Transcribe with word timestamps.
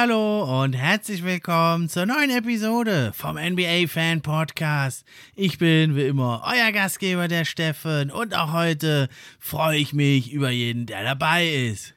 Hallo 0.00 0.62
und 0.62 0.74
herzlich 0.74 1.24
willkommen 1.24 1.88
zur 1.88 2.06
neuen 2.06 2.30
Episode 2.30 3.10
vom 3.16 3.34
NBA 3.34 3.88
Fan 3.88 4.20
Podcast. 4.20 5.04
Ich 5.34 5.58
bin 5.58 5.96
wie 5.96 6.06
immer 6.06 6.40
euer 6.46 6.70
Gastgeber, 6.70 7.26
der 7.26 7.44
Steffen, 7.44 8.12
und 8.12 8.32
auch 8.32 8.52
heute 8.52 9.08
freue 9.40 9.76
ich 9.76 9.92
mich 9.92 10.30
über 10.30 10.50
jeden, 10.50 10.86
der 10.86 11.02
dabei 11.02 11.48
ist. 11.48 11.94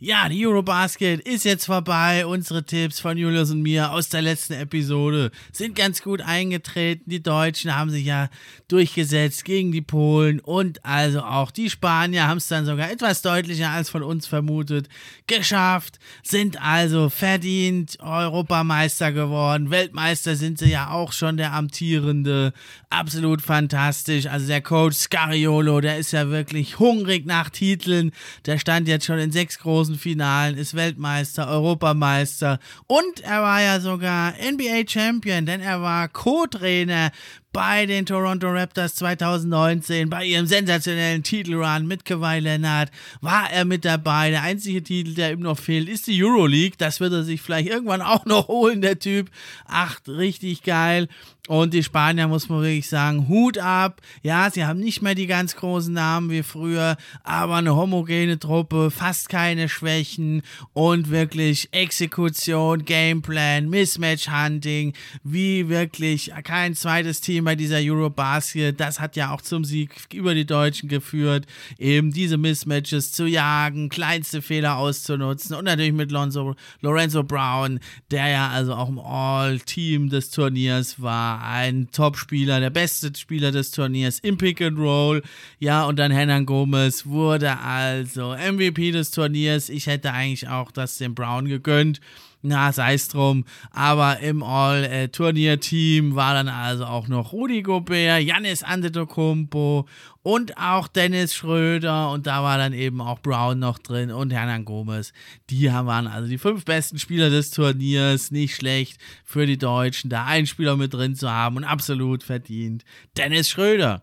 Ja, 0.00 0.28
die 0.28 0.44
Eurobasket 0.44 1.20
ist 1.20 1.44
jetzt 1.44 1.66
vorbei. 1.66 2.26
Unsere 2.26 2.64
Tipps 2.64 2.98
von 2.98 3.16
Julius 3.16 3.52
und 3.52 3.62
mir 3.62 3.92
aus 3.92 4.08
der 4.08 4.22
letzten 4.22 4.54
Episode 4.54 5.30
sind 5.52 5.76
ganz 5.76 6.02
gut 6.02 6.20
eingetreten. 6.20 7.08
Die 7.08 7.22
Deutschen 7.22 7.76
haben 7.76 7.90
sich 7.90 8.06
ja 8.06 8.28
durchgesetzt 8.68 9.44
gegen 9.44 9.70
die 9.70 9.82
Polen 9.82 10.40
und 10.40 10.84
also 10.84 11.20
auch 11.20 11.50
die 11.50 11.70
Spanier 11.70 12.26
haben 12.26 12.38
es 12.38 12.48
dann 12.48 12.66
sogar 12.66 12.90
etwas 12.90 13.22
deutlicher 13.22 13.70
als 13.70 13.90
von 13.90 14.02
uns 14.02 14.26
vermutet 14.26 14.88
geschafft, 15.28 15.98
sind 16.22 16.60
also 16.60 17.08
verdient 17.08 17.98
Europameister 18.00 19.12
geworden. 19.12 19.70
Weltmeister 19.70 20.34
sind 20.34 20.58
sie 20.58 20.70
ja 20.70 20.90
auch 20.90 21.12
schon 21.12 21.36
der 21.36 21.52
amtierende. 21.52 22.52
Absolut 22.90 23.40
fantastisch. 23.40 24.26
Also 24.26 24.46
der 24.46 24.62
Coach 24.62 24.96
Scariolo, 24.96 25.80
der 25.80 25.98
ist 25.98 26.12
ja 26.12 26.28
wirklich 26.28 26.78
hungrig 26.78 27.26
nach 27.26 27.50
Titeln. 27.50 28.10
Der 28.46 28.58
stand 28.58 28.88
jetzt 28.88 29.06
schon 29.06 29.18
in 29.18 29.30
sechs 29.30 29.58
großen 29.58 29.96
Finalen, 29.96 30.56
ist 30.56 30.74
Weltmeister, 30.74 31.48
Europameister 31.48 32.58
und 32.86 33.20
er 33.22 33.42
war 33.42 33.62
ja 33.62 33.80
sogar 33.80 34.34
NBA 34.40 34.88
Champion, 34.88 35.46
denn 35.46 35.60
er 35.60 35.82
war 35.82 36.08
Co-Trainer 36.08 37.12
bei 37.56 37.86
den 37.86 38.04
Toronto 38.04 38.50
Raptors 38.50 38.96
2019, 38.96 40.10
bei 40.10 40.26
ihrem 40.26 40.46
sensationellen 40.46 41.22
Titelrun 41.22 41.86
mit 41.86 42.04
Kawhi 42.04 42.38
Leonard, 42.40 42.90
war 43.22 43.50
er 43.50 43.64
mit 43.64 43.86
dabei. 43.86 44.28
Der 44.28 44.42
einzige 44.42 44.82
Titel, 44.82 45.14
der 45.14 45.32
ihm 45.32 45.40
noch 45.40 45.58
fehlt, 45.58 45.88
ist 45.88 46.06
die 46.06 46.22
Euroleague. 46.22 46.76
Das 46.76 47.00
wird 47.00 47.14
er 47.14 47.24
sich 47.24 47.40
vielleicht 47.40 47.70
irgendwann 47.70 48.02
auch 48.02 48.26
noch 48.26 48.48
holen, 48.48 48.82
der 48.82 48.98
Typ. 48.98 49.30
Ach, 49.64 49.98
richtig 50.06 50.64
geil. 50.64 51.08
Und 51.48 51.74
die 51.74 51.82
Spanier, 51.82 52.26
muss 52.26 52.48
man 52.48 52.60
wirklich 52.60 52.88
sagen, 52.88 53.28
Hut 53.28 53.58
ab. 53.58 54.00
Ja, 54.22 54.50
sie 54.50 54.64
haben 54.64 54.80
nicht 54.80 55.00
mehr 55.00 55.14
die 55.14 55.28
ganz 55.28 55.54
großen 55.54 55.94
Namen 55.94 56.28
wie 56.30 56.42
früher, 56.42 56.96
aber 57.22 57.56
eine 57.56 57.76
homogene 57.76 58.38
Truppe, 58.38 58.90
fast 58.90 59.28
keine 59.28 59.68
Schwächen 59.68 60.42
und 60.72 61.10
wirklich 61.10 61.68
Exekution, 61.72 62.84
Gameplan, 62.84 63.68
Mismatch-Hunting, 63.70 64.94
wie 65.22 65.68
wirklich 65.68 66.32
kein 66.42 66.74
zweites 66.74 67.20
Team 67.20 67.45
bei 67.46 67.54
dieser 67.54 67.78
Eurobasket. 67.78 68.80
Das 68.80 68.98
hat 68.98 69.14
ja 69.14 69.30
auch 69.30 69.40
zum 69.40 69.64
Sieg 69.64 69.92
über 70.12 70.34
die 70.34 70.44
Deutschen 70.44 70.88
geführt, 70.88 71.46
eben 71.78 72.10
diese 72.10 72.38
Mismatches 72.38 73.12
zu 73.12 73.24
jagen, 73.24 73.88
kleinste 73.88 74.42
Fehler 74.42 74.76
auszunutzen 74.76 75.54
und 75.54 75.64
natürlich 75.64 75.92
mit 75.92 76.10
Lonzo, 76.10 76.56
Lorenzo 76.80 77.22
Brown, 77.22 77.78
der 78.10 78.26
ja 78.26 78.48
also 78.48 78.74
auch 78.74 78.88
im 78.88 78.98
All-Team 78.98 80.10
des 80.10 80.30
Turniers 80.30 81.00
war 81.00 81.40
ein 81.44 81.88
Top-Spieler, 81.92 82.58
der 82.58 82.70
beste 82.70 83.12
Spieler 83.16 83.52
des 83.52 83.70
Turniers 83.70 84.18
im 84.18 84.36
Pick 84.38 84.60
and 84.60 84.76
Roll. 84.76 85.22
Ja, 85.60 85.84
und 85.84 86.00
dann 86.00 86.10
Hernan 86.10 86.46
Gomez 86.46 87.06
wurde 87.06 87.60
also 87.60 88.34
MVP 88.34 88.90
des 88.90 89.12
Turniers. 89.12 89.68
Ich 89.68 89.86
hätte 89.86 90.12
eigentlich 90.12 90.48
auch 90.48 90.72
das 90.72 90.98
dem 90.98 91.14
Brown 91.14 91.46
gegönnt. 91.46 92.00
Na, 92.42 92.72
sei 92.72 92.94
es 92.94 93.08
drum. 93.08 93.44
Aber 93.70 94.20
im 94.20 94.42
All-Turnier-Team 94.42 96.14
war 96.14 96.34
dann 96.34 96.48
also 96.48 96.84
auch 96.84 97.08
noch 97.08 97.32
Rudi 97.32 97.62
Gobert, 97.62 98.22
Janis 98.22 98.62
Antetokounmpo 98.62 99.86
und 100.22 100.56
auch 100.56 100.88
Dennis 100.88 101.34
Schröder. 101.34 102.10
Und 102.10 102.26
da 102.26 102.42
war 102.42 102.58
dann 102.58 102.72
eben 102.72 103.00
auch 103.00 103.20
Brown 103.20 103.58
noch 103.58 103.78
drin 103.78 104.10
und 104.10 104.32
Hernan 104.32 104.64
Gomez. 104.64 105.12
Die 105.50 105.66
waren 105.66 106.06
also 106.06 106.28
die 106.28 106.38
fünf 106.38 106.64
besten 106.64 106.98
Spieler 106.98 107.30
des 107.30 107.50
Turniers. 107.50 108.30
Nicht 108.30 108.54
schlecht 108.56 108.98
für 109.24 109.46
die 109.46 109.58
Deutschen, 109.58 110.10
da 110.10 110.26
einen 110.26 110.46
Spieler 110.46 110.76
mit 110.76 110.92
drin 110.94 111.14
zu 111.16 111.30
haben 111.30 111.56
und 111.56 111.64
absolut 111.64 112.22
verdient. 112.22 112.84
Dennis 113.16 113.48
Schröder. 113.48 114.02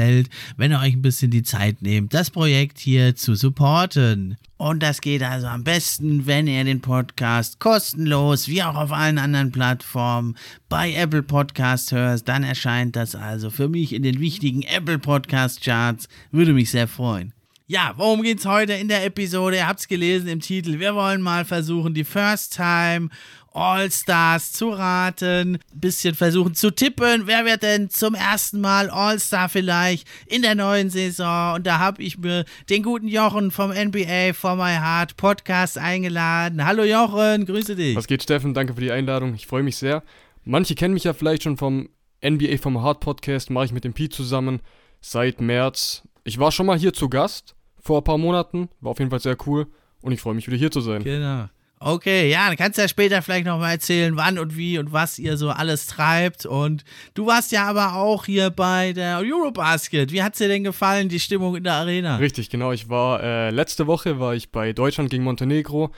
gefällt, 0.01 0.29
wenn 0.57 0.71
ihr 0.71 0.79
euch 0.79 0.93
ein 0.93 1.01
bisschen 1.01 1.31
die 1.31 1.43
Zeit 1.43 1.81
nehmt, 1.81 2.13
das 2.13 2.31
Projekt 2.31 2.79
hier 2.79 3.15
zu 3.15 3.35
supporten. 3.35 4.37
Und 4.57 4.81
das 4.81 5.01
geht 5.01 5.23
also 5.23 5.47
am 5.47 5.63
besten, 5.63 6.25
wenn 6.25 6.47
ihr 6.47 6.63
den 6.63 6.81
Podcast 6.81 7.59
kostenlos, 7.59 8.47
wie 8.47 8.63
auch 8.63 8.75
auf 8.75 8.91
allen 8.91 9.17
anderen 9.17 9.51
Plattformen, 9.51 10.35
bei 10.69 10.93
Apple 10.93 11.23
Podcast 11.23 11.91
hört. 11.91 12.27
Dann 12.27 12.43
erscheint 12.43 12.95
das 12.95 13.15
also 13.15 13.49
für 13.49 13.69
mich 13.69 13.93
in 13.93 14.03
den 14.03 14.19
wichtigen 14.19 14.63
Apple 14.63 14.99
Podcast 14.99 15.63
Charts. 15.63 16.07
Würde 16.31 16.53
mich 16.53 16.71
sehr 16.71 16.87
freuen. 16.87 17.33
Ja, 17.67 17.93
worum 17.95 18.21
geht's 18.21 18.45
heute 18.45 18.73
in 18.73 18.89
der 18.89 19.05
Episode? 19.05 19.55
Ihr 19.55 19.67
habt's 19.67 19.87
gelesen 19.87 20.27
im 20.27 20.41
Titel. 20.41 20.79
Wir 20.79 20.93
wollen 20.93 21.21
mal 21.21 21.45
versuchen, 21.45 21.93
die 21.93 22.03
First 22.03 22.55
Time 22.55 23.09
All-Stars 23.51 24.53
zu 24.53 24.69
raten, 24.69 25.59
bisschen 25.73 26.15
versuchen 26.15 26.55
zu 26.55 26.71
tippen, 26.71 27.27
wer 27.27 27.45
wird 27.45 27.63
denn 27.63 27.89
zum 27.89 28.15
ersten 28.15 28.61
Mal 28.61 28.89
All-Star 28.89 29.49
vielleicht 29.49 30.07
in 30.25 30.41
der 30.41 30.55
neuen 30.55 30.89
Saison 30.89 31.55
und 31.55 31.67
da 31.67 31.79
habe 31.79 32.01
ich 32.01 32.17
mir 32.17 32.45
den 32.69 32.81
guten 32.81 33.09
Jochen 33.09 33.51
vom 33.51 33.71
NBA 33.71 34.33
for 34.33 34.55
My 34.55 34.75
Heart 34.75 35.17
Podcast 35.17 35.77
eingeladen. 35.77 36.65
Hallo 36.65 36.83
Jochen, 36.83 37.45
grüße 37.45 37.75
dich. 37.75 37.95
Was 37.97 38.07
geht 38.07 38.23
Steffen, 38.23 38.53
danke 38.53 38.73
für 38.73 38.81
die 38.81 38.91
Einladung, 38.91 39.33
ich 39.33 39.47
freue 39.47 39.63
mich 39.63 39.75
sehr. 39.75 40.01
Manche 40.45 40.75
kennen 40.75 40.93
mich 40.93 41.03
ja 41.03 41.13
vielleicht 41.13 41.43
schon 41.43 41.57
vom 41.57 41.89
NBA 42.23 42.57
for 42.57 42.71
My 42.71 42.79
Heart 42.79 43.01
Podcast, 43.01 43.49
mache 43.49 43.65
ich 43.65 43.73
mit 43.73 43.83
dem 43.83 43.93
Pete 43.93 44.15
zusammen 44.15 44.61
seit 45.01 45.41
März. 45.41 46.03
Ich 46.23 46.39
war 46.39 46.51
schon 46.51 46.67
mal 46.67 46.77
hier 46.77 46.93
zu 46.93 47.09
Gast 47.09 47.55
vor 47.79 47.99
ein 47.99 48.03
paar 48.05 48.17
Monaten, 48.17 48.69
war 48.79 48.91
auf 48.91 48.99
jeden 48.99 49.11
Fall 49.11 49.19
sehr 49.19 49.35
cool 49.45 49.67
und 50.01 50.13
ich 50.13 50.21
freue 50.21 50.35
mich 50.35 50.47
wieder 50.47 50.57
hier 50.57 50.71
zu 50.71 50.79
sein. 50.79 51.03
Genau. 51.03 51.49
Okay, 51.83 52.29
ja, 52.29 52.47
dann 52.47 52.57
kannst 52.57 52.77
du 52.77 52.83
ja 52.83 52.87
später 52.87 53.23
vielleicht 53.23 53.47
nochmal 53.47 53.71
erzählen, 53.71 54.15
wann 54.15 54.37
und 54.37 54.55
wie 54.55 54.77
und 54.77 54.93
was 54.93 55.17
ihr 55.17 55.35
so 55.35 55.49
alles 55.49 55.87
treibt. 55.87 56.45
Und 56.45 56.83
du 57.15 57.25
warst 57.25 57.51
ja 57.51 57.65
aber 57.65 57.95
auch 57.95 58.25
hier 58.25 58.51
bei 58.51 58.93
der 58.93 59.17
Eurobasket. 59.17 60.11
Wie 60.11 60.21
hat 60.21 60.33
es 60.33 60.37
dir 60.37 60.47
denn 60.47 60.63
gefallen, 60.63 61.09
die 61.09 61.19
Stimmung 61.19 61.55
in 61.55 61.63
der 61.63 61.73
Arena? 61.73 62.17
Richtig, 62.17 62.51
genau. 62.51 62.71
Ich 62.71 62.89
war, 62.89 63.23
äh, 63.23 63.49
letzte 63.49 63.87
Woche 63.87 64.19
war 64.19 64.35
ich 64.35 64.51
bei 64.51 64.73
Deutschland 64.73 65.09
gegen 65.09 65.23
Montenegro 65.23 65.89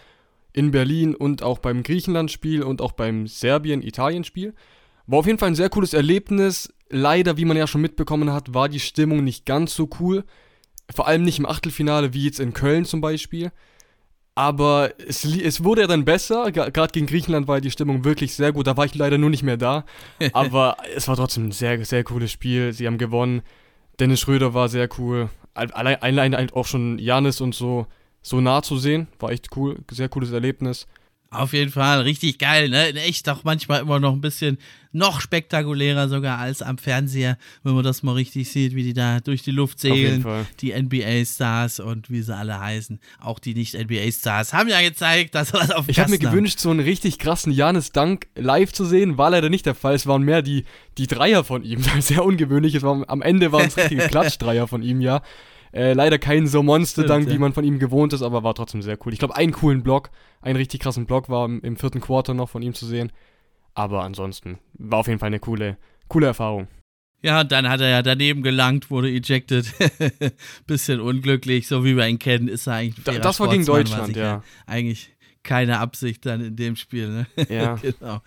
in 0.53 0.71
Berlin 0.71 1.15
und 1.15 1.44
auch 1.44 1.59
beim 1.59 1.83
Griechenland-Spiel 1.83 2.63
und 2.63 2.81
auch 2.81 2.94
beim 2.94 3.27
Serbien-Italien-Spiel. 3.27 4.53
War 5.07 5.19
auf 5.19 5.25
jeden 5.25 5.38
Fall 5.38 5.50
ein 5.50 5.56
sehr 5.56 5.69
cooles 5.69 5.94
Erlebnis. 5.94 6.74
Leider, 6.89 7.36
wie 7.36 7.44
man 7.44 7.57
ja 7.57 7.68
schon 7.68 7.81
mitbekommen 7.81 8.31
hat, 8.31 8.53
war 8.53 8.69
die 8.69 8.79
Stimmung 8.79 9.25
nicht 9.25 9.45
ganz 9.45 9.75
so 9.75 9.89
cool. 10.00 10.24
Vor 10.95 11.09
allem 11.09 11.24
nicht 11.24 11.39
im 11.39 11.45
Achtelfinale 11.45 12.13
wie 12.13 12.24
jetzt 12.24 12.39
in 12.39 12.53
Köln 12.53 12.86
zum 12.86 13.01
Beispiel. 13.01 13.51
Aber 14.35 14.91
es, 14.97 15.24
es 15.25 15.63
wurde 15.63 15.81
ja 15.81 15.88
dann 15.88 16.06
besser. 16.06 16.51
Gerade 16.51 16.91
gegen 16.91 17.06
Griechenland 17.06 17.47
war 17.47 17.62
die 17.62 17.69
Stimmung 17.71 18.03
wirklich 18.03 18.33
sehr 18.33 18.51
gut. 18.51 18.65
Da 18.65 18.75
war 18.77 18.85
ich 18.85 18.95
leider 18.95 19.18
nur 19.18 19.30
nicht 19.30 19.44
mehr 19.44 19.57
da. 19.57 19.85
Aber 20.33 20.77
es 20.95 21.07
war 21.07 21.15
trotzdem 21.15 21.47
ein 21.47 21.51
sehr, 21.51 21.83
sehr 21.85 22.03
cooles 22.03 22.31
Spiel. 22.31 22.74
Sie 22.74 22.88
haben 22.88 22.97
gewonnen. 22.97 23.44
Dennis 24.00 24.21
Schröder 24.21 24.53
war 24.53 24.69
sehr 24.69 24.89
cool. 24.97 25.30
Allein, 25.53 26.01
allein 26.01 26.50
auch 26.51 26.65
schon 26.65 26.97
Janis 26.97 27.41
und 27.41 27.53
so, 27.53 27.85
so 28.24 28.41
nah 28.41 28.63
zu 28.63 28.77
sehen. 28.77 29.07
War 29.19 29.31
echt 29.31 29.56
cool. 29.56 29.77
Sehr 29.91 30.09
cooles 30.09 30.31
Erlebnis. 30.31 30.88
Auf 31.33 31.53
jeden 31.53 31.71
Fall, 31.71 32.01
richtig 32.01 32.38
geil, 32.38 32.69
ne? 32.69 32.89
In 32.89 32.97
echt 32.97 33.27
auch 33.30 33.44
manchmal 33.44 33.81
immer 33.81 34.00
noch 34.00 34.13
ein 34.13 34.21
bisschen 34.21 34.57
noch 34.94 35.21
spektakulärer 35.21 36.07
sogar 36.07 36.38
als 36.38 36.62
am 36.62 36.77
Fernseher, 36.77 37.38
wenn 37.63 37.74
man 37.74 37.83
das 37.83 38.03
mal 38.03 38.13
richtig 38.13 38.50
sieht, 38.51 38.75
wie 38.75 38.83
die 38.83 38.94
da 38.94 39.19
durch 39.19 39.41
die 39.41 39.51
Luft 39.51 39.80
segeln, 39.80 40.24
die 40.62 40.71
NBA-Stars 40.71 41.80
und 41.80 42.09
wie 42.12 42.21
sie 42.21 42.35
alle 42.35 42.59
heißen. 42.59 43.00
Auch 43.19 43.39
die 43.39 43.56
Nicht-NBA-Stars 43.56 44.53
haben 44.53 44.69
ja 44.69 44.81
gezeigt, 44.81 45.33
dass 45.35 45.51
was 45.53 45.71
auf 45.71 45.89
Ich 45.89 46.00
habe 46.00 46.12
mir 46.12 46.19
gewünscht, 46.19 46.59
so 46.59 46.69
einen 46.69 46.80
richtig 46.80 47.18
krassen 47.18 47.51
Janis 47.51 47.91
Dank 47.91 48.27
live 48.36 48.71
zu 48.71 48.86
sehen. 48.86 49.18
War 49.18 49.31
leider 49.31 49.50
nicht 49.50 49.65
der 49.65 49.75
Fall. 49.75 49.95
Es 49.95 50.06
waren 50.06 50.21
mehr 50.21 50.44
die, 50.44 50.65
die 51.00 51.07
Dreier 51.07 51.44
von 51.44 51.63
ihm. 51.63 51.83
Sehr 52.00 52.24
ungewöhnlich. 52.24 52.75
Es 52.75 52.83
war, 52.83 53.03
am 53.09 53.21
Ende 53.24 53.51
waren 53.51 53.68
es 53.68 53.77
richtige 53.77 54.03
Klatschdreier 54.07 54.68
von 54.68 54.83
ihm, 54.83 55.01
ja. 55.01 55.24
Äh, 55.74 55.94
leider 55.94 56.20
kein 56.20 56.46
so 56.46 56.62
Monster-Dank, 56.62 57.30
wie 57.30 57.38
man 57.40 57.54
von 57.54 57.64
ihm 57.64 57.80
gewohnt 57.80 58.14
ist, 58.14 58.22
aber 58.22 58.44
war 58.44 58.54
trotzdem 58.54 58.84
sehr 58.84 58.98
cool. 59.04 59.14
Ich 59.14 59.20
glaube, 59.20 59.36
einen 59.36 59.52
coolen 59.52 59.81
Block, 59.81 60.12
einen 60.42 60.56
richtig 60.56 60.81
krassen 60.81 61.06
Block 61.06 61.30
war 61.30 61.46
im, 61.46 61.62
im 61.62 61.78
vierten 61.78 62.00
Quarter 62.00 62.36
noch 62.36 62.50
von 62.50 62.62
ihm 62.62 62.75
zu 62.75 62.86
sehen. 62.86 63.12
Aber 63.74 64.04
ansonsten 64.04 64.60
war 64.74 65.00
auf 65.00 65.08
jeden 65.08 65.20
Fall 65.20 65.28
eine 65.28 65.40
coole, 65.40 65.78
coole 66.08 66.28
Erfahrung. 66.28 66.68
Ja, 67.24 67.44
dann 67.44 67.70
hat 67.70 67.81
er 67.81 67.90
ja 67.90 68.02
daneben 68.02 68.44
gelangt, 68.44 68.92
wurde 68.92 69.10
ejected. 69.10 69.66
Bisschen 70.68 71.00
unglücklich, 71.00 71.68
so 71.68 71.84
wie 71.84 71.96
wir 71.96 72.06
ihn 72.08 72.20
kennen, 72.20 72.50
ist 72.50 72.68
er 72.68 72.74
eigentlich. 72.74 73.08
Ein 73.08 73.22
das 73.22 73.40
war 73.40 73.50
gegen 73.50 73.66
Deutschland, 73.66 74.16
ja. 74.16 74.44
Eigentlich 74.68 75.16
keine 75.42 75.80
Absicht 75.80 76.25
dann 76.25 76.42
in 76.42 76.56
dem 76.56 76.75
Spiel, 76.75 77.10
ne? 77.10 77.28
Ja. 77.50 77.75
genau. 77.81 78.22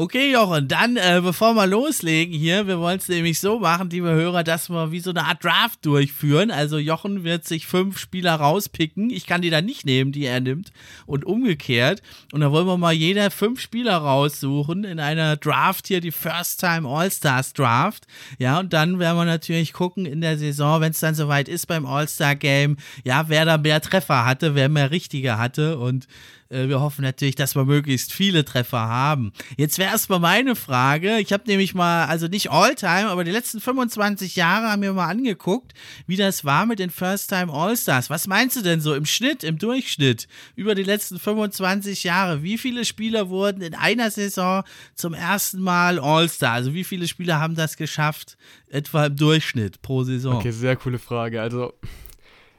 Okay, 0.00 0.32
Jochen, 0.32 0.66
dann, 0.66 0.96
äh, 0.96 1.20
bevor 1.22 1.52
wir 1.52 1.66
loslegen 1.66 2.32
hier, 2.32 2.66
wir 2.66 2.78
wollen 2.78 2.96
es 2.96 3.08
nämlich 3.08 3.38
so 3.38 3.58
machen, 3.58 3.90
liebe 3.90 4.08
Hörer, 4.08 4.42
dass 4.42 4.70
wir 4.70 4.92
wie 4.92 5.00
so 5.00 5.10
eine 5.10 5.26
Art 5.26 5.44
Draft 5.44 5.84
durchführen. 5.84 6.50
Also 6.50 6.78
Jochen 6.78 7.22
wird 7.22 7.44
sich 7.44 7.66
fünf 7.66 7.98
Spieler 7.98 8.36
rauspicken. 8.36 9.10
Ich 9.10 9.26
kann 9.26 9.42
die 9.42 9.50
dann 9.50 9.66
nicht 9.66 9.84
nehmen, 9.84 10.10
die 10.10 10.24
er 10.24 10.40
nimmt. 10.40 10.72
Und 11.04 11.26
umgekehrt. 11.26 12.00
Und 12.32 12.40
da 12.40 12.50
wollen 12.50 12.66
wir 12.66 12.78
mal 12.78 12.94
jeder 12.94 13.30
fünf 13.30 13.60
Spieler 13.60 13.98
raussuchen 13.98 14.84
in 14.84 15.00
einer 15.00 15.36
Draft 15.36 15.88
hier, 15.88 16.00
die 16.00 16.12
First 16.12 16.60
Time 16.60 16.88
All-Stars 16.88 17.52
Draft. 17.52 18.06
Ja, 18.38 18.58
und 18.58 18.72
dann 18.72 19.00
werden 19.00 19.18
wir 19.18 19.26
natürlich 19.26 19.74
gucken 19.74 20.06
in 20.06 20.22
der 20.22 20.38
Saison, 20.38 20.80
wenn 20.80 20.92
es 20.92 21.00
dann 21.00 21.14
soweit 21.14 21.46
ist 21.46 21.66
beim 21.66 21.84
All-Star 21.84 22.36
Game, 22.36 22.78
ja, 23.04 23.28
wer 23.28 23.44
da 23.44 23.58
mehr 23.58 23.82
Treffer 23.82 24.24
hatte, 24.24 24.54
wer 24.54 24.70
mehr 24.70 24.92
Richtige 24.92 25.36
hatte. 25.36 25.78
Und 25.78 26.08
wir 26.50 26.80
hoffen 26.80 27.02
natürlich, 27.02 27.36
dass 27.36 27.54
wir 27.54 27.64
möglichst 27.64 28.12
viele 28.12 28.44
Treffer 28.44 28.80
haben. 28.80 29.32
Jetzt 29.56 29.78
wäre 29.78 29.92
erstmal 29.92 30.18
meine 30.18 30.56
Frage. 30.56 31.18
Ich 31.20 31.32
habe 31.32 31.44
nämlich 31.46 31.74
mal, 31.74 32.06
also 32.06 32.26
nicht 32.26 32.50
All-Time, 32.50 33.06
aber 33.08 33.22
die 33.22 33.30
letzten 33.30 33.60
25 33.60 34.34
Jahre 34.34 34.68
haben 34.68 34.82
wir 34.82 34.92
mal 34.92 35.06
angeguckt, 35.06 35.74
wie 36.08 36.16
das 36.16 36.44
war 36.44 36.66
mit 36.66 36.80
den 36.80 36.90
First-Time 36.90 37.52
All-Stars. 37.52 38.10
Was 38.10 38.26
meinst 38.26 38.56
du 38.56 38.62
denn 38.62 38.80
so 38.80 38.94
im 38.94 39.06
Schnitt, 39.06 39.44
im 39.44 39.58
Durchschnitt 39.58 40.26
über 40.56 40.74
die 40.74 40.82
letzten 40.82 41.20
25 41.20 42.02
Jahre? 42.02 42.42
Wie 42.42 42.58
viele 42.58 42.84
Spieler 42.84 43.28
wurden 43.28 43.62
in 43.62 43.76
einer 43.76 44.10
Saison 44.10 44.64
zum 44.96 45.14
ersten 45.14 45.60
Mal 45.60 46.00
All-Star? 46.00 46.52
Also 46.52 46.74
wie 46.74 46.84
viele 46.84 47.06
Spieler 47.06 47.38
haben 47.38 47.54
das 47.54 47.76
geschafft, 47.76 48.36
etwa 48.68 49.06
im 49.06 49.14
Durchschnitt 49.14 49.82
pro 49.82 50.02
Saison? 50.02 50.34
Okay, 50.34 50.50
sehr 50.50 50.74
coole 50.74 50.98
Frage. 50.98 51.40
Also 51.40 51.74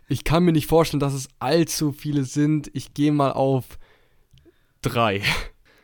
ich 0.07 0.23
kann 0.23 0.43
mir 0.43 0.53
nicht 0.53 0.67
vorstellen, 0.67 0.99
dass 0.99 1.13
es 1.13 1.27
allzu 1.39 1.91
viele 1.91 2.23
sind. 2.23 2.69
Ich 2.73 2.93
gehe 2.93 3.11
mal 3.11 3.31
auf 3.31 3.79
drei. 4.81 5.21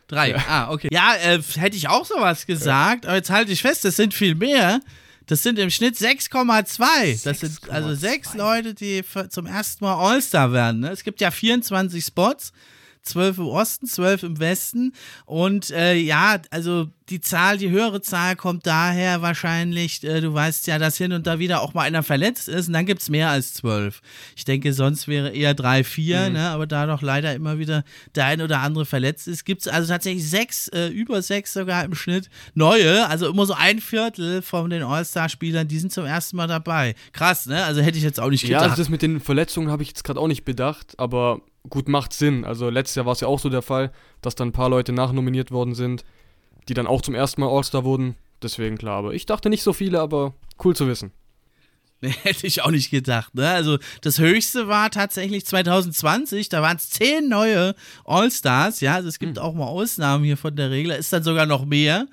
Drei, 0.08 0.32
ja. 0.32 0.46
ah, 0.48 0.72
okay. 0.72 0.88
Ja, 0.92 1.16
äh, 1.16 1.42
hätte 1.58 1.76
ich 1.76 1.90
auch 1.90 2.06
sowas 2.06 2.46
gesagt, 2.46 3.06
aber 3.06 3.16
jetzt 3.16 3.30
halte 3.30 3.52
ich 3.52 3.62
fest, 3.62 3.84
das 3.84 3.98
sind 3.98 4.14
viel 4.14 4.36
mehr. 4.36 4.80
Das 5.26 5.44
sind 5.44 5.60
im 5.60 5.70
Schnitt 5.70 5.96
6,2. 5.96 7.24
Das 7.26 7.42
sind 7.42 7.70
also 7.70 7.94
sechs 7.94 8.34
Leute, 8.34 8.74
die 8.74 9.04
zum 9.30 9.46
ersten 9.46 9.84
Mal 9.84 9.96
All-Star 9.96 10.54
werden. 10.54 10.80
Ne? 10.80 10.90
Es 10.92 11.04
gibt 11.04 11.20
ja 11.20 11.32
24 11.32 12.06
Spots 12.06 12.54
zwölf 13.08 13.38
im 13.38 13.48
Osten, 13.48 13.88
zwölf 13.88 14.24
im 14.24 14.40
Westen. 14.40 14.94
Und 15.26 15.72
äh, 15.72 15.96
ja, 15.96 16.42
also 16.52 16.88
die 17.10 17.22
Zahl, 17.22 17.58
die 17.58 17.70
höhere 17.70 18.02
Zahl 18.02 18.36
kommt 18.36 18.68
daher 18.68 19.22
wahrscheinlich, 19.22 20.04
äh, 20.04 20.20
du 20.20 20.34
weißt 20.34 20.68
ja, 20.68 20.78
dass 20.78 20.98
hin 20.98 21.14
und 21.14 21.26
da 21.26 21.40
wieder 21.40 21.62
auch 21.62 21.74
mal 21.74 21.84
einer 21.84 22.04
verletzt 22.04 22.50
ist 22.50 22.68
und 22.68 22.74
dann 22.74 22.86
gibt 22.86 23.02
es 23.02 23.10
mehr 23.10 23.30
als 23.30 23.54
zwölf. 23.54 24.02
Ich 24.36 24.44
denke, 24.44 24.74
sonst 24.74 25.08
wäre 25.08 25.30
eher 25.30 25.54
drei, 25.54 25.84
vier, 25.84 26.28
mhm. 26.28 26.34
ne? 26.34 26.50
aber 26.50 26.68
da 26.68 26.86
doch 26.86 27.02
leider 27.02 27.34
immer 27.34 27.60
wieder 27.60 27.84
der 28.16 28.26
ein 28.26 28.42
oder 28.42 28.60
andere 28.60 28.86
verletzt 28.86 29.28
ist, 29.28 29.46
gibt 29.46 29.62
es 29.62 29.68
also 29.68 29.88
tatsächlich 29.88 30.30
sechs, 30.30 30.68
äh, 30.70 30.88
über 30.88 31.22
sechs 31.22 31.54
sogar 31.54 31.86
im 31.86 31.96
Schnitt 31.96 32.30
neue, 32.56 33.08
also 33.08 33.30
immer 33.30 33.46
so 33.46 33.54
ein 33.54 33.80
Viertel 33.80 34.42
von 34.42 34.70
den 34.70 34.84
All-Star-Spielern, 34.84 35.68
die 35.68 35.80
sind 35.80 35.94
zum 35.94 36.06
ersten 36.06 36.36
Mal 36.36 36.48
dabei. 36.48 36.96
Krass, 37.14 37.46
ne? 37.46 37.64
Also 37.64 37.82
hätte 37.82 37.98
ich 37.98 38.04
jetzt 38.04 38.20
auch 38.20 38.30
nicht 38.30 38.42
gedacht. 38.42 38.62
Ja, 38.62 38.70
also 38.70 38.82
das 38.82 38.90
mit 38.90 39.02
den 39.02 39.22
Verletzungen 39.22 39.72
habe 39.72 39.82
ich 39.82 39.90
jetzt 39.90 40.04
gerade 40.04 40.20
auch 40.20 40.28
nicht 40.28 40.44
bedacht, 40.44 41.00
aber 41.00 41.42
gut, 41.70 41.90
macht 41.90 42.14
Sinn. 42.14 42.46
Also 42.46 42.70
letztes 42.70 42.96
Jahr 42.96 43.06
war 43.06 43.14
es 43.14 43.22
ja 43.22 43.28
auch 43.28 43.40
so 43.40 43.50
der 43.50 43.62
Fall, 43.62 43.92
dass 44.22 44.36
dann 44.36 44.50
ein 44.50 44.54
paar 44.54 44.70
Leute 44.70 44.94
nachnominiert 44.94 45.52
worden 45.52 45.76
sind, 45.76 46.04
die 46.70 46.74
dann 46.74 46.88
auch 46.88 47.02
zum 47.02 47.16
ersten 47.16 47.42
Mal 47.42 47.50
All-Star 47.50 47.84
wurden. 47.84 48.16
Deswegen 48.42 48.78
klar, 48.78 48.98
aber 48.98 49.14
ich 49.14 49.26
dachte 49.26 49.50
nicht 49.50 49.64
so 49.64 49.74
viele, 49.74 50.00
aber 50.00 50.36
cool 50.64 50.76
zu 50.76 50.88
wissen. 50.88 51.12
Hätte 52.02 52.46
ich 52.46 52.62
auch 52.62 52.70
nicht 52.70 52.92
gedacht. 52.92 53.34
Ne? 53.34 53.50
Also 53.50 53.80
das 54.02 54.20
höchste 54.20 54.68
war 54.68 54.92
tatsächlich 54.92 55.46
2020, 55.46 56.48
da 56.50 56.62
waren 56.62 56.78
es 56.78 56.92
zehn 56.92 57.28
neue 57.28 57.74
All-Stars. 58.06 58.82
Ja, 58.82 58.96
also 58.96 59.10
es 59.10 59.18
gibt 59.18 59.38
hm. 59.38 59.44
auch 59.44 59.54
mal 59.54 59.66
Ausnahmen 59.66 60.24
hier 60.24 60.38
von 60.38 60.56
der 60.56 60.70
Regel. 60.70 60.92
Ist 60.92 61.12
dann 61.12 61.24
sogar 61.24 61.48
noch 61.48 61.66
mehr. 61.66 62.08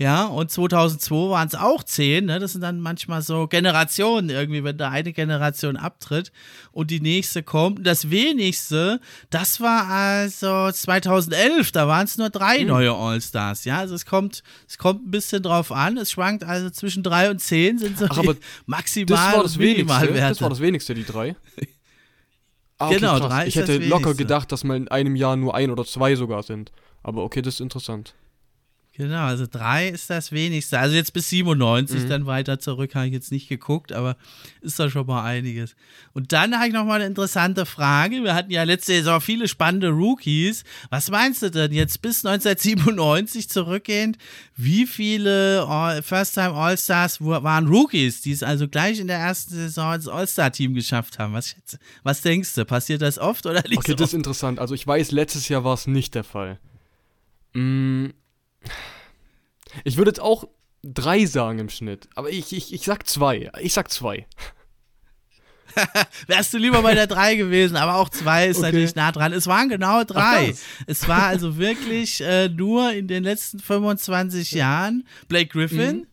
Ja, 0.00 0.24
und 0.24 0.50
2002 0.50 1.14
waren 1.28 1.46
es 1.46 1.54
auch 1.54 1.82
zehn. 1.82 2.24
Ne? 2.24 2.38
Das 2.38 2.52
sind 2.52 2.62
dann 2.62 2.80
manchmal 2.80 3.20
so 3.20 3.46
Generationen 3.46 4.30
irgendwie, 4.30 4.64
wenn 4.64 4.78
da 4.78 4.88
eine 4.88 5.12
Generation 5.12 5.76
abtritt 5.76 6.32
und 6.72 6.90
die 6.90 7.00
nächste 7.00 7.42
kommt. 7.42 7.86
Das 7.86 8.08
wenigste, 8.08 8.98
das 9.28 9.60
war 9.60 9.88
also 9.88 10.70
2011. 10.72 11.72
Da 11.72 11.86
waren 11.86 12.06
es 12.06 12.16
nur 12.16 12.30
drei 12.30 12.60
hm. 12.60 12.68
neue 12.68 12.94
All-Stars. 12.94 13.66
Ja, 13.66 13.76
also 13.76 13.94
es 13.94 14.06
kommt, 14.06 14.42
es 14.66 14.78
kommt 14.78 15.06
ein 15.06 15.10
bisschen 15.10 15.42
drauf 15.42 15.70
an. 15.70 15.98
Es 15.98 16.12
schwankt 16.12 16.44
also 16.44 16.70
zwischen 16.70 17.02
drei 17.02 17.28
und 17.28 17.40
zehn 17.40 17.76
sind 17.76 17.98
so 17.98 18.06
Ach, 18.08 18.22
maximal 18.64 19.04
das 19.06 19.36
war 19.36 19.42
das 19.42 19.58
wenigste. 19.58 20.14
Das 20.14 20.40
war 20.40 20.48
das 20.48 20.60
wenigste, 20.60 20.94
die 20.94 21.04
drei. 21.04 21.36
Ah, 22.78 22.86
okay, 22.86 22.94
genau, 22.94 23.18
krass. 23.18 23.28
drei. 23.28 23.46
Ich 23.48 23.56
hätte 23.56 23.76
locker 23.76 24.14
gedacht, 24.14 24.50
dass 24.50 24.64
mal 24.64 24.78
in 24.78 24.88
einem 24.88 25.14
Jahr 25.14 25.36
nur 25.36 25.54
ein 25.54 25.70
oder 25.70 25.84
zwei 25.84 26.16
sogar 26.16 26.42
sind. 26.42 26.72
Aber 27.02 27.22
okay, 27.22 27.42
das 27.42 27.56
ist 27.56 27.60
interessant. 27.60 28.14
Genau, 28.92 29.24
also 29.24 29.46
drei 29.48 29.88
ist 29.88 30.10
das 30.10 30.32
wenigste. 30.32 30.78
Also 30.78 30.96
jetzt 30.96 31.12
bis 31.12 31.30
97, 31.30 32.02
mhm. 32.02 32.08
dann 32.08 32.26
weiter 32.26 32.58
zurück 32.58 32.96
habe 32.96 33.06
ich 33.06 33.12
jetzt 33.12 33.30
nicht 33.30 33.48
geguckt, 33.48 33.92
aber 33.92 34.16
ist 34.62 34.80
da 34.80 34.90
schon 34.90 35.06
mal 35.06 35.22
einiges. 35.24 35.76
Und 36.12 36.32
dann 36.32 36.56
habe 36.56 36.66
ich 36.66 36.74
noch 36.74 36.84
mal 36.84 36.96
eine 36.96 37.06
interessante 37.06 37.66
Frage. 37.66 38.22
Wir 38.24 38.34
hatten 38.34 38.50
ja 38.50 38.64
letzte 38.64 38.92
Saison 38.92 39.20
viele 39.20 39.46
spannende 39.46 39.90
Rookies. 39.90 40.64
Was 40.90 41.08
meinst 41.08 41.40
du 41.40 41.50
denn 41.50 41.72
jetzt 41.72 42.02
bis 42.02 42.26
1997 42.26 43.48
zurückgehend? 43.48 44.18
Wie 44.56 44.86
viele 44.86 45.66
First-Time 46.02 46.52
All-Stars 46.52 47.20
waren 47.20 47.68
Rookies, 47.68 48.22
die 48.22 48.32
es 48.32 48.42
also 48.42 48.66
gleich 48.66 48.98
in 48.98 49.06
der 49.06 49.18
ersten 49.18 49.54
Saison 49.54 49.94
ins 49.94 50.08
All-Star-Team 50.08 50.74
geschafft 50.74 51.20
haben? 51.20 51.32
Was, 51.32 51.54
was 52.02 52.22
denkst 52.22 52.54
du? 52.54 52.64
Passiert 52.64 53.02
das 53.02 53.18
oft 53.18 53.46
oder 53.46 53.62
nicht? 53.62 53.78
Okay, 53.78 53.92
so 53.92 53.96
das 53.96 54.08
ist 54.08 54.14
interessant. 54.14 54.58
Also 54.58 54.74
ich 54.74 54.84
weiß, 54.84 55.12
letztes 55.12 55.48
Jahr 55.48 55.62
war 55.62 55.74
es 55.74 55.86
nicht 55.86 56.16
der 56.16 56.24
Fall. 56.24 56.58
Mm 57.54 58.08
ich 59.84 59.96
würde 59.96 60.10
jetzt 60.10 60.20
auch 60.20 60.44
drei 60.82 61.26
sagen 61.26 61.58
im 61.58 61.68
Schnitt, 61.68 62.08
aber 62.14 62.30
ich, 62.30 62.52
ich, 62.52 62.72
ich 62.72 62.84
sag 62.84 63.06
zwei. 63.06 63.50
Ich 63.60 63.72
sag 63.72 63.90
zwei. 63.90 64.26
Wärst 66.26 66.52
du 66.52 66.58
lieber 66.58 66.82
bei 66.82 66.94
der 66.94 67.06
3 67.06 67.36
gewesen, 67.36 67.76
aber 67.76 67.96
auch 67.96 68.08
2 68.08 68.48
ist 68.48 68.58
okay. 68.58 68.66
natürlich 68.66 68.94
nah 68.94 69.12
dran. 69.12 69.32
Es 69.32 69.46
waren 69.46 69.68
genau 69.68 70.04
drei. 70.04 70.54
Es 70.86 71.08
war 71.08 71.24
also 71.24 71.58
wirklich 71.58 72.20
äh, 72.22 72.48
nur 72.48 72.92
in 72.92 73.08
den 73.08 73.24
letzten 73.24 73.60
25 73.60 74.52
Jahren 74.52 75.06
Blake 75.28 75.48
Griffin. 75.48 75.98
Mhm. 75.98 76.06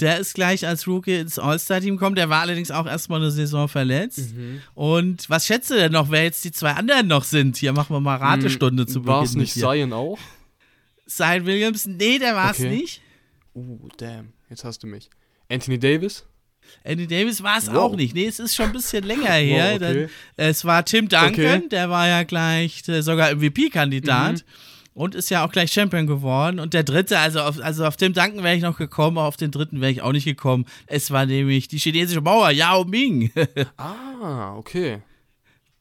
Der 0.00 0.18
ist 0.18 0.34
gleich 0.34 0.66
als 0.66 0.86
Rookie 0.86 1.16
ins 1.16 1.38
All-Star-Team 1.38 1.96
gekommen. 1.96 2.16
Der 2.16 2.30
war 2.30 2.40
allerdings 2.40 2.70
auch 2.70 2.86
erstmal 2.86 3.20
eine 3.20 3.30
Saison 3.30 3.68
verletzt. 3.68 4.34
Mhm. 4.34 4.62
Und 4.74 5.28
was 5.28 5.46
schätzt 5.46 5.70
du 5.70 5.74
denn 5.74 5.92
noch, 5.92 6.10
wer 6.10 6.22
jetzt 6.22 6.42
die 6.44 6.52
zwei 6.52 6.72
anderen 6.72 7.06
noch 7.06 7.24
sind? 7.24 7.58
Hier 7.58 7.74
machen 7.74 7.94
wir 7.94 8.00
mal 8.00 8.16
Ratestunde 8.16 8.84
mhm. 8.84 8.88
zu 8.88 9.00
Beginn. 9.00 9.14
War 9.14 9.22
es 9.24 9.34
nicht 9.34 9.52
Zion 9.52 9.92
auch? 9.92 10.18
Zion 11.10 11.46
Williams, 11.46 11.86
nee, 11.86 12.18
der 12.18 12.34
war 12.34 12.52
es 12.52 12.60
okay. 12.60 12.70
nicht. 12.70 13.02
Uh, 13.54 13.88
damn, 13.96 14.32
jetzt 14.48 14.64
hast 14.64 14.82
du 14.82 14.86
mich. 14.86 15.10
Anthony 15.48 15.78
Davis? 15.78 16.24
Anthony 16.84 17.08
Davis 17.08 17.42
war 17.42 17.58
es 17.58 17.68
wow. 17.68 17.76
auch 17.76 17.96
nicht. 17.96 18.14
Nee, 18.14 18.26
es 18.26 18.38
ist 18.38 18.54
schon 18.54 18.66
ein 18.66 18.72
bisschen 18.72 19.04
länger 19.04 19.30
her. 19.32 19.72
Wow, 19.72 19.76
okay. 19.76 20.08
Dann, 20.36 20.48
es 20.48 20.64
war 20.64 20.84
Tim 20.84 21.08
Duncan, 21.08 21.30
okay. 21.32 21.68
der 21.68 21.90
war 21.90 22.06
ja 22.06 22.22
gleich 22.22 22.88
äh, 22.88 23.02
sogar 23.02 23.34
MVP-Kandidat. 23.34 24.34
Mhm. 24.34 24.42
Und 24.92 25.14
ist 25.14 25.30
ja 25.30 25.46
auch 25.46 25.52
gleich 25.52 25.72
Champion 25.72 26.06
geworden. 26.06 26.58
Und 26.58 26.74
der 26.74 26.82
dritte, 26.82 27.18
also 27.18 27.40
auf, 27.40 27.60
also 27.60 27.86
auf 27.86 27.96
Tim 27.96 28.12
Duncan 28.12 28.42
wäre 28.42 28.56
ich 28.56 28.62
noch 28.62 28.76
gekommen, 28.76 29.18
aber 29.18 29.28
auf 29.28 29.36
den 29.36 29.50
dritten 29.50 29.80
wäre 29.80 29.92
ich 29.92 30.02
auch 30.02 30.12
nicht 30.12 30.24
gekommen. 30.24 30.66
Es 30.86 31.10
war 31.10 31.26
nämlich 31.26 31.68
die 31.68 31.78
chinesische 31.78 32.20
Mauer, 32.20 32.50
Yao 32.50 32.84
Ming. 32.84 33.30
ah, 33.76 34.56
okay. 34.56 35.00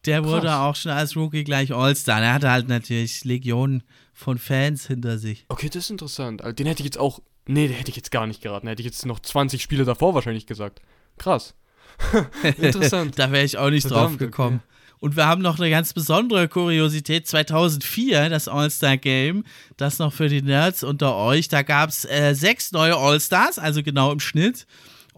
Der 0.05 0.21
Krass. 0.21 0.31
wurde 0.31 0.55
auch 0.55 0.75
schon 0.75 0.91
als 0.91 1.15
Rookie 1.15 1.43
gleich 1.43 1.73
All-Star. 1.73 2.21
Er 2.21 2.33
hatte 2.35 2.51
halt 2.51 2.69
natürlich 2.69 3.25
Legionen 3.25 3.83
von 4.19 4.37
Fans 4.37 4.85
hinter 4.85 5.17
sich. 5.17 5.45
Okay, 5.47 5.69
das 5.69 5.85
ist 5.85 5.91
interessant. 5.91 6.41
Den 6.59 6.67
hätte 6.67 6.81
ich 6.81 6.85
jetzt 6.85 6.97
auch. 6.97 7.21
Nee, 7.47 7.67
den 7.67 7.77
hätte 7.77 7.89
ich 7.89 7.95
jetzt 7.95 8.11
gar 8.11 8.27
nicht 8.27 8.41
geraten. 8.41 8.67
Hätte 8.67 8.81
ich 8.81 8.85
jetzt 8.85 9.05
noch 9.05 9.19
20 9.19 9.61
Spiele 9.61 9.85
davor 9.85 10.13
wahrscheinlich 10.13 10.45
gesagt. 10.45 10.81
Krass. 11.17 11.55
interessant. 12.57 13.17
da 13.17 13.31
wäre 13.31 13.45
ich 13.45 13.57
auch 13.57 13.69
nicht 13.69 13.87
Verdammt, 13.87 14.11
drauf 14.11 14.17
gekommen. 14.17 14.57
Okay. 14.57 14.97
Und 14.99 15.15
wir 15.15 15.25
haben 15.25 15.41
noch 15.41 15.57
eine 15.57 15.69
ganz 15.69 15.93
besondere 15.93 16.49
Kuriosität. 16.49 17.27
2004, 17.27 18.29
das 18.29 18.49
All-Star-Game, 18.49 19.45
das 19.77 19.99
noch 19.99 20.11
für 20.11 20.27
die 20.27 20.41
Nerds 20.41 20.83
unter 20.83 21.15
euch. 21.15 21.47
Da 21.47 21.61
gab 21.61 21.89
es 21.89 22.03
äh, 22.03 22.33
sechs 22.33 22.73
neue 22.73 22.97
All-Stars, 22.97 23.57
also 23.57 23.81
genau 23.81 24.11
im 24.11 24.19
Schnitt. 24.19 24.67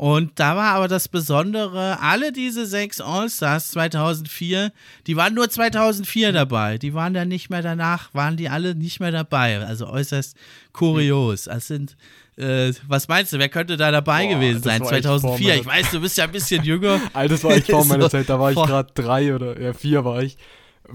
Und 0.02 0.40
da 0.40 0.56
war 0.56 0.74
aber 0.74 0.88
das 0.88 1.08
Besondere, 1.08 2.00
alle 2.02 2.32
diese 2.32 2.66
sechs 2.66 3.00
All-Stars 3.00 3.68
2004, 3.68 4.72
die 5.06 5.16
waren 5.16 5.36
nur 5.36 5.48
2004 5.48 6.32
dabei. 6.32 6.80
Die 6.80 6.96
waren 6.96 7.14
dann 7.14 7.28
nicht 7.28 7.52
mehr 7.52 7.62
danach, 7.62 8.12
waren 8.12 8.36
die 8.36 8.50
alle 8.50 8.74
nicht 8.74 9.00
mehr 9.00 9.12
dabei. 9.12 9.60
Also 9.60 9.86
äußerst 9.88 10.36
kurios. 10.74 11.44
Das 11.44 11.68
sind, 11.68 11.98
äh, 12.36 12.74
was 12.88 13.10
meinst 13.10 13.32
du, 13.32 13.38
wer 13.38 13.50
könnte 13.50 13.78
da 13.78 13.92
dabei 13.92 14.26
Boah, 14.26 14.34
gewesen 14.34 14.64
sein? 14.64 14.82
war 14.82 14.92
echt 14.92 15.04
2004. 15.04 15.54
vor 15.54 15.62
Ich 15.62 15.68
weiß, 15.68 15.92
du 15.92 16.02
bist 16.02 16.18
ja 16.18 16.24
ein 16.24 16.32
bisschen 16.32 16.64
jünger. 16.64 17.00
Alter, 17.14 17.36
das 17.36 17.44
war 17.44 17.56
ich 17.56 17.66
vor 17.66 17.86
meiner 17.86 18.10
Zeit, 18.10 18.28
da 18.28 18.40
war 18.40 18.50
ich 18.50 18.58
gerade 18.58 18.92
drei 18.96 19.36
oder 19.36 19.62
ja, 19.62 19.74
vier 19.74 20.04
war 20.04 20.24
ich. 20.24 20.36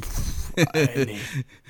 Pff, 0.00 0.52
ey, 0.72 1.06
nee. 1.06 1.18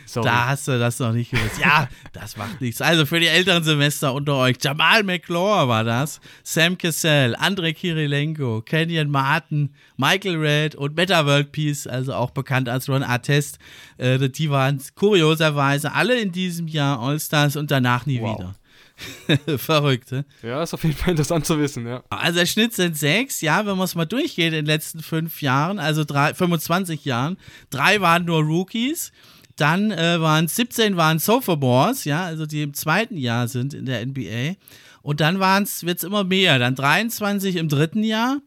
Sorry. 0.06 0.24
Da 0.26 0.46
hast 0.46 0.68
du 0.68 0.78
das 0.78 0.98
noch 1.00 1.12
nicht 1.12 1.32
gewusst. 1.32 1.58
Ja, 1.60 1.88
das 2.12 2.36
macht 2.36 2.60
nichts. 2.60 2.80
Also 2.80 3.04
für 3.06 3.18
die 3.20 3.26
älteren 3.26 3.64
Semester 3.64 4.14
unter 4.14 4.36
euch. 4.36 4.56
Jamal 4.62 5.02
McClure 5.02 5.68
war 5.68 5.84
das. 5.84 6.20
Sam 6.44 6.78
Cassell, 6.78 7.34
Andrei 7.36 7.72
Kirilenko, 7.72 8.62
Kenyon 8.62 9.10
Martin, 9.10 9.74
Michael 9.96 10.36
Red 10.36 10.74
und 10.76 10.96
Meta 10.96 11.26
World 11.26 11.50
Peace, 11.52 11.86
also 11.86 12.14
auch 12.14 12.30
bekannt 12.30 12.68
als 12.68 12.88
Ron 12.88 13.02
Artest. 13.02 13.58
Äh, 13.98 14.28
die 14.30 14.50
waren 14.50 14.80
kurioserweise 14.94 15.92
alle 15.92 16.18
in 16.20 16.32
diesem 16.32 16.68
Jahr 16.68 17.00
All-Stars 17.00 17.56
und 17.56 17.70
danach 17.70 18.06
nie 18.06 18.20
Wow. 18.20 18.38
wieder. 18.38 18.54
Verrückt, 19.58 20.10
ne? 20.12 20.24
Ja, 20.42 20.62
ist 20.62 20.72
auf 20.72 20.82
jeden 20.82 20.96
Fall 20.96 21.10
interessant 21.10 21.44
zu 21.44 21.58
wissen, 21.58 21.86
ja. 21.86 22.02
Also 22.08 22.38
der 22.38 22.46
Schnitt 22.46 22.72
sind 22.74 22.96
sechs, 22.96 23.40
ja, 23.42 23.66
wenn 23.66 23.76
man 23.76 23.84
es 23.84 23.94
mal 23.94 24.06
durchgeht 24.06 24.46
in 24.46 24.52
den 24.52 24.66
letzten 24.66 25.02
fünf 25.02 25.42
Jahren, 25.42 25.78
also 25.78 26.04
drei, 26.04 26.32
25 26.32 27.04
Jahren. 27.04 27.36
Drei 27.70 28.00
waren 28.00 28.24
nur 28.24 28.42
Rookies. 28.42 29.12
Dann 29.56 29.90
äh, 29.90 30.20
waren 30.20 30.48
17 30.48 30.96
waren 30.96 31.18
Sophomores, 31.18 32.04
ja, 32.04 32.24
also 32.24 32.46
die 32.46 32.62
im 32.62 32.74
zweiten 32.74 33.16
Jahr 33.16 33.48
sind 33.48 33.74
in 33.74 33.86
der 33.86 34.04
NBA. 34.04 34.56
Und 35.02 35.20
dann 35.20 35.38
wird 35.38 35.98
es 35.98 36.04
immer 36.04 36.24
mehr. 36.24 36.58
Dann 36.58 36.74
23 36.74 37.56
im 37.56 37.68
dritten 37.68 38.02
Jahr, 38.02 38.38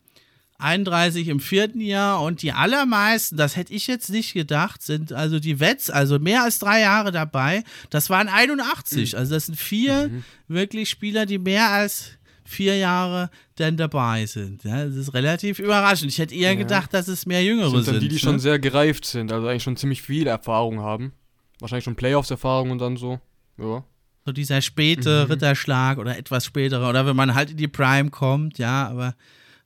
31 0.59 1.29
im 1.29 1.39
vierten 1.39 1.79
Jahr 1.79 2.21
und 2.21 2.41
die 2.41 2.51
allermeisten, 2.51 3.37
das 3.37 3.55
hätte 3.55 3.73
ich 3.73 3.87
jetzt 3.87 4.09
nicht 4.09 4.33
gedacht, 4.33 4.83
sind 4.83 5.13
also 5.13 5.39
die 5.39 5.59
Vets, 5.59 5.89
also 5.89 6.19
mehr 6.19 6.43
als 6.43 6.59
drei 6.59 6.81
Jahre 6.81 7.11
dabei. 7.11 7.63
Das 7.89 8.09
waren 8.09 8.27
81. 8.27 9.17
Also 9.17 9.33
das 9.33 9.45
sind 9.45 9.55
vier 9.57 10.11
wirklich 10.47 10.89
Spieler, 10.89 11.25
die 11.25 11.39
mehr 11.39 11.69
als 11.69 12.18
vier 12.49 12.77
Jahre 12.77 13.29
denn 13.57 13.77
dabei 13.77 14.25
sind. 14.25 14.63
Ja, 14.63 14.85
das 14.85 14.95
ist 14.95 15.13
relativ 15.13 15.59
überraschend. 15.59 16.11
Ich 16.11 16.17
hätte 16.19 16.35
eher 16.35 16.53
Ja. 16.53 16.57
gedacht, 16.57 16.93
dass 16.93 17.07
es 17.07 17.25
mehr 17.25 17.43
Jüngere 17.43 17.69
sind. 17.69 17.83
sind 17.83 17.93
dann 17.95 18.01
die, 18.01 18.07
die 18.09 18.15
ne? 18.15 18.19
schon 18.19 18.39
sehr 18.39 18.59
gereift 18.59 19.05
sind, 19.05 19.31
also 19.31 19.47
eigentlich 19.47 19.63
schon 19.63 19.77
ziemlich 19.77 20.01
viel 20.01 20.27
Erfahrung 20.27 20.79
haben. 20.81 21.13
Wahrscheinlich 21.59 21.83
schon 21.85 21.95
Playoffs-Erfahrung 21.95 22.71
und 22.71 22.79
dann 22.79 22.97
so. 22.97 23.19
Ja. 23.57 23.83
So 24.25 24.31
dieser 24.31 24.61
späte 24.61 25.25
Mhm. 25.25 25.31
Ritterschlag 25.31 25.97
oder 25.97 26.17
etwas 26.17 26.45
spätere 26.45 26.87
oder 26.89 27.05
wenn 27.05 27.15
man 27.15 27.33
halt 27.35 27.51
in 27.51 27.57
die 27.57 27.67
Prime 27.67 28.09
kommt, 28.09 28.57
ja, 28.57 28.87
aber 28.87 29.15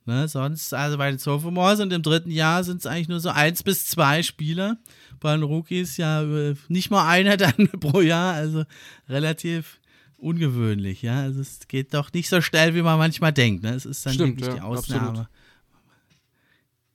ne, 0.06 0.26
sonst, 0.28 0.72
also 0.74 0.98
bei 0.98 1.10
den 1.10 1.18
Sophomores 1.18 1.80
und 1.80 1.92
im 1.92 2.02
dritten 2.02 2.30
Jahr 2.30 2.62
sind 2.64 2.78
es 2.78 2.86
eigentlich 2.86 3.08
nur 3.08 3.20
so 3.20 3.30
eins 3.30 3.62
bis 3.62 3.86
zwei 3.86 4.22
Spieler. 4.22 4.76
Bei 5.20 5.32
den 5.34 5.42
Rookies 5.42 5.96
ja 5.96 6.22
äh, 6.22 6.54
nicht 6.68 6.90
mal 6.90 7.06
einer 7.08 7.36
dann 7.38 7.68
pro 7.80 8.00
Jahr, 8.00 8.34
also 8.34 8.64
relativ 9.08 9.80
ungewöhnlich, 10.24 11.02
ja. 11.02 11.20
Also 11.20 11.40
es 11.40 11.60
geht 11.68 11.94
doch 11.94 12.12
nicht 12.12 12.28
so 12.28 12.40
schnell, 12.40 12.74
wie 12.74 12.82
man 12.82 12.98
manchmal 12.98 13.32
denkt, 13.32 13.62
ne? 13.62 13.74
Es 13.74 13.86
ist 13.86 14.04
dann 14.06 14.14
Stimmt, 14.14 14.40
wirklich 14.40 14.48
ja, 14.48 14.54
die 14.54 14.60
Ausnahme. 14.60 15.08
absolut. 15.08 15.28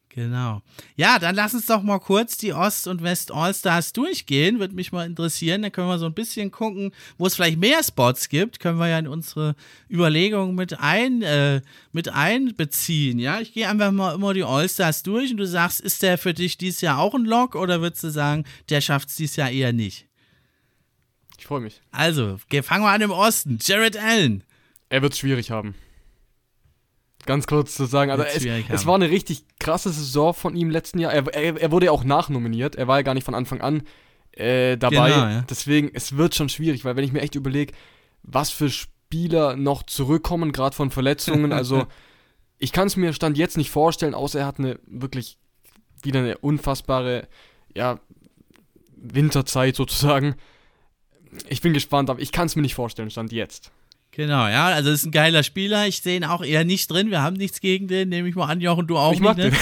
Genau. 0.09 0.63
Ja, 0.97 1.19
dann 1.19 1.35
lass 1.35 1.53
uns 1.53 1.67
doch 1.67 1.83
mal 1.83 1.99
kurz 1.99 2.35
die 2.35 2.51
Ost- 2.51 2.87
und 2.87 3.03
West 3.03 3.31
All-Stars 3.31 3.93
durchgehen. 3.93 4.59
Würde 4.59 4.73
mich 4.73 4.91
mal 4.91 5.05
interessieren. 5.05 5.61
Dann 5.61 5.71
können 5.71 5.87
wir 5.87 5.99
so 5.99 6.07
ein 6.07 6.15
bisschen 6.15 6.49
gucken, 6.49 6.91
wo 7.17 7.27
es 7.27 7.35
vielleicht 7.35 7.59
mehr 7.59 7.83
Spots 7.83 8.27
gibt. 8.27 8.59
Können 8.59 8.79
wir 8.79 8.87
ja 8.87 8.97
in 8.97 9.07
unsere 9.07 9.55
Überlegungen 9.89 10.55
mit, 10.55 10.79
ein, 10.79 11.21
äh, 11.21 11.61
mit 11.91 12.09
einbeziehen. 12.09 13.19
Ja, 13.19 13.39
ich 13.39 13.53
gehe 13.53 13.69
einfach 13.69 13.91
mal 13.91 14.15
immer 14.15 14.33
die 14.33 14.43
All-Stars 14.43 15.03
durch 15.03 15.31
und 15.31 15.37
du 15.37 15.45
sagst, 15.45 15.79
ist 15.79 16.01
der 16.01 16.17
für 16.17 16.33
dich 16.33 16.57
dieses 16.57 16.81
Jahr 16.81 16.97
auch 16.97 17.13
ein 17.13 17.25
Lock 17.25 17.55
oder 17.55 17.79
würdest 17.79 18.03
du 18.03 18.09
sagen, 18.09 18.45
der 18.69 18.81
schafft 18.81 19.09
es 19.09 19.15
dieses 19.15 19.35
Jahr 19.35 19.51
eher 19.51 19.73
nicht? 19.73 20.08
Ich 21.39 21.47
freue 21.47 21.61
mich. 21.61 21.81
Also, 21.91 22.37
ge- 22.49 22.61
fangen 22.61 22.83
wir 22.83 22.89
an 22.91 23.01
im 23.01 23.11
Osten. 23.11 23.57
Jared 23.61 23.97
Allen. 23.97 24.43
Er 24.89 25.01
wird 25.01 25.13
es 25.13 25.19
schwierig 25.19 25.51
haben. 25.51 25.73
Ganz 27.25 27.47
kurz 27.47 27.75
zu 27.75 27.85
sagen, 27.85 28.11
also 28.11 28.23
es, 28.23 28.43
es 28.75 28.85
war 28.85 28.95
eine 28.95 29.09
richtig 29.09 29.43
krasse 29.59 29.89
Saison 29.91 30.33
von 30.33 30.55
ihm 30.55 30.69
letzten 30.69 30.99
Jahr. 30.99 31.13
Er, 31.13 31.27
er, 31.33 31.61
er 31.61 31.71
wurde 31.71 31.87
ja 31.87 31.91
auch 31.91 32.03
nachnominiert. 32.03 32.75
Er 32.75 32.87
war 32.87 32.97
ja 32.97 33.01
gar 33.03 33.13
nicht 33.13 33.23
von 33.25 33.35
Anfang 33.35 33.61
an 33.61 33.83
äh, 34.31 34.77
dabei. 34.77 34.95
Genau, 35.11 35.27
ja. 35.29 35.45
Deswegen, 35.49 35.91
es 35.93 36.17
wird 36.17 36.35
schon 36.35 36.49
schwierig, 36.49 36.85
weil 36.85 36.95
wenn 36.95 37.03
ich 37.03 37.11
mir 37.11 37.21
echt 37.21 37.35
überlege, 37.35 37.73
was 38.23 38.49
für 38.49 38.69
Spieler 38.69 39.55
noch 39.55 39.83
zurückkommen, 39.83 40.51
gerade 40.51 40.75
von 40.75 40.91
Verletzungen, 40.91 41.51
also 41.53 41.87
ich 42.57 42.71
kann 42.71 42.87
es 42.87 42.95
mir 42.95 43.13
Stand 43.13 43.37
jetzt 43.37 43.57
nicht 43.57 43.69
vorstellen, 43.69 44.13
außer 44.15 44.39
er 44.39 44.45
hat 44.45 44.59
eine 44.59 44.79
wirklich 44.87 45.37
wieder 46.01 46.19
eine 46.19 46.37
unfassbare, 46.37 47.27
ja, 47.75 47.99
Winterzeit 48.95 49.75
sozusagen. 49.75 50.35
Ich 51.47 51.61
bin 51.61 51.73
gespannt, 51.73 52.09
aber 52.09 52.21
ich 52.21 52.31
kann 52.31 52.47
es 52.47 52.55
mir 52.55 52.61
nicht 52.61 52.75
vorstellen, 52.75 53.11
Stand 53.11 53.31
jetzt. 53.31 53.71
Genau, 54.11 54.47
ja, 54.47 54.65
also 54.65 54.89
ist 54.89 55.05
ein 55.05 55.11
geiler 55.11 55.43
Spieler. 55.43 55.87
Ich 55.87 56.01
sehe 56.01 56.17
ihn 56.17 56.25
auch 56.25 56.43
eher 56.43 56.65
nicht 56.65 56.89
drin. 56.89 57.11
Wir 57.11 57.21
haben 57.21 57.35
nichts 57.35 57.61
gegen 57.61 57.87
den, 57.87 58.09
nehme 58.09 58.27
ich 58.27 58.35
mal 58.35 58.47
an, 58.47 58.59
Jochen, 58.59 58.87
du 58.87 58.97
auch 58.97 59.13
ich 59.13 59.19
mag 59.19 59.37
nicht. 59.37 59.51
Ne? 59.51 59.57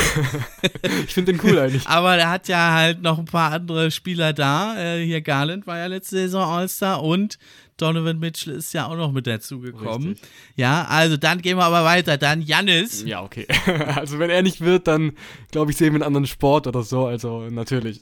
den. 0.81 0.91
ich 1.05 1.13
finde 1.13 1.33
den 1.33 1.41
cool 1.43 1.59
eigentlich. 1.59 1.85
Aber 1.87 2.15
er 2.15 2.29
hat 2.29 2.47
ja 2.47 2.73
halt 2.73 3.01
noch 3.01 3.19
ein 3.19 3.25
paar 3.25 3.51
andere 3.51 3.91
Spieler 3.91 4.31
da. 4.33 4.77
Äh, 4.79 5.05
hier 5.05 5.21
Garland 5.21 5.67
war 5.67 5.77
ja 5.77 5.87
letzte 5.87 6.15
Saison 6.15 6.43
All-Star 6.43 7.03
und 7.03 7.37
Donovan 7.75 8.19
Mitchell 8.19 8.53
ist 8.53 8.73
ja 8.73 8.87
auch 8.87 8.95
noch 8.95 9.11
mit 9.11 9.27
dazugekommen. 9.27 10.09
Richtig. 10.09 10.29
Ja, 10.55 10.85
also 10.85 11.17
dann 11.17 11.41
gehen 11.41 11.57
wir 11.57 11.65
aber 11.65 11.83
weiter. 11.83 12.17
Dann 12.17 12.41
Jannis. 12.41 13.03
Ja, 13.05 13.21
okay. 13.23 13.47
Also 13.95 14.17
wenn 14.17 14.29
er 14.29 14.41
nicht 14.41 14.61
wird, 14.61 14.87
dann 14.87 15.11
glaube 15.51 15.71
ich, 15.71 15.77
sehen 15.77 15.93
wir 15.93 15.97
einen 15.97 16.03
anderen 16.03 16.25
Sport 16.25 16.67
oder 16.67 16.83
so. 16.83 17.05
Also 17.05 17.47
natürlich. 17.49 17.99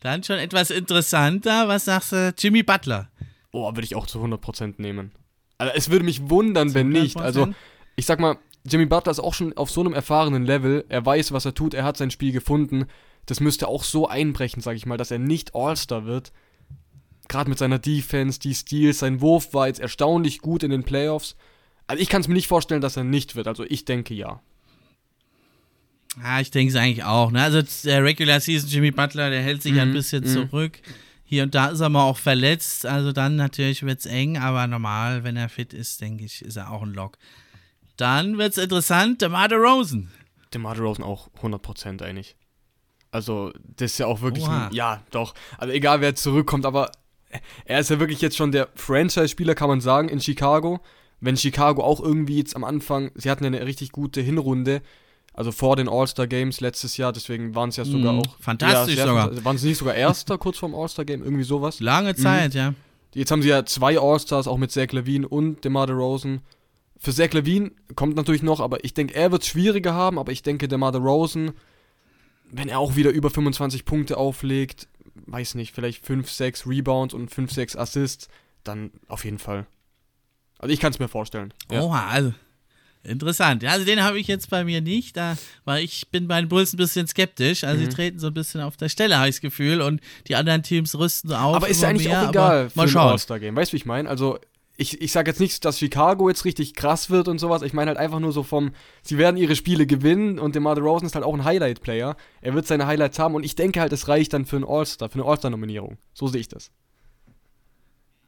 Dann 0.00 0.22
schon 0.22 0.38
etwas 0.38 0.70
interessanter. 0.70 1.68
Was 1.68 1.86
sagst 1.86 2.12
du? 2.12 2.34
Jimmy 2.38 2.62
Butler. 2.62 3.10
Oh, 3.52 3.66
würde 3.68 3.84
ich 3.84 3.94
auch 3.94 4.06
zu 4.06 4.22
100% 4.22 4.74
nehmen. 4.78 5.12
Also 5.58 5.72
es 5.74 5.90
würde 5.90 6.04
mich 6.04 6.30
wundern, 6.30 6.74
wenn 6.74 6.88
nicht. 6.90 7.16
Also 7.16 7.44
100%? 7.44 7.54
ich 7.96 8.06
sag 8.06 8.20
mal, 8.20 8.38
Jimmy 8.64 8.86
Butler 8.86 9.10
ist 9.10 9.20
auch 9.20 9.34
schon 9.34 9.56
auf 9.56 9.70
so 9.70 9.80
einem 9.80 9.92
erfahrenen 9.92 10.44
Level. 10.44 10.84
Er 10.88 11.04
weiß, 11.04 11.32
was 11.32 11.44
er 11.44 11.54
tut. 11.54 11.74
Er 11.74 11.84
hat 11.84 11.96
sein 11.96 12.10
Spiel 12.10 12.32
gefunden. 12.32 12.86
Das 13.26 13.40
müsste 13.40 13.68
auch 13.68 13.84
so 13.84 14.08
einbrechen, 14.08 14.62
sag 14.62 14.76
ich 14.76 14.86
mal, 14.86 14.96
dass 14.96 15.10
er 15.10 15.18
nicht 15.18 15.54
All-Star 15.54 16.06
wird. 16.06 16.32
Gerade 17.28 17.50
mit 17.50 17.58
seiner 17.58 17.78
Defense, 17.78 18.40
die 18.40 18.54
Steals, 18.54 19.00
sein 19.00 19.20
Wurf 19.20 19.52
war 19.52 19.66
jetzt 19.66 19.80
erstaunlich 19.80 20.40
gut 20.40 20.62
in 20.62 20.70
den 20.70 20.84
Playoffs. 20.84 21.36
Also 21.86 22.02
ich 22.02 22.08
kann 22.08 22.22
es 22.22 22.28
mir 22.28 22.34
nicht 22.34 22.48
vorstellen, 22.48 22.80
dass 22.80 22.96
er 22.96 23.04
nicht 23.04 23.36
wird. 23.36 23.48
Also 23.48 23.64
ich 23.64 23.84
denke 23.84 24.14
ja. 24.14 24.40
Ja, 26.22 26.40
ich 26.40 26.50
denke 26.50 26.72
es 26.72 26.76
eigentlich 26.76 27.04
auch. 27.04 27.30
Ne? 27.30 27.42
Also 27.42 27.62
der 27.84 28.02
Regular 28.04 28.40
Season 28.40 28.68
Jimmy 28.68 28.90
Butler, 28.90 29.30
der 29.30 29.42
hält 29.42 29.62
sich 29.62 29.74
ja 29.74 29.82
ein 29.82 29.90
Mhm, 29.90 29.94
bisschen 29.94 30.24
mhm. 30.24 30.28
zurück. 30.50 30.80
Hier 31.24 31.42
und 31.42 31.54
da 31.54 31.68
ist 31.68 31.80
er 31.80 31.88
mal 31.90 32.04
auch 32.04 32.16
verletzt. 32.16 32.86
Also 32.86 33.12
dann 33.12 33.36
natürlich 33.36 33.82
wird 33.82 34.00
es 34.00 34.06
eng, 34.06 34.38
aber 34.38 34.66
normal, 34.66 35.24
wenn 35.24 35.36
er 35.36 35.48
fit 35.48 35.74
ist, 35.74 36.00
denke 36.00 36.24
ich, 36.24 36.42
ist 36.42 36.56
er 36.56 36.70
auch 36.70 36.82
ein 36.82 36.94
Lock. 36.94 37.18
Dann 37.96 38.38
wird 38.38 38.52
es 38.52 38.58
interessant, 38.62 39.20
der 39.22 39.28
Marder 39.28 39.56
Rosen. 39.56 40.10
DeMar 40.54 40.74
DeRozan 40.74 41.04
auch 41.04 41.28
100% 41.42 42.02
eigentlich. 42.02 42.36
Also, 43.10 43.52
das 43.76 43.92
ist 43.92 43.98
ja 43.98 44.06
auch 44.06 44.20
wirklich 44.22 44.46
ein, 44.46 44.72
Ja, 44.72 45.02
doch. 45.10 45.34
Also, 45.58 45.72
egal 45.74 46.00
wer 46.00 46.14
zurückkommt, 46.14 46.64
aber 46.66 46.90
er 47.64 47.80
ist 47.80 47.90
ja 47.90 48.00
wirklich 48.00 48.20
jetzt 48.20 48.36
schon 48.36 48.52
der 48.52 48.68
Franchise-Spieler, 48.74 49.54
kann 49.54 49.68
man 49.68 49.80
sagen, 49.80 50.08
in 50.08 50.20
Chicago. 50.20 50.80
Wenn 51.20 51.36
Chicago 51.36 51.82
auch 51.82 52.00
irgendwie 52.00 52.38
jetzt 52.38 52.54
am 52.54 52.64
Anfang, 52.64 53.10
sie 53.14 53.30
hatten 53.30 53.44
ja 53.44 53.48
eine 53.48 53.66
richtig 53.66 53.92
gute 53.92 54.20
Hinrunde, 54.20 54.80
also 55.38 55.52
vor 55.52 55.76
den 55.76 55.88
All-Star-Games 55.88 56.60
letztes 56.60 56.96
Jahr, 56.96 57.12
deswegen 57.12 57.54
waren 57.54 57.68
es 57.68 57.76
ja 57.76 57.84
sogar 57.84 58.12
Mhm, 58.12 58.18
auch. 58.20 58.36
fantastisch 58.40 58.96
sogar. 58.96 59.44
Waren 59.44 59.56
sie 59.56 59.68
nicht 59.68 59.78
sogar 59.78 59.94
Erster 59.94 60.36
kurz 60.36 60.58
vorm 60.58 60.74
All-Star-Game, 60.74 61.22
irgendwie 61.22 61.44
sowas? 61.44 61.78
Lange 61.78 62.16
Zeit, 62.16 62.54
ja. 62.54 62.74
Jetzt 63.14 63.30
haben 63.30 63.40
sie 63.42 63.48
ja 63.48 63.64
zwei 63.64 63.98
All-Stars, 64.00 64.48
auch 64.48 64.58
mit 64.58 64.72
Zach 64.72 64.90
Levine 64.90 65.28
und 65.28 65.64
DeMar 65.64 65.86
DeRozan. 65.86 66.40
Für 66.98 67.14
Zach 67.14 67.32
Levine 67.32 67.70
kommt 67.94 68.16
natürlich 68.16 68.42
noch, 68.42 68.58
aber 68.58 68.84
ich 68.84 68.94
denke, 68.94 69.14
er 69.14 69.30
wird 69.30 69.42
es 69.42 69.48
schwieriger 69.48 69.94
haben, 69.94 70.18
aber 70.18 70.32
ich 70.32 70.42
denke, 70.42 70.66
DeMar 70.66 70.90
DeRozan, 70.90 71.52
wenn 72.50 72.68
er 72.68 72.80
auch 72.80 72.96
wieder 72.96 73.10
über 73.10 73.30
25 73.30 73.84
Punkte 73.84 74.16
auflegt, 74.16 74.88
weiß 75.26 75.54
nicht, 75.54 75.72
vielleicht 75.72 76.04
5, 76.04 76.28
6 76.28 76.66
Rebounds 76.66 77.14
und 77.14 77.30
5, 77.30 77.52
6 77.52 77.76
Assists, 77.76 78.28
dann 78.64 78.90
auf 79.06 79.24
jeden 79.24 79.38
Fall. 79.38 79.66
Also 80.58 80.72
ich 80.72 80.80
kann 80.80 80.92
es 80.92 80.98
mir 80.98 81.06
vorstellen. 81.08 81.54
Ja. 81.70 81.82
Oha, 81.82 82.08
also 82.08 82.32
interessant. 83.04 83.62
Ja, 83.62 83.70
also 83.70 83.84
den 83.84 84.02
habe 84.02 84.18
ich 84.18 84.26
jetzt 84.26 84.50
bei 84.50 84.64
mir 84.64 84.80
nicht, 84.80 85.16
da, 85.16 85.36
weil 85.64 85.84
ich 85.84 86.08
bin 86.10 86.28
bei 86.28 86.40
den 86.40 86.48
Bulls 86.48 86.72
ein 86.72 86.76
bisschen 86.76 87.06
skeptisch. 87.06 87.64
Also 87.64 87.80
Mhm. 87.82 87.88
die 87.88 87.94
treten 87.94 88.18
so 88.18 88.28
ein 88.28 88.34
bisschen 88.34 88.60
auf 88.60 88.76
der 88.76 88.88
Stelle, 88.88 89.18
habe 89.18 89.28
ich 89.28 89.36
das 89.36 89.40
Gefühl. 89.40 89.80
Und 89.80 90.00
die 90.26 90.36
anderen 90.36 90.62
Teams 90.62 90.94
rüsten 90.98 91.30
so 91.30 91.36
auf. 91.36 91.56
aber 91.56 91.68
ist 91.68 91.82
ja 91.82 91.88
eigentlich 91.88 92.08
mehr, 92.08 92.24
auch 92.24 92.30
egal 92.30 92.64
Mal 92.64 92.70
für 92.70 92.80
ein 92.82 92.88
schauen. 92.88 93.12
All-Star-Game. 93.12 93.56
Weißt 93.56 93.72
du, 93.72 93.74
wie 93.74 93.78
ich 93.78 93.86
meine? 93.86 94.08
Also 94.08 94.38
ich, 94.80 95.00
ich 95.00 95.10
sage 95.10 95.30
jetzt 95.30 95.40
nicht, 95.40 95.64
dass 95.64 95.78
Chicago 95.80 96.28
jetzt 96.28 96.44
richtig 96.44 96.74
krass 96.74 97.10
wird 97.10 97.26
und 97.26 97.38
sowas. 97.38 97.62
Ich 97.62 97.72
meine 97.72 97.88
halt 97.88 97.98
einfach 97.98 98.20
nur 98.20 98.30
so 98.32 98.44
vom, 98.44 98.70
sie 99.02 99.18
werden 99.18 99.36
ihre 99.36 99.56
Spiele 99.56 99.86
gewinnen 99.86 100.38
und 100.38 100.54
DeMar 100.54 100.76
DeRozan 100.76 101.06
ist 101.06 101.16
halt 101.16 101.24
auch 101.24 101.34
ein 101.34 101.42
Highlight-Player. 101.44 102.16
Er 102.42 102.54
wird 102.54 102.66
seine 102.68 102.86
Highlights 102.86 103.18
haben 103.18 103.34
und 103.34 103.42
ich 103.42 103.56
denke 103.56 103.80
halt, 103.80 103.92
es 103.92 104.06
reicht 104.06 104.32
dann 104.34 104.46
für 104.46 104.54
einen 104.54 104.64
All-Star, 104.64 105.08
für 105.08 105.18
eine 105.20 105.24
All-Star-Nominierung. 105.28 105.98
So 106.14 106.28
sehe 106.28 106.40
ich 106.40 106.48
das. 106.48 106.70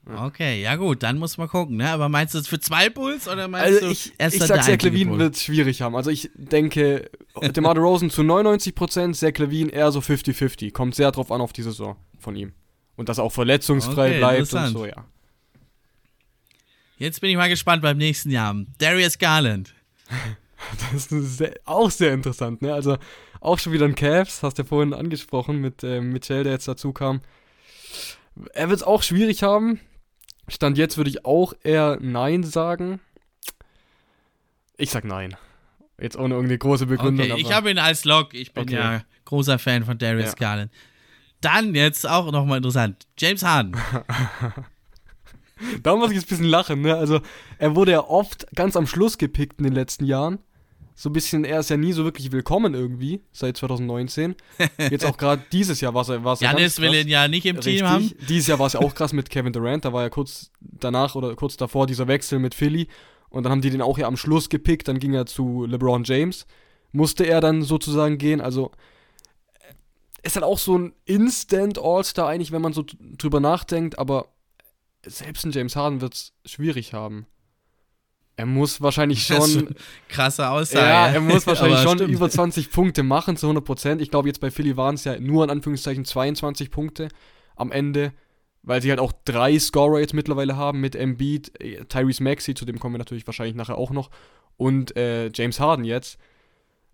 Okay, 0.07 0.63
ja 0.63 0.77
gut, 0.77 1.03
dann 1.03 1.19
muss 1.19 1.37
man 1.37 1.49
gucken, 1.49 1.77
ne? 1.77 1.91
Aber 1.91 2.09
meinst 2.09 2.35
du 2.35 2.39
es 2.39 2.49
für 2.49 2.59
zwei 2.59 2.89
Bulls 2.89 3.29
oder 3.29 3.49
meinst 3.49 3.67
Also 3.67 3.87
du 3.87 3.93
ich, 3.93 4.13
erst 4.19 4.37
ich 4.37 4.43
sag, 4.43 4.65
Zach 4.65 4.83
Levine 4.83 5.19
wird 5.19 5.37
es 5.37 5.45
schwierig 5.45 5.83
haben. 5.83 5.95
Also 5.95 6.11
ich 6.11 6.31
denke, 6.35 7.11
DeMar 7.41 7.75
DeRozan 7.75 8.11
zu 8.11 8.23
99%, 8.23 9.13
Zach 9.15 9.39
Levine 9.39 9.71
eher 9.71 9.93
so 9.93 10.01
50-50. 10.01 10.73
Kommt 10.73 10.95
sehr 10.95 11.13
drauf 11.13 11.31
an 11.31 11.41
auf 11.41 11.53
die 11.53 11.63
Saison 11.63 11.97
von 12.19 12.35
ihm. 12.35 12.53
Und 12.97 13.09
dass 13.09 13.19
er 13.19 13.25
auch 13.25 13.33
verletzungsfrei 13.33 14.09
Okay, 14.09 14.19
bleibt 14.19 14.53
und 14.53 14.69
so, 14.69 14.87
ja. 14.87 15.05
Jetzt 16.97 17.21
bin 17.21 17.31
ich 17.31 17.37
mal 17.37 17.49
gespannt 17.49 17.83
beim 17.83 17.97
nächsten 17.97 18.31
Jahr. 18.31 18.55
Darius 18.79 19.19
Garland. 19.19 19.75
Das 20.93 21.07
ist 21.07 21.39
sehr, 21.39 21.55
auch 21.65 21.91
sehr 21.91 22.13
interessant, 22.13 22.61
ne? 22.61 22.75
Also 22.75 22.99
auch 23.41 23.59
schon 23.59 23.73
wieder 23.73 23.87
ein 23.87 23.95
Cavs, 23.95 24.43
hast 24.43 24.59
du 24.59 24.63
ja 24.63 24.69
vorhin 24.69 24.93
angesprochen 24.93 25.59
mit 25.59 25.83
äh, 25.83 26.03
Mitchell, 26.03 26.45
der 26.45 26.53
jetzt 26.53 26.69
dazu 26.69 26.93
kam. 26.93 27.23
Er 28.53 28.69
wird 28.69 28.81
es 28.81 28.87
auch 28.87 29.03
schwierig 29.03 29.43
haben. 29.43 29.81
Stand 30.49 30.79
jetzt 30.79 30.97
würde 30.97 31.11
ich 31.11 31.25
auch 31.25 31.53
eher 31.63 31.99
Nein 32.01 32.43
sagen. 32.45 33.01
Ich 34.77 34.91
sag 34.91 35.05
Nein. 35.05 35.37
Jetzt 36.01 36.17
ohne 36.17 36.35
irgendeine 36.35 36.59
große 36.59 36.87
Begründung. 36.87 37.31
Okay, 37.31 37.41
ich 37.41 37.53
habe 37.53 37.71
ihn 37.71 37.79
als 37.79 38.05
Lock. 38.05 38.33
Ich 38.35 38.53
bin 38.55 38.63
Okay. 38.63 38.75
ja 38.75 39.03
großer 39.27 39.59
Fan 39.59 39.85
von 39.85 39.99
Darius 39.99 40.31
Ja. 40.31 40.35
Garland. 40.35 40.73
Dann 41.43 41.75
jetzt 41.75 42.09
auch 42.09 42.31
nochmal 42.33 42.59
interessant. 42.59 43.07
James 43.19 43.43
Harden. 43.43 43.77
Da 45.83 45.95
muss 45.95 46.09
ich 46.11 46.17
jetzt 46.17 46.25
ein 46.25 46.29
bisschen 46.31 46.45
lachen, 46.47 46.81
ne? 46.81 46.97
Also, 46.97 47.21
er 47.59 47.77
wurde 47.77 47.93
ja 47.93 48.01
oft 48.01 48.47
ganz 48.55 48.77
am 48.77 48.87
Schluss 48.87 49.19
gepickt 49.19 49.59
in 49.59 49.65
den 49.65 49.75
letzten 49.75 50.07
Jahren. 50.07 50.39
So 51.01 51.09
ein 51.09 51.15
bisschen, 51.15 51.47
er 51.47 51.61
ist 51.61 51.71
ja 51.71 51.79
nie 51.79 51.95
so 51.95 52.05
wirklich 52.05 52.31
willkommen 52.31 52.75
irgendwie, 52.75 53.23
seit 53.33 53.57
2019. 53.57 54.35
Jetzt 54.91 55.07
auch 55.07 55.17
gerade 55.17 55.43
dieses 55.51 55.81
Jahr 55.81 55.95
war 55.95 56.03
es 56.03 56.09
ja 56.09 56.17
Janis 56.19 56.77
ganz 56.77 56.81
will 56.81 56.95
ihn 56.95 57.09
ja 57.09 57.27
nicht 57.27 57.47
im 57.47 57.57
Richtig. 57.57 57.79
Team 57.79 57.89
haben. 57.89 58.13
Dieses 58.29 58.49
Jahr 58.49 58.59
war 58.59 58.67
es 58.67 58.75
ja 58.75 58.81
auch 58.81 58.95
krass 58.95 59.15
mit 59.15 59.31
Kevin 59.31 59.55
Durant. 59.55 59.87
Da 59.87 59.95
war 59.95 60.03
ja 60.03 60.11
kurz 60.11 60.51
danach 60.61 61.15
oder 61.15 61.35
kurz 61.37 61.57
davor 61.57 61.87
dieser 61.87 62.07
Wechsel 62.07 62.39
mit 62.39 62.55
Philly. 62.55 62.87
Und 63.31 63.45
dann 63.45 63.51
haben 63.51 63.63
die 63.63 63.71
den 63.71 63.81
auch 63.81 63.97
ja 63.97 64.09
am 64.09 64.19
Schluss 64.19 64.51
gepickt. 64.51 64.89
Dann 64.89 64.99
ging 64.99 65.15
er 65.15 65.25
zu 65.25 65.65
LeBron 65.65 66.05
James. 66.05 66.47
Musste 66.93 67.25
er 67.25 67.41
dann 67.41 67.63
sozusagen 67.63 68.19
gehen. 68.19 68.43
Also 68.43 68.71
äh, 69.55 69.73
ist 70.23 70.35
halt 70.35 70.45
auch 70.45 70.59
so 70.59 70.77
ein 70.77 70.93
Instant 71.07 71.79
All-Star 71.79 72.29
eigentlich, 72.29 72.53
wenn 72.53 72.61
man 72.61 72.75
so 72.75 72.85
drüber 73.17 73.41
nachdenkt. 73.41 73.99
Aber 73.99 74.35
selbst 75.07 75.47
ein 75.47 75.53
James 75.53 75.77
Harden 75.77 76.03
wird 76.03 76.13
es 76.13 76.35
schwierig 76.45 76.93
haben. 76.93 77.25
Er 78.41 78.47
muss 78.47 78.81
wahrscheinlich 78.81 79.23
schon 79.27 79.75
krasse 80.09 80.49
Aussage. 80.49 80.87
ja, 80.87 81.09
er 81.09 81.21
muss 81.21 81.47
wahrscheinlich 81.47 81.81
schon 81.81 81.99
stimmt. 81.99 82.11
über 82.15 82.31
20 82.31 82.71
Punkte 82.71 83.03
machen 83.03 83.37
zu 83.37 83.47
100%. 83.51 84.01
Ich 84.01 84.11
glaube, 84.11 84.29
jetzt 84.29 84.41
bei 84.41 84.51
Philly 84.51 84.79
waren 84.79 84.95
es 84.95 85.05
ja 85.05 85.21
nur 85.21 85.45
in 85.45 85.51
Anführungszeichen 85.51 86.07
22 86.07 86.71
Punkte 86.71 87.09
am 87.55 87.71
Ende, 87.71 88.15
weil 88.63 88.81
sie 88.81 88.89
halt 88.89 88.99
auch 88.99 89.13
drei 89.27 89.59
Scorer 89.59 90.01
jetzt 90.01 90.15
mittlerweile 90.15 90.57
haben 90.57 90.81
mit 90.81 90.97
Embiid, 90.97 91.53
äh, 91.61 91.85
Tyrese 91.85 92.23
Maxey, 92.23 92.55
zu 92.55 92.65
dem 92.65 92.79
kommen 92.81 92.95
wir 92.95 92.99
natürlich 92.99 93.27
wahrscheinlich 93.27 93.57
nachher 93.57 93.77
auch 93.77 93.91
noch, 93.91 94.09
und 94.57 94.97
äh, 94.97 95.31
James 95.35 95.61
Harden 95.61 95.85
jetzt. 95.85 96.17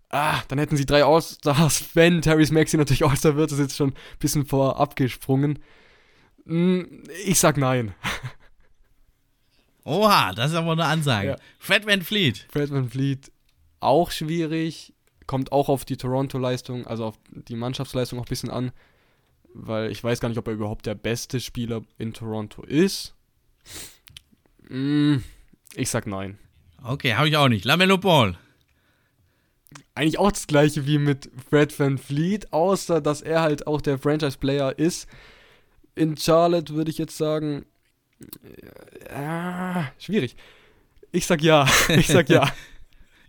Ah, 0.09 0.41
dann 0.49 0.59
hätten 0.59 0.75
sie 0.75 0.85
drei 0.85 1.05
All-Stars, 1.05 1.89
wenn 1.93 2.21
Tyrese 2.21 2.53
Maxey 2.53 2.77
natürlich 2.77 3.05
All-Star 3.05 3.37
wird, 3.37 3.53
ist 3.53 3.59
jetzt 3.59 3.77
schon 3.77 3.91
ein 3.91 3.95
bisschen 4.19 4.45
vorab 4.45 4.97
gesprungen. 4.97 5.59
Hm, 6.45 7.03
Ich 7.25 7.39
sag 7.39 7.55
nein. 7.57 7.93
Oha, 9.87 10.33
das 10.33 10.51
ist 10.51 10.57
aber 10.57 10.73
eine 10.73 10.83
Ansage. 10.83 11.29
Ja. 11.29 11.35
Fred 11.59 11.87
Van 11.87 12.01
Fleet. 12.01 12.45
Fred 12.51 12.69
Van 12.69 12.89
Fleet 12.89 13.31
auch 13.79 14.11
schwierig. 14.11 14.93
Kommt 15.27 15.53
auch 15.53 15.69
auf 15.69 15.85
die 15.85 15.95
Toronto-Leistung, 15.95 16.85
also 16.87 17.05
auf 17.05 17.15
die 17.31 17.55
Mannschaftsleistung 17.55 18.19
auch 18.19 18.25
ein 18.25 18.29
bisschen 18.29 18.49
an. 18.49 18.73
Weil 19.53 19.89
ich 19.89 20.03
weiß 20.03 20.19
gar 20.19 20.27
nicht, 20.27 20.37
ob 20.37 20.47
er 20.47 20.53
überhaupt 20.53 20.85
der 20.85 20.95
beste 20.95 21.39
Spieler 21.39 21.83
in 21.97 22.13
Toronto 22.13 22.63
ist. 22.63 23.15
Mm, 24.67 25.17
ich 25.73 25.89
sag 25.89 26.05
nein. 26.05 26.37
Okay, 26.83 27.13
habe 27.13 27.29
ich 27.29 27.37
auch 27.37 27.47
nicht. 27.47 27.63
Lamello 27.63 27.97
Ball. 27.97 28.37
Eigentlich 29.95 30.19
auch 30.19 30.33
das 30.33 30.47
gleiche 30.47 30.85
wie 30.85 30.97
mit 30.97 31.29
Fred 31.49 31.77
Van 31.79 31.97
Fleet, 31.97 32.51
außer 32.51 32.99
dass 32.99 33.21
er 33.21 33.41
halt 33.41 33.67
auch 33.67 33.81
der 33.81 33.97
Franchise-Player 33.97 34.77
ist. 34.77 35.07
In 35.95 36.17
Charlotte 36.17 36.75
würde 36.75 36.91
ich 36.91 36.97
jetzt 36.97 37.17
sagen. 37.17 37.65
Äh, 39.09 39.83
schwierig. 39.99 40.35
Ich 41.11 41.25
sag 41.25 41.41
ja. 41.41 41.67
Ich 41.89 42.07
sag 42.07 42.29
ja. 42.29 42.49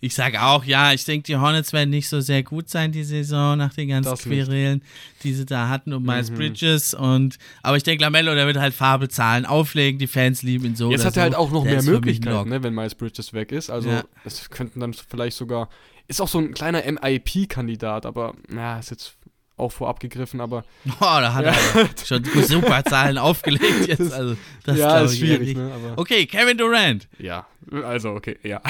Ich 0.01 0.14
sage 0.14 0.40
auch, 0.40 0.62
ja, 0.62 0.92
ich 0.92 1.05
denke, 1.05 1.24
die 1.24 1.37
Hornets 1.37 1.72
werden 1.72 1.90
nicht 1.90 2.09
so 2.09 2.20
sehr 2.20 2.44
gut 2.44 2.68
sein 2.68 2.92
die 2.92 3.03
Saison 3.03 3.59
nach 3.59 3.74
den 3.74 3.88
ganzen 3.88 4.09
Das 4.11 4.24
nicht. 4.27 4.44
Querelen, 4.46 4.81
die 5.24 5.33
sie 5.35 5.44
da 5.44 5.68
hatten 5.68 5.92
um 5.92 6.05
Miles 6.05 6.31
Mhm. 6.31 6.37
Bridges. 6.37 6.94
Und, 6.94 7.37
aber 7.64 7.79
ich 7.79 7.83
denke, 7.83 8.05
Lamello, 8.05 8.33
der 8.37 8.46
wird 8.46 8.59
halt 8.59 8.74
Farbe 8.74 9.09
zahlen, 9.09 9.44
auflegen, 9.44 9.98
die 9.98 10.07
Fans 10.07 10.44
lieben 10.44 10.66
ihn 10.66 10.77
so 10.77 10.92
Jetzt 10.92 11.01
hat 11.05 11.14
er 11.14 11.14
so. 11.14 11.20
halt 11.22 11.35
auch 11.35 11.51
noch 11.51 11.64
Der 11.64 11.83
mehr 11.83 11.83
Möglichkeiten, 11.83 12.48
ne, 12.48 12.62
wenn 12.62 12.74
Miles 12.74 12.94
Bridges 12.94 13.33
weg 13.33 13.51
ist. 13.51 13.70
Also 13.70 13.88
Ja. 13.90 14.05
es 14.24 14.48
könnten 14.51 14.79
dann 14.79 14.94
vielleicht 14.94 15.37
sogar. 15.37 15.68
Ist 16.07 16.20
auch 16.20 16.29
so 16.29 16.38
ein 16.38 16.55
kleiner 16.55 16.85
MIP-Kandidat, 16.85 18.07
aber 18.07 18.35
na, 18.48 18.79
ist 18.79 18.90
jetzt 18.92 19.16
auch 19.59 19.71
vorab 19.73 20.01
gegriffen, 20.01 20.40
aber 20.40 20.64
Oh, 20.87 20.94
da 21.01 21.35
hat 21.35 21.44
Ja. 21.47 21.53
er 21.53 21.88
schon 22.05 22.25
super 22.25 22.85
Zahlen 22.85 23.18
aufgelegt 23.18 23.87
jetzt. 23.87 24.12
Also, 24.12 24.37
das 24.64 24.79
ja, 24.79 25.01
ist 25.01 25.18
schwierig, 25.18 25.57
ne? 25.57 25.94
Okay, 25.97 26.27
Kevin 26.27 26.57
Durant. 26.59 27.09
ja, 27.18 27.47
also 27.85 28.11
okay, 28.11 28.37
ja. 28.42 28.61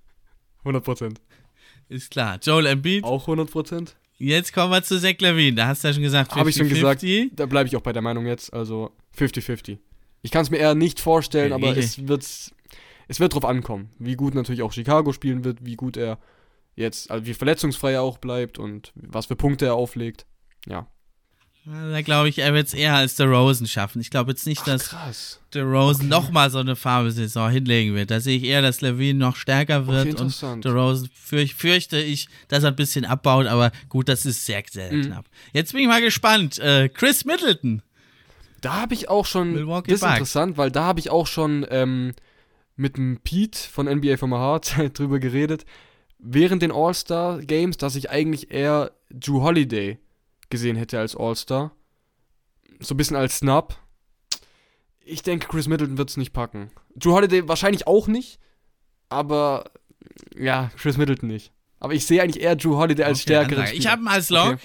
100 0.64 0.82
Prozent. 0.84 1.20
Ist 1.88 2.10
klar. 2.10 2.38
Joel 2.42 2.66
Embiid. 2.66 3.04
Auch 3.04 3.22
100 3.22 3.50
Prozent. 3.50 3.96
Jetzt 4.18 4.52
kommen 4.52 4.72
wir 4.72 4.82
zu 4.82 4.98
Zach 5.00 5.14
Levine. 5.20 5.54
Da 5.56 5.66
hast 5.68 5.84
du 5.84 5.88
ja 5.88 5.94
schon 5.94 6.02
gesagt, 6.02 6.32
50, 6.32 6.40
Habe 6.40 6.50
ich 6.50 6.56
schon 6.56 6.68
gesagt. 6.68 7.00
50. 7.00 7.30
Da 7.36 7.46
bleibe 7.46 7.68
ich 7.68 7.76
auch 7.76 7.82
bei 7.82 7.92
der 7.92 8.02
Meinung 8.02 8.26
jetzt, 8.26 8.52
also 8.52 8.90
50-50. 9.16 9.78
Ich 10.22 10.30
kann 10.32 10.42
es 10.42 10.50
mir 10.50 10.56
eher 10.56 10.74
nicht 10.74 10.98
vorstellen, 10.98 11.52
Okay. 11.52 11.68
aber 11.68 11.76
es 11.76 12.08
wird, 12.08 12.22
es 12.22 13.20
wird 13.20 13.34
drauf 13.34 13.44
ankommen, 13.44 13.90
wie 13.98 14.16
gut 14.16 14.34
natürlich 14.34 14.62
auch 14.62 14.72
Chicago 14.72 15.12
spielen 15.12 15.44
wird, 15.44 15.64
wie 15.64 15.76
gut 15.76 15.96
er 15.96 16.18
jetzt, 16.76 17.10
also 17.10 17.26
wie 17.26 17.34
verletzungsfrei 17.34 17.92
er 17.92 18.02
auch 18.02 18.18
bleibt 18.18 18.58
und 18.58 18.92
was 18.94 19.26
für 19.26 19.36
Punkte 19.36 19.66
er 19.66 19.74
auflegt. 19.74 20.24
Ja. 20.68 20.86
Da 21.68 22.00
glaube 22.02 22.28
ich, 22.28 22.38
er 22.38 22.54
wird 22.54 22.68
es 22.68 22.74
eher 22.74 22.94
als 22.94 23.16
der 23.16 23.26
Rosen 23.26 23.66
schaffen. 23.66 24.00
Ich 24.00 24.10
glaube 24.10 24.30
jetzt 24.30 24.46
nicht, 24.46 24.64
dass 24.68 24.90
krass. 24.90 25.40
der 25.52 25.64
Rosen 25.64 26.08
nochmal 26.08 26.48
so 26.48 26.58
eine 26.58 26.76
Farbe-Saison 26.76 27.50
hinlegen 27.50 27.92
wird. 27.96 28.12
Da 28.12 28.20
sehe 28.20 28.36
ich 28.36 28.44
eher, 28.44 28.62
dass 28.62 28.82
Levine 28.82 29.18
noch 29.18 29.34
stärker 29.34 29.78
Okay, 29.80 29.88
wird 29.88 30.04
und 30.04 30.10
interessant. 30.12 30.64
der 30.64 30.72
Rosen 30.74 31.10
fürch, 31.12 31.56
fürchte 31.56 31.98
ich, 32.00 32.28
dass 32.46 32.62
er 32.62 32.68
ein 32.70 32.76
bisschen 32.76 33.04
abbaut, 33.04 33.46
aber 33.46 33.72
gut, 33.88 34.08
das 34.08 34.24
ist 34.26 34.46
sehr, 34.46 34.62
sehr 34.70 34.92
Mhm. 34.92 35.06
knapp. 35.06 35.24
Jetzt 35.54 35.72
bin 35.72 35.80
ich 35.82 35.88
mal 35.88 36.00
gespannt. 36.00 36.60
Äh, 36.60 36.88
Chris 36.88 37.24
Middleton. 37.24 37.82
Da 38.60 38.74
habe 38.82 38.94
ich 38.94 39.08
auch 39.08 39.26
schon, 39.26 39.52
Milwaukee 39.52 39.90
das 39.90 39.96
ist 39.96 40.00
Bucks. 40.02 40.12
interessant, 40.18 40.56
weil 40.58 40.70
da 40.70 40.84
habe 40.84 41.00
ich 41.00 41.10
auch 41.10 41.26
schon 41.26 41.66
ähm, 41.68 42.14
mit 42.76 42.96
dem 42.96 43.18
Pete 43.24 43.58
von 43.58 43.86
NBA 43.88 44.18
from 44.18 44.30
my 44.30 44.36
Heart 44.36 44.74
drüber 44.98 45.18
geredet, 45.18 45.64
während 46.18 46.62
den 46.62 46.72
All-Star 46.72 47.40
Games, 47.40 47.76
dass 47.76 47.96
ich 47.96 48.10
eigentlich 48.10 48.50
eher 48.50 48.92
Drew 49.10 49.42
Holiday 49.42 49.98
gesehen 50.50 50.76
hätte 50.76 50.98
als 50.98 51.16
All-Star. 51.16 51.72
So 52.80 52.94
ein 52.94 52.96
bisschen 52.96 53.16
als 53.16 53.38
Snub. 53.38 53.76
Ich 55.04 55.22
denke, 55.22 55.46
Chris 55.48 55.68
Middleton 55.68 55.98
wird 55.98 56.10
es 56.10 56.16
nicht 56.16 56.32
packen. 56.32 56.70
Drew 56.96 57.12
Holiday 57.12 57.46
wahrscheinlich 57.48 57.86
auch 57.86 58.08
nicht, 58.08 58.38
aber 59.08 59.70
ja, 60.36 60.70
Chris 60.76 60.96
Middleton 60.96 61.28
nicht. 61.28 61.52
Aber 61.78 61.94
ich 61.94 62.06
sehe 62.06 62.22
eigentlich 62.22 62.42
eher 62.42 62.56
Drew 62.56 62.76
Holiday 62.76 63.04
als 63.04 63.18
Okay, 63.20 63.22
stärkeren 63.22 63.58
Ansage. 63.60 63.76
Ich 63.76 63.82
Spieler. 63.82 63.92
habe 63.92 64.02
ihn 64.02 64.08
als 64.08 64.30
Log. 64.30 64.52
Okay. 64.54 64.60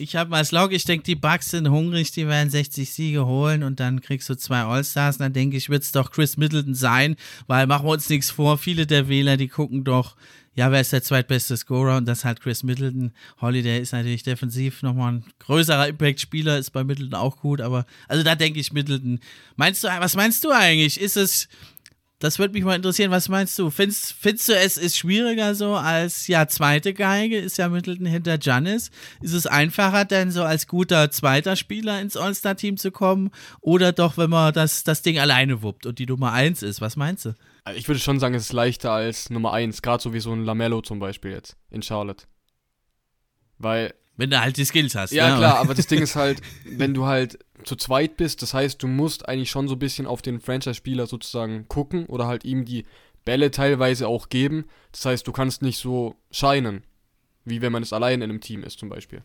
Ich 0.00 0.14
habe 0.16 0.36
als 0.36 0.52
Log. 0.52 0.72
Ich 0.72 0.84
denke, 0.84 1.04
die 1.04 1.16
Bucks 1.16 1.50
sind 1.50 1.68
hungrig, 1.70 2.12
die 2.12 2.26
werden 2.28 2.50
60 2.50 2.88
Siege 2.90 3.26
holen 3.26 3.62
und 3.64 3.80
dann 3.80 4.00
kriegst 4.00 4.28
du 4.28 4.36
zwei 4.36 4.62
All-Stars. 4.62 5.18
Dann 5.18 5.32
denke 5.32 5.56
ich, 5.56 5.70
wird 5.70 5.82
es 5.82 5.92
doch 5.92 6.10
Chris 6.10 6.36
Middleton 6.36 6.74
sein, 6.74 7.16
weil 7.46 7.66
machen 7.66 7.86
wir 7.86 7.92
uns 7.92 8.08
nichts 8.08 8.30
vor. 8.30 8.58
Viele 8.58 8.86
der 8.86 9.08
Wähler, 9.08 9.36
die 9.36 9.48
gucken 9.48 9.84
doch, 9.84 10.16
ja, 10.58 10.72
wer 10.72 10.80
ist 10.80 10.92
der 10.92 11.04
zweitbeste 11.04 11.56
Scorer 11.56 11.98
und 11.98 12.06
das 12.06 12.24
halt 12.24 12.40
Chris 12.40 12.64
Middleton. 12.64 13.12
Holiday 13.40 13.78
ist 13.78 13.92
natürlich 13.92 14.24
defensiv 14.24 14.82
nochmal 14.82 15.12
ein 15.12 15.24
größerer 15.38 15.86
Impact-Spieler, 15.86 16.58
ist 16.58 16.72
bei 16.72 16.82
Middleton 16.82 17.14
auch 17.14 17.36
gut, 17.36 17.60
aber 17.60 17.86
also 18.08 18.24
da 18.24 18.34
denke 18.34 18.58
ich 18.58 18.72
Middleton. 18.72 19.20
Meinst 19.54 19.84
du, 19.84 19.86
was 19.86 20.16
meinst 20.16 20.42
du 20.42 20.50
eigentlich? 20.50 21.00
Ist 21.00 21.16
es, 21.16 21.46
das 22.18 22.40
würde 22.40 22.54
mich 22.54 22.64
mal 22.64 22.74
interessieren, 22.74 23.12
was 23.12 23.28
meinst 23.28 23.56
du? 23.56 23.70
Findest, 23.70 24.14
findest 24.14 24.48
du, 24.48 24.56
es 24.56 24.76
ist 24.76 24.96
schwieriger 24.96 25.54
so 25.54 25.76
als, 25.76 26.26
ja, 26.26 26.48
zweite 26.48 26.92
Geige 26.92 27.38
ist 27.38 27.58
ja 27.58 27.68
Middleton 27.68 28.06
hinter 28.06 28.36
Giannis? 28.36 28.90
Ist 29.22 29.34
es 29.34 29.46
einfacher 29.46 30.06
denn 30.06 30.32
so 30.32 30.42
als 30.42 30.66
guter 30.66 31.12
zweiter 31.12 31.54
Spieler 31.54 32.00
ins 32.00 32.16
All-Star-Team 32.16 32.78
zu 32.78 32.90
kommen? 32.90 33.30
Oder 33.60 33.92
doch, 33.92 34.18
wenn 34.18 34.30
man 34.30 34.52
das, 34.52 34.82
das 34.82 35.02
Ding 35.02 35.20
alleine 35.20 35.62
wuppt 35.62 35.86
und 35.86 36.00
die 36.00 36.06
Nummer 36.06 36.32
eins 36.32 36.64
ist? 36.64 36.80
Was 36.80 36.96
meinst 36.96 37.26
du? 37.26 37.34
Ich 37.76 37.88
würde 37.88 38.00
schon 38.00 38.18
sagen, 38.20 38.34
es 38.34 38.44
ist 38.44 38.52
leichter 38.52 38.92
als 38.92 39.30
Nummer 39.30 39.52
1, 39.52 39.82
gerade 39.82 40.02
so 40.02 40.12
wie 40.12 40.20
so 40.20 40.32
ein 40.32 40.44
Lamello 40.44 40.80
zum 40.82 40.98
Beispiel 40.98 41.32
jetzt 41.32 41.56
in 41.70 41.82
Charlotte. 41.82 42.24
Weil 43.58 43.94
Wenn 44.16 44.30
du 44.30 44.40
halt 44.40 44.56
die 44.56 44.64
Skills 44.64 44.94
hast. 44.94 45.12
Ja, 45.12 45.30
ne? 45.32 45.36
klar, 45.38 45.58
aber 45.60 45.74
das 45.74 45.86
Ding 45.86 46.00
ist 46.02 46.16
halt, 46.16 46.40
wenn 46.64 46.94
du 46.94 47.06
halt 47.06 47.38
zu 47.64 47.76
zweit 47.76 48.16
bist, 48.16 48.42
das 48.42 48.54
heißt, 48.54 48.82
du 48.82 48.86
musst 48.86 49.28
eigentlich 49.28 49.50
schon 49.50 49.68
so 49.68 49.74
ein 49.74 49.78
bisschen 49.80 50.06
auf 50.06 50.22
den 50.22 50.40
Franchise-Spieler 50.40 51.06
sozusagen 51.06 51.66
gucken 51.68 52.06
oder 52.06 52.26
halt 52.26 52.44
ihm 52.44 52.64
die 52.64 52.84
Bälle 53.24 53.50
teilweise 53.50 54.08
auch 54.08 54.28
geben. 54.28 54.64
Das 54.92 55.04
heißt, 55.04 55.26
du 55.26 55.32
kannst 55.32 55.62
nicht 55.62 55.78
so 55.78 56.14
scheinen, 56.30 56.82
wie 57.44 57.60
wenn 57.62 57.72
man 57.72 57.82
es 57.82 57.92
allein 57.92 58.22
in 58.22 58.30
einem 58.30 58.40
Team 58.40 58.62
ist 58.62 58.78
zum 58.78 58.88
Beispiel. 58.88 59.22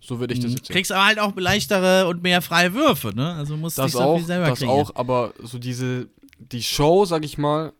So 0.00 0.20
würde 0.20 0.32
ich 0.32 0.40
das 0.40 0.50
Mhm. 0.52 0.56
jetzt 0.56 0.66
sehen. 0.68 0.74
Kriegst 0.74 0.92
aber 0.92 1.04
halt 1.06 1.18
auch 1.18 1.36
leichtere 1.36 2.06
und 2.06 2.22
mehr 2.22 2.40
freie 2.40 2.72
Würfe, 2.72 3.14
ne? 3.14 3.34
Also 3.34 3.56
musst 3.56 3.78
Das 3.78 3.86
nicht 3.86 3.92
so 3.94 4.00
auch, 4.00 4.16
viel 4.16 4.26
selber 4.26 4.46
das 4.48 4.58
kreieren. 4.60 4.74
auch, 4.74 4.94
aber 4.94 5.34
so 5.42 5.58
diese, 5.58 6.08
die 6.38 6.62
Show, 6.62 7.04
sag 7.04 7.24
ich 7.24 7.38
mal, 7.38 7.72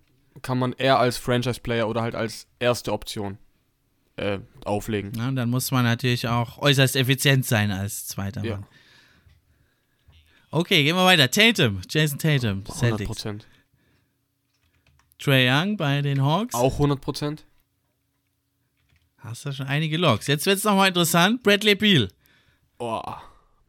kann 0.43 0.59
man 0.59 0.73
eher 0.73 0.99
als 0.99 1.17
Franchise-Player 1.17 1.89
oder 1.89 2.03
halt 2.03 2.15
als 2.15 2.47
erste 2.59 2.93
Option 2.93 3.39
äh, 4.17 4.39
auflegen. 4.65 5.13
Ja, 5.17 5.29
und 5.29 5.37
dann 5.37 5.51
muss 5.51 5.71
man 5.71 5.85
natürlich 5.85 6.29
auch 6.29 6.59
äußerst 6.59 6.97
effizient 6.97 7.47
sein 7.47 7.71
als 7.71 8.07
zweiter 8.07 8.45
Ja. 8.45 8.57
Mann. 8.57 8.67
Okay, 10.51 10.83
gehen 10.83 10.97
wir 10.97 11.05
weiter. 11.05 11.31
Tatum, 11.31 11.81
Jason 11.91 12.19
Tatum, 12.19 12.61
100 12.61 12.75
Celtics. 12.75 13.07
Prozent. 13.07 13.47
Trey 15.19 15.49
Young 15.51 15.77
bei 15.77 16.01
den 16.01 16.23
Hawks. 16.25 16.55
Auch 16.55 16.75
100 16.75 17.01
Prozent. 17.01 17.45
Hast 19.19 19.45
du 19.45 19.53
schon 19.53 19.67
einige 19.67 19.97
Logs. 19.99 20.27
Jetzt 20.27 20.47
wird's 20.47 20.65
nochmal 20.65 20.89
interessant. 20.89 21.43
Bradley 21.43 21.75
Beal. 21.75 22.09
Oh, 22.79 23.03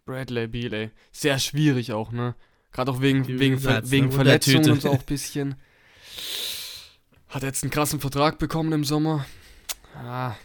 Bradley 0.06 0.48
Beal, 0.48 0.72
ey. 0.74 0.92
Sehr 1.12 1.40
schwierig 1.40 1.92
auch, 1.92 2.12
ne? 2.12 2.36
Gerade 2.72 2.92
auch 2.92 3.02
wegen, 3.02 3.28
wegen, 3.28 3.60
Ver 3.60 3.90
wegen 3.90 4.12
Verletzungen 4.12 4.70
und 4.72 4.82
so 4.82 4.90
auch 4.90 5.00
ein 5.00 5.06
bisschen. 5.06 5.56
Hat 7.28 7.44
jetzt 7.44 7.64
einen 7.64 7.72
krassen 7.72 8.00
Vertrag 8.00 8.38
bekommen 8.40 8.72
im 8.74 8.84
Sommer. 8.84 9.26
Ah, 9.96 10.36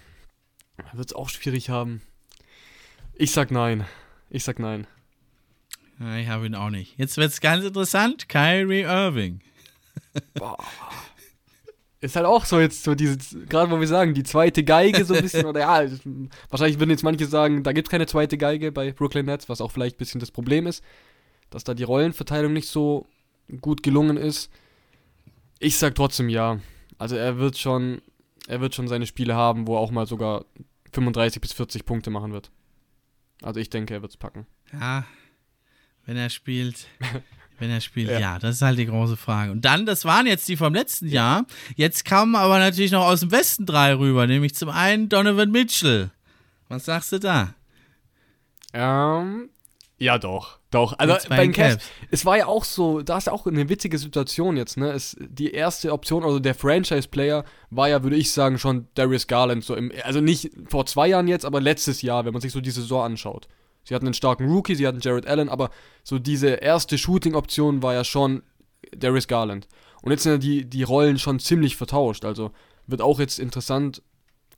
wird 0.93 1.11
es 1.11 1.15
auch 1.15 1.29
schwierig 1.29 1.69
haben. 1.71 2.03
Ich 3.15 3.31
sag 3.33 3.51
nein. 3.51 3.85
Ich 4.31 4.45
sag 4.45 4.59
nein. 4.59 4.87
Ja, 6.01 6.17
ich 6.17 6.29
habe 6.29 6.47
ihn 6.47 6.55
auch 6.55 6.71
nicht. 6.71 6.99
Jetzt 6.99 7.17
wird's 7.17 7.41
ganz 7.41 7.65
interessant. 7.65 8.29
Kyrie 8.29 8.83
Irving. 8.83 9.41
Boah. 10.35 10.59
Ist 12.01 12.17
halt 12.17 12.27
auch 12.27 12.45
so 12.45 12.61
jetzt 12.61 12.85
so 12.85 12.95
gerade 12.95 13.71
wo 13.71 13.81
wir 13.81 13.87
sagen, 13.87 14.13
die 14.13 14.25
zweite 14.25 14.63
Geige 14.65 15.05
so 15.07 15.15
ein 15.15 15.23
bisschen, 15.23 15.47
oder 15.47 15.61
ja, 15.61 15.83
es- 15.85 16.01
wahrscheinlich 16.51 16.79
würden 16.79 16.91
jetzt 16.91 17.03
manche 17.05 17.27
sagen, 17.27 17.63
da 17.63 17.73
gibt 17.73 17.89
es 17.89 17.91
keine 17.91 18.07
zweite 18.07 18.37
Geige 18.37 18.73
bei 18.73 18.93
Brooklyn 18.93 19.25
Nets, 19.27 19.49
was 19.49 19.61
auch 19.63 19.71
vielleicht 19.73 19.97
ein 19.97 19.99
bisschen 19.99 20.21
das 20.21 20.31
Problem 20.31 20.67
ist, 20.67 20.83
dass 21.55 21.63
da 21.63 21.73
die 21.73 21.85
Rollenverteilung 21.85 22.53
nicht 22.53 22.69
so 22.69 23.07
gut 23.61 23.85
gelungen 23.85 24.17
ist. 24.17 24.51
Ich 25.61 25.79
sag 25.79 25.95
trotzdem 25.95 26.29
ja. 26.29 26.59
Also 26.99 27.15
er 27.15 27.39
wird 27.39 27.57
schon, 27.57 28.03
er 28.49 28.61
wird 28.61 28.75
schon 28.75 28.89
seine 28.89 29.07
Spiele 29.07 29.37
haben, 29.37 29.69
wo 29.69 29.77
er 29.77 29.81
auch 29.81 29.93
mal 29.93 30.09
sogar 30.09 30.47
35 30.93 31.41
bis 31.41 31.53
40 31.53 31.87
Punkte 31.87 32.11
machen 32.11 32.33
wird. 32.33 32.51
Also 33.41 33.61
ich 33.61 33.71
denke, 33.71 33.95
er 33.95 34.03
wird 34.03 34.11
es 34.11 34.17
packen. 34.17 34.49
Ja, 34.73 35.05
wenn 36.07 36.17
er 36.17 36.29
spielt. 36.29 36.89
Wenn 37.61 37.71
er 37.71 37.81
spielt, 37.81 38.11
ja. 38.11 38.19
Ja. 38.19 38.39
das 38.41 38.57
ist 38.57 38.63
halt 38.63 38.81
die 38.81 38.87
große 38.87 39.17
Frage. 39.17 39.53
Und 39.53 39.65
dann, 39.65 39.87
das 39.87 40.05
waren 40.05 40.27
jetzt 40.27 40.49
die 40.49 40.57
vom 40.57 40.75
letzten 40.75 41.07
Jahr. 41.07 41.47
Jetzt 41.77 42.05
kamen 42.05 42.35
aber 42.35 42.59
natürlich 42.59 42.91
noch 42.91 43.07
aus 43.07 43.21
dem 43.21 43.31
Westen 43.31 43.65
drei 43.65 43.95
rüber, 43.95 44.27
nämlich 44.27 44.57
zum 44.57 44.71
einen 44.71 45.09
Donovan 45.09 45.53
Mitchell. 45.53 46.11
Was 46.69 46.87
sagst 46.87 47.13
du 47.13 47.21
da? 47.21 47.55
Ähm, 48.73 49.51
ja 49.99 50.19
doch, 50.19 50.59
doch. 50.71 50.99
Also 50.99 51.17
bei 51.29 51.43
den 51.43 51.53
Cavs, 51.53 51.75
Cavs. 51.77 51.91
es 52.11 52.27
war 52.27 52.37
ja 52.39 52.47
auch 52.47 52.65
so, 52.65 53.03
da 53.03 53.19
ist 53.19 53.27
ja 53.27 53.33
auch 53.33 53.47
eine 53.47 53.69
witzige 53.69 53.99
Situation 53.99 54.57
jetzt, 54.57 54.77
ne? 54.77 54.91
Es, 54.91 55.17
die 55.21 55.53
erste 55.53 55.93
Option, 55.93 56.25
also 56.25 56.39
der 56.39 56.55
Franchise-Player, 56.55 57.45
war 57.71 57.89
ja, 57.89 58.03
würde 58.03 58.17
ich 58.17 58.33
sagen, 58.33 58.59
schon 58.59 58.89
Darius 58.95 59.27
Garland. 59.27 59.65
So 59.65 59.75
im, 59.75 59.93
also 60.03 60.21
nicht 60.21 60.51
vor 60.69 60.87
zwei 60.87 61.09
Jahren 61.09 61.29
jetzt, 61.29 61.45
aber 61.45 61.61
letztes 61.61 62.03
Jahr, 62.03 62.25
wenn 62.25 62.33
man 62.33 62.43
sich 62.43 62.53
so 62.53 62.61
die 62.61 62.71
Saison 62.71 63.05
anschaut. 63.05 63.49
Sie 63.85 63.95
hatten 63.95 64.07
einen 64.07 64.15
starken 64.15 64.49
Rookie, 64.51 64.75
sie 64.75 64.87
hatten 64.87 65.01
Jared 65.01 65.27
Allen, 65.27 65.49
aber 65.49 65.71
so 66.03 66.19
diese 66.19 66.49
erste 66.49 66.97
Shooting-Option 66.99 67.83
war 67.83 67.93
ja 67.95 68.03
schon 68.05 68.43
Darius 68.97 69.29
Garland. 69.29 69.69
Und 70.03 70.11
jetzt 70.11 70.23
sind 70.23 70.33
ja 70.33 70.39
die, 70.39 70.65
die 70.65 70.83
Rollen 70.83 71.19
schon 71.19 71.39
ziemlich 71.39 71.77
vertauscht. 71.77 72.25
Also 72.25 72.51
wird 72.87 73.01
auch 73.01 73.19
jetzt 73.19 73.39
interessant 73.39 74.03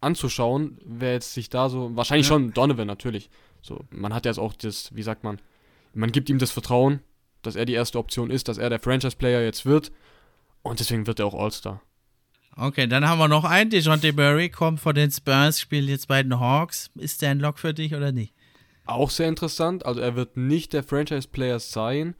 anzuschauen, 0.01 0.79
wer 0.85 1.13
jetzt 1.13 1.35
sich 1.35 1.49
da 1.49 1.69
so. 1.69 1.95
Wahrscheinlich 1.95 2.27
Ja. 2.27 2.35
schon 2.35 2.53
Donovan 2.53 2.87
natürlich. 2.87 3.31
So, 3.67 3.85
man 3.91 4.15
hat 4.15 4.27
jetzt 4.27 4.39
auch 4.39 4.53
das, 4.53 4.95
wie 4.95 5.03
sagt 5.03 5.25
man, 5.25 5.41
man 5.93 6.13
gibt 6.13 6.31
ihm 6.31 6.39
das 6.39 6.53
Vertrauen, 6.53 7.01
dass 7.43 7.57
er 7.57 7.65
die 7.65 7.73
erste 7.73 7.99
Option 7.99 8.31
ist, 8.31 8.47
dass 8.49 8.59
er 8.59 8.71
der 8.71 8.79
Franchise-Player 8.79 9.43
jetzt 9.43 9.67
wird. 9.67 9.91
Und 10.63 10.79
deswegen 10.79 11.07
wird 11.07 11.19
er 11.19 11.27
auch 11.27 11.35
All-Star. 11.35 11.81
Okay, 12.57 12.87
dann 12.87 13.09
haben 13.09 13.19
wir 13.19 13.29
noch 13.29 13.45
einen. 13.45 13.71
DeJounte 13.71 14.13
Murray 14.13 14.49
kommt 14.49 14.81
von 14.81 14.95
den 14.95 15.11
Spurs, 15.11 15.61
spielt 15.61 15.89
jetzt 15.89 16.09
bei 16.09 16.23
den 16.23 16.39
Hawks. 16.39 16.91
Ist 16.95 17.23
der 17.23 17.31
ein 17.31 17.41
Lock 17.41 17.59
für 17.59 17.75
dich 17.75 17.95
oder 17.95 18.13
nicht? 18.13 18.33
Auch 18.87 19.11
sehr 19.11 19.29
interessant. 19.29 19.85
Also 19.85 20.01
er 20.01 20.15
wird 20.15 20.37
nicht 20.37 20.73
der 20.73 20.85
Franchise-Player 20.85 21.59
sein. 21.59 22.15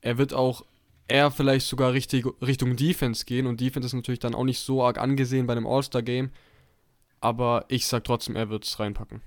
Er 0.00 0.16
wird 0.16 0.32
auch 0.32 0.64
eher 1.08 1.30
vielleicht 1.30 1.66
sogar 1.66 1.92
richtig, 1.92 2.24
Richtung 2.40 2.76
Defense 2.76 3.24
gehen. 3.24 3.46
Und 3.46 3.60
Defense 3.60 3.88
ist 3.88 3.94
natürlich 3.94 4.20
dann 4.20 4.34
auch 4.34 4.44
nicht 4.44 4.60
so 4.60 4.84
arg 4.84 4.98
angesehen 4.98 5.46
bei 5.46 5.54
einem 5.54 5.66
All-Star-Game. 5.66 6.30
Aber 7.20 7.64
ich 7.68 7.86
sag 7.86 8.04
trotzdem, 8.04 8.36
er 8.36 8.48
wird 8.48 8.64
es 8.64 8.78
reinpacken. 8.78 9.22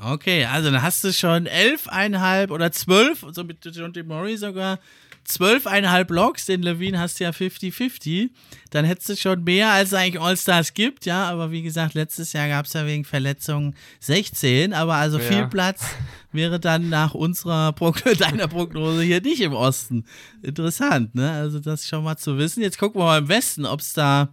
Okay, 0.00 0.44
also 0.46 0.70
dann 0.70 0.82
hast 0.82 1.04
du 1.04 1.12
schon 1.12 1.46
elfeinhalb 1.46 2.50
oder 2.50 2.72
zwölf, 2.72 3.24
so 3.32 3.44
mit 3.44 3.64
DeJounte 3.64 4.02
Murray 4.04 4.36
sogar, 4.36 4.78
zwölfeinhalb 5.24 6.10
Logs, 6.10 6.46
den 6.46 6.62
Levine 6.62 6.98
hast 6.98 7.20
du 7.20 7.24
ja 7.24 7.30
50-50. 7.30 8.30
Dann 8.70 8.84
hättest 8.84 9.08
du 9.10 9.16
schon 9.16 9.44
mehr, 9.44 9.70
als 9.70 9.88
es 9.90 9.94
eigentlich 9.94 10.20
All-Stars 10.20 10.74
gibt, 10.74 11.06
ja, 11.06 11.28
aber 11.28 11.50
wie 11.52 11.62
gesagt, 11.62 11.94
letztes 11.94 12.32
Jahr 12.32 12.48
gab 12.48 12.66
es 12.66 12.72
ja 12.72 12.86
wegen 12.86 13.04
Verletzungen 13.04 13.76
16, 14.00 14.72
aber 14.72 14.94
also 14.94 15.18
Ja. 15.18 15.24
viel 15.24 15.46
Platz 15.46 15.84
wäre 16.32 16.58
dann 16.58 16.88
nach 16.88 17.14
unserer 17.14 17.72
Progn 17.72 18.14
deiner 18.18 18.48
Prognose 18.48 19.02
hier 19.02 19.20
nicht 19.20 19.40
im 19.42 19.52
Osten. 19.52 20.04
Interessant, 20.42 21.14
ne? 21.14 21.30
Also 21.30 21.60
das 21.60 21.86
schon 21.86 22.02
mal 22.02 22.16
zu 22.16 22.38
wissen. 22.38 22.62
Jetzt 22.62 22.78
gucken 22.78 23.00
wir 23.00 23.04
mal 23.04 23.18
im 23.18 23.28
Westen, 23.28 23.66
ob 23.66 23.80
es 23.80 23.92
da 23.92 24.30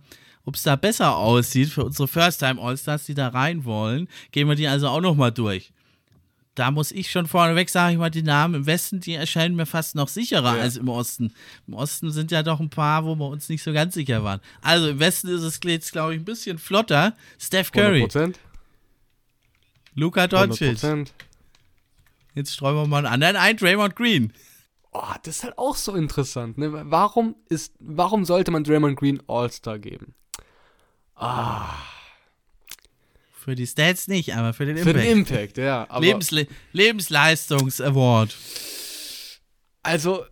ob 0.49 0.55
es 0.55 0.63
da 0.63 0.75
besser 0.75 1.15
aussieht 1.15 1.69
für 1.69 1.85
unsere 1.85 2.07
First-Time-All-Stars, 2.07 3.05
die 3.05 3.13
da 3.13 3.27
rein 3.27 3.65
wollen. 3.65 4.07
Gehen 4.31 4.47
wir 4.49 4.55
die 4.55 4.67
also 4.67 4.87
auch 4.87 4.99
nochmal 4.99 5.31
durch. 5.31 5.71
Da 6.55 6.71
muss 6.71 6.91
ich 6.91 7.11
schon 7.11 7.27
vorneweg, 7.27 7.69
sage 7.69 7.93
ich 7.93 7.99
mal, 7.99 8.09
die 8.09 8.23
Namen 8.23 8.55
im 8.55 8.65
Westen, 8.65 8.99
die 8.99 9.13
erscheinen 9.13 9.55
mir 9.55 9.67
fast 9.67 9.93
noch 9.93 10.07
sicherer 10.07 10.55
Ja. 10.57 10.61
als 10.63 10.75
im 10.75 10.89
Osten. 10.89 11.31
Im 11.67 11.75
Osten 11.75 12.11
sind 12.11 12.31
ja 12.31 12.41
doch 12.41 12.59
ein 12.59 12.71
paar, 12.71 13.05
wo 13.05 13.15
wir 13.15 13.27
uns 13.27 13.47
nicht 13.47 13.61
so 13.61 13.71
ganz 13.73 13.93
sicher 13.93 14.23
waren. 14.23 14.41
Also 14.61 14.89
im 14.89 14.99
Westen 14.99 15.27
ist 15.27 15.43
es 15.43 15.59
jetzt, 15.63 15.91
glaube 15.91 16.15
ich, 16.15 16.19
ein 16.21 16.25
bisschen 16.25 16.57
flotter. 16.57 17.13
Steph 17.37 17.71
Curry, 17.71 18.05
100%. 18.05 18.33
Luka 19.93 20.25
Doncic. 20.27 20.77
100%. 20.79 21.09
Jetzt 22.33 22.55
streuen 22.55 22.75
wir 22.75 22.87
mal 22.87 22.97
einen 23.05 23.13
anderen 23.13 23.35
ein, 23.35 23.55
Draymond 23.55 23.95
Green. 23.95 24.33
Oh, 24.91 25.13
das 25.21 25.37
ist 25.37 25.43
halt 25.43 25.59
auch 25.59 25.75
so 25.75 25.93
interessant, 25.93 26.57
ne? 26.57 26.71
Warum 26.89 27.35
ist, 27.49 27.75
warum 27.79 28.25
sollte 28.25 28.49
man 28.49 28.63
Draymond 28.63 28.97
Green 28.97 29.21
All-Star 29.27 29.77
geben? 29.77 30.15
Ah, 31.21 31.73
Für 33.33 33.55
die 33.55 33.67
Stats 33.67 34.07
nicht, 34.07 34.35
aber 34.35 34.53
für 34.53 34.65
den 34.65 34.77
für 34.77 34.91
Impact. 34.91 35.05
den 35.05 35.17
Impact, 35.17 35.57
ja. 35.57 35.87
Lebensle 35.99 36.47
Lebensleistungs-Award. 36.71 38.35
Also, 39.83 40.25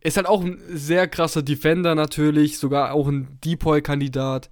ist 0.00 0.16
halt 0.16 0.26
auch 0.26 0.42
ein 0.42 0.60
sehr 0.68 1.08
krasser 1.08 1.42
Defender 1.42 1.94
natürlich, 1.94 2.58
sogar 2.58 2.92
auch 2.92 3.08
ein 3.08 3.38
Depoy-Kandidat. 3.44 4.50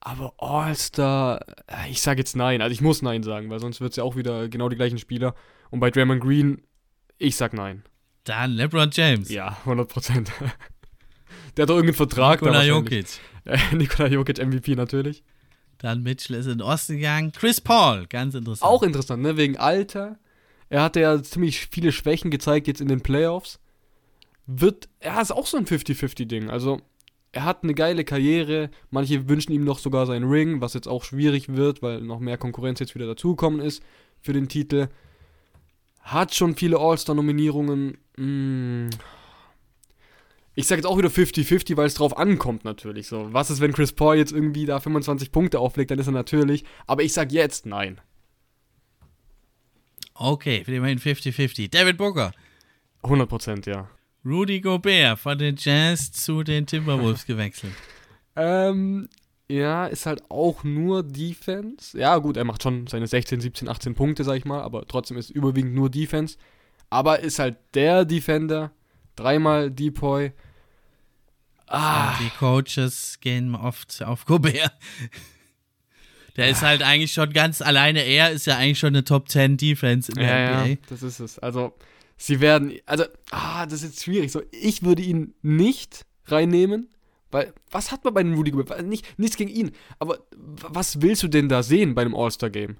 Aber 0.00 0.32
All-Star, 0.38 1.44
äh, 1.66 1.90
ich 1.90 2.00
sage 2.00 2.20
jetzt 2.20 2.34
nein. 2.34 2.62
Also 2.62 2.72
ich 2.72 2.80
muss 2.80 3.02
nein 3.02 3.22
sagen, 3.22 3.50
weil 3.50 3.60
sonst 3.60 3.80
wird 3.82 3.90
es 3.90 3.96
ja 3.96 4.04
auch 4.04 4.16
wieder 4.16 4.48
genau 4.48 4.70
die 4.70 4.76
gleichen 4.76 4.98
Spieler. 4.98 5.34
Und 5.70 5.80
bei 5.80 5.90
Draymond 5.90 6.22
Green, 6.22 6.62
ich 7.18 7.36
sag 7.36 7.52
nein. 7.52 7.84
Dann 8.24 8.52
LeBron 8.52 8.90
James. 8.92 9.28
Ja, 9.28 9.58
100 9.66 9.88
Prozent. 9.88 10.32
Der 11.56 11.62
hat 11.62 11.70
doch 11.70 11.76
irgendeinen 11.76 11.96
Vertrag 11.96 12.42
Nikola. 12.42 12.64
Jokic. 12.64 13.06
Äh, 13.44 13.58
Nikola 13.74 14.08
Jokic 14.08 14.38
MVP 14.38 14.74
natürlich. 14.74 15.22
Dann 15.78 16.02
Mitchell 16.02 16.36
ist 16.36 16.46
in 16.46 16.58
den 16.58 16.62
Osten 16.62 16.96
gegangen. 16.96 17.32
Chris 17.32 17.60
Paul, 17.60 18.06
ganz 18.06 18.34
interessant. 18.34 18.70
Auch 18.70 18.82
interessant, 18.82 19.22
ne? 19.22 19.36
Wegen 19.36 19.56
Alter. 19.56 20.18
Er 20.68 20.82
hatte 20.82 21.00
ja 21.00 21.22
ziemlich 21.22 21.66
viele 21.66 21.90
Schwächen 21.90 22.30
gezeigt 22.30 22.68
jetzt 22.68 22.80
in 22.80 22.88
den 22.88 23.00
Playoffs. 23.00 23.58
Wird, 24.46 24.88
er 25.00 25.20
ist 25.20 25.30
auch 25.30 25.46
so 25.46 25.56
ein 25.56 25.66
50-50-Ding. 25.66 26.50
Also, 26.50 26.80
er 27.32 27.44
hat 27.44 27.62
eine 27.62 27.74
geile 27.74 28.04
Karriere. 28.04 28.70
Manche 28.90 29.28
wünschen 29.28 29.52
ihm 29.52 29.64
noch 29.64 29.78
sogar 29.78 30.06
seinen 30.06 30.28
Ring, 30.28 30.60
was 30.60 30.74
jetzt 30.74 30.88
auch 30.88 31.02
schwierig 31.02 31.48
wird, 31.48 31.82
weil 31.82 32.00
noch 32.02 32.20
mehr 32.20 32.36
Konkurrenz 32.36 32.78
jetzt 32.80 32.94
wieder 32.94 33.06
dazugekommen 33.06 33.60
ist 33.60 33.82
für 34.20 34.32
den 34.32 34.48
Titel. 34.48 34.88
Hat 36.02 36.34
schon 36.34 36.56
viele 36.56 36.78
All-Star-Nominierungen. 36.78 37.98
Mm. 38.16 38.90
Ich 40.54 40.66
sage 40.66 40.80
jetzt 40.80 40.86
auch 40.86 40.98
wieder 40.98 41.08
50-50, 41.08 41.76
weil 41.76 41.86
es 41.86 41.94
drauf 41.94 42.16
ankommt 42.18 42.64
natürlich. 42.64 43.06
So, 43.06 43.32
was 43.32 43.50
ist, 43.50 43.60
wenn 43.60 43.72
Chris 43.72 43.92
Paul 43.92 44.16
jetzt 44.16 44.32
irgendwie 44.32 44.66
da 44.66 44.80
25 44.80 45.30
Punkte 45.32 45.58
auflegt, 45.60 45.90
dann 45.90 45.98
ist 45.98 46.06
er 46.08 46.12
natürlich. 46.12 46.64
Aber 46.86 47.02
ich 47.02 47.12
sag 47.12 47.32
jetzt 47.32 47.66
nein. 47.66 48.00
Okay, 50.14 50.64
für 50.64 50.74
immerhin 50.74 50.98
50-50. 50.98 51.70
David 51.70 51.96
Booker. 51.96 52.32
100% 53.04 53.70
ja. 53.70 53.88
Rudy 54.24 54.60
Gobert 54.60 55.18
von 55.18 55.38
den 55.38 55.56
Jazz 55.56 56.12
zu 56.12 56.42
den 56.42 56.66
Timberwolves 56.66 57.24
gewechselt. 57.26 57.72
Ähm, 58.36 59.08
Ja, 59.48 59.86
ist 59.86 60.06
halt 60.06 60.22
auch 60.30 60.62
nur 60.62 61.02
Defense. 61.02 61.98
Ja, 61.98 62.18
gut, 62.18 62.36
er 62.36 62.44
macht 62.44 62.62
schon 62.62 62.86
seine 62.86 63.06
16, 63.06 63.40
17, 63.40 63.68
18 63.68 63.94
Punkte, 63.94 64.22
sag 64.22 64.36
ich 64.36 64.44
mal, 64.44 64.60
aber 64.60 64.86
trotzdem 64.86 65.16
ist 65.16 65.30
überwiegend 65.30 65.74
nur 65.74 65.90
Defense. 65.90 66.36
Aber 66.90 67.20
ist 67.20 67.38
halt 67.38 67.56
der 67.74 68.04
Defender. 68.04 68.72
Dreimal 69.20 69.70
Depoy. 69.70 70.32
Ah. 71.66 72.18
Die 72.20 72.30
Coaches 72.30 73.18
gehen 73.20 73.54
oft 73.54 74.02
auf 74.02 74.24
Gobert. 74.24 74.72
Der 76.36 76.48
ist 76.48 76.62
halt 76.62 76.82
eigentlich 76.82 77.12
schon 77.12 77.32
ganz 77.32 77.60
alleine. 77.60 78.00
Er 78.00 78.30
ist 78.30 78.46
ja 78.46 78.56
eigentlich 78.56 78.78
schon 78.78 78.88
eine 78.88 79.04
Top 79.04 79.28
10 79.28 79.56
Defense 79.56 80.10
in 80.10 80.18
der 80.18 80.26
ja, 80.26 80.50
NBA. 80.50 80.66
Ja, 80.66 80.76
das 80.88 81.02
ist 81.02 81.20
es. 81.20 81.38
Also, 81.38 81.74
sie 82.16 82.40
werden. 82.40 82.78
Also, 82.86 83.04
ah, 83.30 83.66
das 83.66 83.82
ist 83.82 83.90
jetzt 83.90 84.04
schwierig. 84.04 84.32
So, 84.32 84.42
ich 84.50 84.82
würde 84.82 85.02
ihn 85.02 85.34
nicht 85.42 86.06
reinnehmen. 86.26 86.88
Weil, 87.30 87.52
was 87.70 87.92
hat 87.92 88.04
man 88.04 88.14
bei 88.14 88.20
einem 88.20 88.34
Rudy 88.34 88.50
Gobert? 88.50 88.84
Nicht, 88.86 89.18
nichts 89.18 89.36
gegen 89.36 89.50
ihn. 89.50 89.72
Aber 89.98 90.18
was 90.36 91.02
willst 91.02 91.22
du 91.22 91.28
denn 91.28 91.48
da 91.48 91.62
sehen 91.62 91.94
bei 91.94 92.02
einem 92.02 92.16
All-Star-Game? 92.16 92.78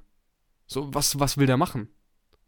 So, 0.67 0.93
was, 0.93 1.21
was 1.21 1.37
will 1.37 1.47
der 1.47 1.57
machen? 1.57 1.89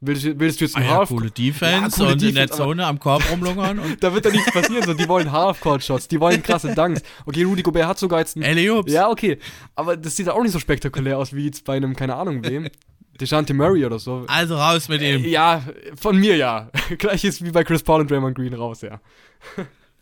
Willst, 0.05 0.27
willst 0.41 0.61
du 0.61 0.65
jetzt 0.65 0.77
ein 0.77 0.83
ah, 0.83 1.01
ja, 1.01 1.07
coole 1.07 1.31
Defense 1.31 1.65
ja, 1.65 1.89
coole 1.89 2.13
und 2.13 2.21
Defense, 2.21 2.29
in 2.29 2.35
der 2.35 2.51
Zone 2.51 2.85
am 2.85 2.99
Korb 2.99 3.23
rumlungern? 3.31 3.81
da 4.01 4.13
wird 4.13 4.27
doch 4.27 4.33
nichts 4.33 4.51
passieren. 4.51 4.85
So, 4.85 4.95
die 4.95 5.09
wollen 5.09 5.31
Half-Court-Shots, 5.31 6.09
die 6.09 6.19
wollen 6.19 6.43
krasse 6.43 6.75
Dunks. 6.75 7.03
Okay, 7.25 7.45
Rudy 7.45 7.63
Gobert 7.63 7.87
hat 7.87 7.99
sogar 8.01 8.19
jetzt 8.19 8.37
einen. 8.37 8.85
Ja, 8.89 9.09
okay. 9.09 9.39
Aber 9.77 9.97
das 9.97 10.17
sieht 10.17 10.29
auch 10.29 10.43
nicht 10.43 10.51
so 10.51 10.59
spektakulär 10.59 11.19
aus 11.19 11.33
wie 11.33 11.45
jetzt 11.45 11.65
bei 11.65 11.77
einem, 11.77 11.95
keine 11.95 12.17
Ahnung 12.17 12.43
wem. 12.45 12.69
DeJounte 13.21 13.55
Murray 13.55 13.87
oder 13.87 14.01
so. 14.01 14.25
Also 14.27 14.57
raus 14.57 14.89
mit 14.89 15.03
ihm. 15.03 15.23
Äh, 15.23 15.29
ja, 15.29 15.63
von 15.95 16.19
mir 16.19 16.37
ja. 16.37 16.69
Gleich 16.99 17.23
ist 17.23 17.45
wie 17.45 17.53
bei 17.53 17.63
Chris 17.63 17.85
Paul 17.85 18.01
und 18.01 18.11
Draymond 18.11 18.37
Green 18.37 18.55
raus, 18.55 18.81
ja. 18.81 18.99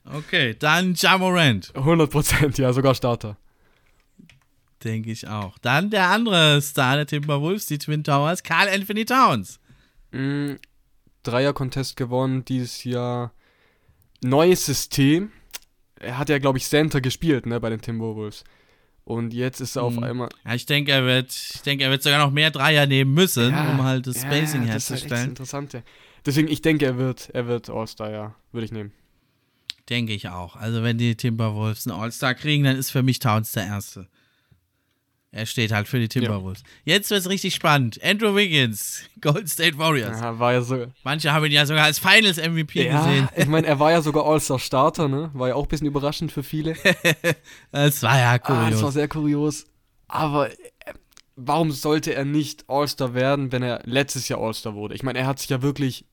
Okay, 0.06 0.56
dann 0.58 0.94
Jamorant. 0.94 1.74
100%, 1.74 2.58
ja, 2.58 2.72
sogar 2.72 2.94
Starter. 2.94 3.36
Denke 4.82 5.10
ich 5.10 5.28
auch. 5.28 5.58
Dann 5.58 5.90
der 5.90 6.08
andere 6.08 6.62
Star 6.62 6.96
der 6.96 7.06
Timberwolves, 7.06 7.66
die 7.66 7.76
Twin 7.76 8.02
Towers, 8.02 8.42
Carl 8.42 8.66
Anthony 8.66 9.04
Towns. 9.04 9.60
Mm, 10.12 10.55
Dreier-Contest 11.23 11.96
gewonnen 11.96 12.44
dieses 12.44 12.85
Jahr. 12.85 13.33
Neues 14.23 14.66
System. 14.66 15.33
Er 15.96 16.18
hat 16.18 16.29
ja, 16.29 16.38
glaube 16.38 16.59
ich, 16.59 16.66
Center 16.66 17.01
gespielt, 17.01 17.46
ne, 17.46 17.61
bei 17.61 17.70
den 17.70 17.81
Timberwolves. 17.81 18.44
Und 19.05 19.35
jetzt 19.35 19.61
ist 19.61 19.77
er 19.77 19.83
auf 19.83 19.96
mhm. 19.96 20.05
einmal. 20.05 20.29
Ja, 20.44 20.55
ich 20.55 20.66
denke, 20.66 20.92
er 20.92 21.05
wird, 21.05 21.33
ich 21.33 21.62
denke, 21.62 21.85
er 21.85 21.90
wird 21.90 22.03
sogar 22.03 22.18
noch 22.25 22.31
mehr 22.31 22.51
Dreier 22.51 22.87
nehmen 22.87 23.12
müssen, 23.12 23.51
ja, 23.51 23.73
um 23.73 23.83
halt 23.83 24.07
das 24.07 24.20
Spacing 24.20 24.62
ja, 24.62 24.73
herzustellen. 24.73 25.11
Das 25.11 25.20
ist 25.20 25.27
interessant, 25.27 25.73
ja. 25.73 25.83
Deswegen, 26.25 26.49
ich 26.49 26.62
denke, 26.62 26.87
er 26.87 26.99
wird, 26.99 27.31
er 27.33 27.46
wird 27.46 27.70
All-Star, 27.70 28.11
ja. 28.11 28.35
Würde 28.53 28.66
ich 28.66 28.73
nehmen. 28.73 28.92
Denke 29.88 30.12
ich 30.12 30.29
auch. 30.29 30.57
Also, 30.57 30.83
wenn 30.83 30.99
die 30.99 31.16
Timberwolves 31.16 31.87
einen 31.87 31.99
All-Star 31.99 32.35
kriegen, 32.35 32.64
dann 32.64 32.77
ist 32.77 32.90
für 32.90 33.03
mich 33.03 33.18
Towns 33.18 33.53
der 33.53 33.66
Erste. 33.66 34.07
Er 35.32 35.46
steht 35.46 35.70
halt 35.70 35.86
für 35.86 36.00
die 36.00 36.08
Timberwolves. 36.08 36.64
Ja. 36.84 36.94
Jetzt 36.94 37.10
wird 37.10 37.20
es 37.20 37.28
richtig 37.28 37.54
spannend. 37.54 38.02
Andrew 38.02 38.34
Wiggins, 38.34 39.02
Golden 39.20 39.46
State 39.46 39.78
Warriors. 39.78 40.20
Ja, 40.20 40.38
war 40.40 40.54
ja 40.54 40.62
so. 40.62 40.86
Manche 41.04 41.32
haben 41.32 41.44
ihn 41.44 41.52
ja 41.52 41.66
sogar 41.66 41.84
als 41.84 42.00
Finals 42.00 42.36
MVP 42.36 42.86
ja, 42.86 42.98
gesehen. 42.98 43.28
Ich 43.36 43.46
meine, 43.46 43.66
er 43.68 43.78
war 43.78 43.92
ja 43.92 44.02
sogar 44.02 44.26
All-Star-Starter, 44.26 45.08
ne? 45.08 45.30
War 45.34 45.48
ja 45.48 45.54
auch 45.54 45.64
ein 45.64 45.68
bisschen 45.68 45.86
überraschend 45.86 46.32
für 46.32 46.42
viele. 46.42 46.74
das 47.70 48.02
war 48.02 48.18
ja 48.18 48.38
kurios. 48.38 48.64
Ah, 48.66 48.70
das 48.70 48.82
war 48.82 48.92
sehr 48.92 49.06
kurios. 49.06 49.66
Aber 50.08 50.50
äh, 50.50 50.54
warum 51.36 51.70
sollte 51.70 52.12
er 52.12 52.24
nicht 52.24 52.64
All-Star 52.68 53.14
werden, 53.14 53.52
wenn 53.52 53.62
er 53.62 53.82
letztes 53.84 54.28
Jahr 54.28 54.40
All-Star 54.40 54.74
wurde? 54.74 54.96
Ich 54.96 55.04
meine, 55.04 55.20
er 55.20 55.26
hat 55.28 55.38
sich 55.38 55.48
ja 55.48 55.62
wirklich 55.62 56.06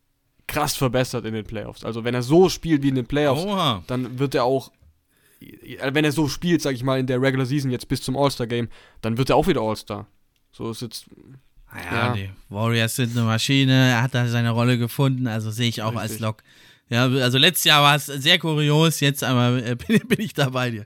krass 0.45 0.75
verbessert 0.75 1.25
in 1.25 1.33
den 1.33 1.45
Playoffs. 1.45 1.83
Also 1.83 2.03
wenn 2.03 2.13
er 2.13 2.23
so 2.23 2.49
spielt 2.49 2.83
wie 2.83 2.89
in 2.89 2.95
den 2.95 3.07
Playoffs, 3.07 3.43
Oha. 3.43 3.83
dann 3.87 4.19
wird 4.19 4.35
er 4.35 4.45
auch, 4.45 4.71
wenn 5.91 6.05
er 6.05 6.11
so 6.11 6.27
spielt, 6.27 6.61
sag 6.61 6.73
ich 6.73 6.83
mal, 6.83 6.99
in 6.99 7.07
der 7.07 7.21
Regular 7.21 7.45
Season 7.45 7.71
jetzt 7.71 7.87
bis 7.87 8.01
zum 8.01 8.17
All-Star-Game, 8.17 8.69
dann 9.01 9.17
wird 9.17 9.29
er 9.29 9.35
auch 9.35 9.47
wieder 9.47 9.61
All-Star. 9.61 10.07
So 10.51 10.71
ist 10.71 10.81
jetzt. 10.81 11.05
Naja, 11.71 11.91
ja. 11.91 12.13
die 12.13 12.29
Warriors 12.49 12.95
sind 12.95 13.15
eine 13.15 13.25
Maschine, 13.25 13.89
er 13.89 14.01
hat 14.01 14.15
da 14.15 14.27
seine 14.27 14.51
Rolle 14.51 14.77
gefunden, 14.77 15.27
also 15.27 15.51
sehe 15.51 15.67
ich 15.67 15.81
auch 15.81 15.91
Richtig. 15.91 16.01
als 16.11 16.19
Lock. 16.19 16.43
Ja, 16.89 17.03
also 17.03 17.37
letztes 17.37 17.65
Jahr 17.65 17.83
war 17.83 17.95
es 17.95 18.05
sehr 18.05 18.39
kurios, 18.39 19.01
jetzt 19.01 19.23
aber 19.23 19.63
äh, 19.63 19.75
bin, 19.87 19.99
bin, 20.07 20.21
ich 20.21 20.33
da 20.33 20.49
bei 20.49 20.71
dir. 20.71 20.85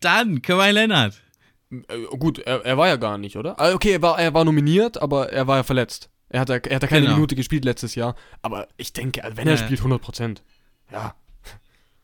Dann, 0.00 0.40
Kawhi 0.40 0.70
Leonard. 0.70 1.20
Äh, 1.70 2.04
gut, 2.18 2.38
er, 2.38 2.64
er, 2.64 2.78
war 2.78 2.88
ja 2.88 2.96
gar 2.96 3.18
nicht, 3.18 3.36
oder? 3.36 3.60
Ah, 3.60 3.72
okay, 3.72 3.92
er 3.92 4.02
war, 4.02 4.18
er 4.18 4.32
war 4.34 4.44
nominiert, 4.44 5.00
aber 5.00 5.30
er 5.30 5.46
war 5.46 5.58
ja 5.58 5.62
verletzt. 5.62 6.08
Er 6.30 6.40
hat, 6.40 6.48
er 6.48 6.56
hat 6.56 6.88
keine 6.88 7.02
genau. 7.02 7.14
Minute 7.14 7.36
gespielt 7.36 7.64
letztes 7.66 7.94
Jahr. 7.94 8.16
Aber 8.40 8.66
ich 8.78 8.94
denke, 8.94 9.22
wenn 9.34 9.46
er 9.46 9.54
ja. 9.54 9.58
spielt, 9.58 9.80
100 9.80 10.00
Prozent. 10.00 10.42
Ja. 10.90 11.14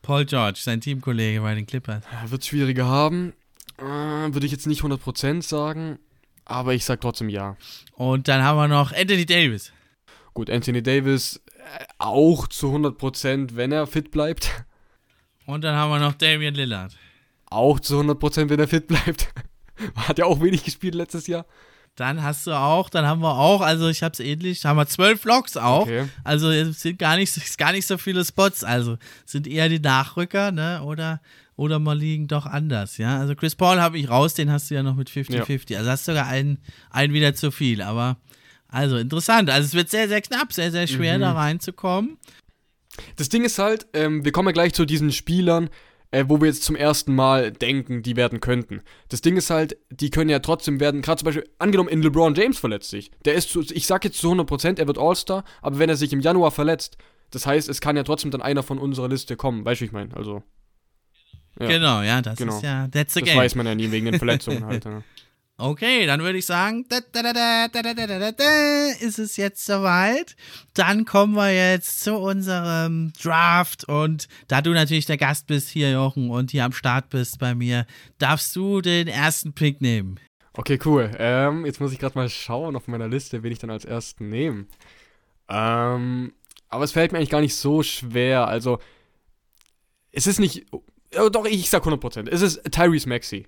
Paul 0.09 0.25
George, 0.25 0.57
sein 0.59 0.81
Teamkollege 0.81 1.39
bei 1.41 1.53
den 1.53 1.67
Clippers. 1.67 2.03
Wird 2.25 2.43
schwieriger 2.43 2.87
haben. 2.87 3.33
Äh, 3.77 3.83
Würde 3.83 4.47
ich 4.47 4.51
jetzt 4.51 4.65
nicht 4.65 4.79
100 4.79 4.99
Prozent 4.99 5.43
sagen. 5.43 5.99
Aber 6.45 6.73
ich 6.73 6.83
sag 6.83 6.99
trotzdem 6.99 7.29
ja. 7.29 7.57
Und 7.93 8.27
dann 8.27 8.41
haben 8.41 8.57
wir 8.57 8.67
noch 8.67 8.91
Anthony 8.91 9.27
Davis. 9.27 9.71
Gut, 10.33 10.49
Anthony 10.49 10.81
Davis 10.81 11.39
äh, 11.57 11.85
auch 11.99 12.47
zu 12.47 12.69
100 12.69 12.97
Prozent, 12.97 13.55
wenn 13.55 13.71
er 13.71 13.85
fit 13.85 14.09
bleibt. 14.09 14.49
Und 15.45 15.63
dann 15.63 15.75
haben 15.75 15.91
wir 15.91 15.99
noch 15.99 16.13
Damian 16.13 16.55
Lillard. 16.55 16.97
Auch 17.45 17.79
zu 17.79 17.93
100 17.93 18.19
Prozent, 18.19 18.49
wenn 18.49 18.59
er 18.59 18.67
fit 18.67 18.87
bleibt. 18.87 19.31
Hat 19.95 20.17
ja 20.17 20.25
auch 20.25 20.41
wenig 20.41 20.63
gespielt 20.63 20.95
letztes 20.95 21.27
Jahr. 21.27 21.45
Dann 21.99 22.23
hast 22.23 22.47
du 22.47 22.53
auch, 22.53 22.89
dann 22.89 23.05
haben 23.05 23.21
wir 23.21 23.37
auch, 23.37 23.59
also 23.59 23.89
ich 23.89 24.03
habe 24.03 24.13
es 24.13 24.21
ähnlich, 24.21 24.63
haben 24.63 24.77
wir 24.77 24.87
zwölf 24.87 25.25
Logs 25.25 25.57
auch. 25.57 25.81
Okay. 25.81 26.05
Also 26.23 26.49
es 26.49 26.81
sind 26.81 26.97
gar 26.97 27.17
nicht, 27.17 27.57
gar 27.57 27.73
nicht 27.73 27.85
so 27.85 27.97
viele 27.97 28.23
Spots, 28.23 28.63
also 28.63 28.97
sind 29.25 29.47
eher 29.47 29.67
die 29.67 29.79
Nachrücker, 29.79 30.51
ne? 30.53 30.81
Oder, 30.83 31.19
oder 31.57 31.77
mal 31.77 31.97
liegen 31.97 32.29
doch 32.29 32.45
anders, 32.45 32.97
ja. 32.97 33.19
Also 33.19 33.35
Chris 33.35 33.55
Paul 33.55 33.81
habe 33.81 33.97
ich 33.97 34.09
raus, 34.09 34.33
den 34.33 34.49
hast 34.49 34.71
du 34.71 34.75
ja 34.75 34.83
noch 34.83 34.95
mit 34.95 35.09
50-50. 35.09 35.71
Ja. 35.71 35.79
Also 35.79 35.91
hast 35.91 36.07
du 36.07 36.11
sogar 36.13 36.27
einen, 36.27 36.59
einen 36.89 37.11
wieder 37.11 37.35
zu 37.35 37.51
viel, 37.51 37.81
aber 37.81 38.15
also 38.69 38.95
interessant. 38.95 39.49
Also 39.49 39.65
es 39.65 39.73
wird 39.73 39.89
sehr, 39.89 40.07
sehr 40.07 40.21
knapp, 40.21 40.53
sehr, 40.53 40.71
sehr 40.71 40.87
schwer 40.87 41.17
mhm. 41.17 41.21
da 41.21 41.33
reinzukommen. 41.33 42.17
Das 43.17 43.27
Ding 43.27 43.43
ist 43.43 43.59
halt, 43.59 43.87
ähm, 43.93 44.23
wir 44.23 44.31
kommen 44.31 44.47
ja 44.47 44.53
gleich 44.53 44.73
zu 44.73 44.85
diesen 44.85 45.11
Spielern, 45.11 45.69
äh, 46.11 46.25
wo 46.27 46.39
wir 46.39 46.47
jetzt 46.47 46.63
zum 46.63 46.75
ersten 46.75 47.13
Mal 47.13 47.51
denken, 47.51 48.01
die 48.01 48.15
werden 48.15 48.39
könnten. 48.39 48.81
Das 49.09 49.21
Ding 49.21 49.37
ist 49.37 49.49
halt, 49.49 49.77
die 49.89 50.09
können 50.09 50.29
ja 50.29 50.39
trotzdem 50.39 50.79
werden, 50.79 51.01
gerade 51.01 51.19
zum 51.19 51.25
Beispiel, 51.25 51.49
angenommen 51.59 51.89
in 51.89 52.01
LeBron 52.01 52.35
James 52.35 52.57
verletzt 52.57 52.89
sich. 52.89 53.11
Der 53.25 53.35
ist, 53.35 53.49
zu, 53.49 53.61
ich 53.61 53.85
sag 53.85 54.03
jetzt 54.03 54.19
zu 54.19 54.31
100%, 54.31 54.79
er 54.79 54.87
wird 54.87 54.97
All-Star, 54.97 55.43
aber 55.61 55.79
wenn 55.79 55.89
er 55.89 55.97
sich 55.97 56.11
im 56.13 56.19
Januar 56.19 56.51
verletzt, 56.51 56.97
das 57.31 57.45
heißt, 57.45 57.69
es 57.69 57.79
kann 57.79 57.95
ja 57.95 58.03
trotzdem 58.03 58.31
dann 58.31 58.41
einer 58.41 58.63
von 58.63 58.79
unserer 58.79 59.07
Liste 59.07 59.35
kommen. 59.35 59.63
Weißt 59.63 59.81
du, 59.81 59.85
ich 59.85 59.91
meine, 59.91 60.15
also. 60.15 60.41
Ja. 61.59 61.67
Genau, 61.67 62.01
ja, 62.01 62.21
das 62.21 62.37
genau. 62.37 62.55
ist 62.55 62.63
ja, 62.63 62.87
that's 62.87 63.13
the 63.13 63.19
das 63.19 63.29
game. 63.29 63.37
weiß 63.37 63.55
man 63.55 63.67
ja 63.67 63.75
nie 63.75 63.91
wegen 63.91 64.05
den 64.05 64.17
Verletzungen 64.17 64.65
halt. 64.65 64.85
Ja. 64.85 65.03
Okay, 65.61 66.05
dann 66.05 66.21
würde 66.21 66.37
ich 66.37 66.45
sagen, 66.45 66.85
ist 69.01 69.19
es 69.19 69.35
jetzt 69.35 69.65
soweit. 69.65 70.37
Dann 70.73 71.03
kommen 71.03 71.35
wir 71.35 71.53
jetzt 71.53 71.99
zu 71.99 72.15
unserem 72.15 73.11
Draft. 73.21 73.83
Und 73.83 74.29
da 74.47 74.61
du 74.61 74.71
natürlich 74.71 75.05
der 75.05 75.17
Gast 75.17 75.47
bist 75.47 75.67
hier, 75.67 75.91
Jochen, 75.91 76.29
und 76.29 76.51
hier 76.51 76.63
am 76.63 76.71
Start 76.71 77.09
bist 77.09 77.39
bei 77.39 77.55
mir, 77.55 77.85
darfst 78.19 78.55
du 78.55 78.79
den 78.79 79.09
ersten 79.09 79.51
Pick 79.51 79.81
nehmen. 79.81 80.17
Okay, 80.53 80.79
cool. 80.85 81.11
Ähm, 81.19 81.65
jetzt 81.65 81.81
muss 81.81 81.91
ich 81.91 81.99
gerade 81.99 82.17
mal 82.17 82.29
schauen 82.29 82.77
auf 82.77 82.87
meiner 82.87 83.09
Liste, 83.09 83.43
wen 83.43 83.51
ich 83.51 83.59
dann 83.59 83.69
als 83.69 83.83
ersten 83.83 84.29
nehme. 84.29 84.65
Ähm, 85.49 86.31
aber 86.69 86.85
es 86.85 86.93
fällt 86.93 87.11
mir 87.11 87.17
eigentlich 87.17 87.31
gar 87.31 87.41
nicht 87.41 87.57
so 87.57 87.83
schwer. 87.83 88.47
Also, 88.47 88.79
es 90.13 90.25
ist 90.25 90.39
nicht. 90.39 90.67
Oh, 91.19 91.27
doch, 91.27 91.45
ich 91.45 91.69
sag 91.69 91.83
100%. 91.83 92.29
Es 92.29 92.41
ist 92.41 92.63
Tyrese 92.71 93.09
Maxey. 93.09 93.45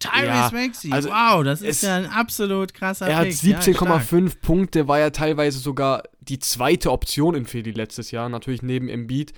Tyrese 0.00 0.26
ja, 0.26 0.50
Maxey, 0.52 0.92
also 0.92 1.10
wow, 1.10 1.44
das 1.44 1.60
ist 1.60 1.82
ja 1.82 1.96
ein 1.96 2.06
absolut 2.06 2.72
krasser 2.72 3.06
Er 3.06 3.18
hat 3.18 3.26
17,5 3.26 4.28
ja, 4.28 4.34
Punkte, 4.40 4.88
war 4.88 4.98
ja 4.98 5.10
teilweise 5.10 5.58
sogar 5.58 6.04
die 6.20 6.38
zweite 6.38 6.90
Option 6.90 7.34
in 7.34 7.44
Philly 7.44 7.70
letztes 7.70 8.10
Jahr, 8.10 8.28
natürlich 8.28 8.62
neben 8.62 8.88
Embiid. 8.88 9.34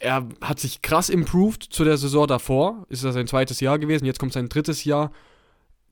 Er 0.00 0.28
hat 0.42 0.58
sich 0.58 0.82
krass 0.82 1.08
improved 1.08 1.62
zu 1.62 1.84
der 1.84 1.96
Saison 1.96 2.26
davor, 2.26 2.84
ist 2.88 3.04
das 3.04 3.14
sein 3.14 3.28
zweites 3.28 3.60
Jahr 3.60 3.78
gewesen, 3.78 4.04
jetzt 4.04 4.18
kommt 4.18 4.32
sein 4.32 4.48
drittes 4.48 4.84
Jahr. 4.84 5.12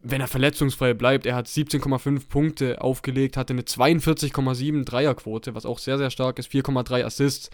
Wenn 0.01 0.21
er 0.21 0.27
verletzungsfrei 0.27 0.95
bleibt, 0.95 1.25
er 1.25 1.37
hat 1.37 1.47
17,5 1.47 2.29
Punkte 2.29 2.83
aufgelegt, 2.83 3.37
hatte 3.37 3.53
eine 3.53 3.63
42,7 3.63 4.85
Dreierquote, 4.85 5.55
was 5.55 5.65
auch 5.65 5.79
sehr, 5.79 5.97
sehr 5.97 6.11
stark 6.11 6.41
ist, 6.41 6.51
4,3 6.51 7.05
Assists. 7.05 7.51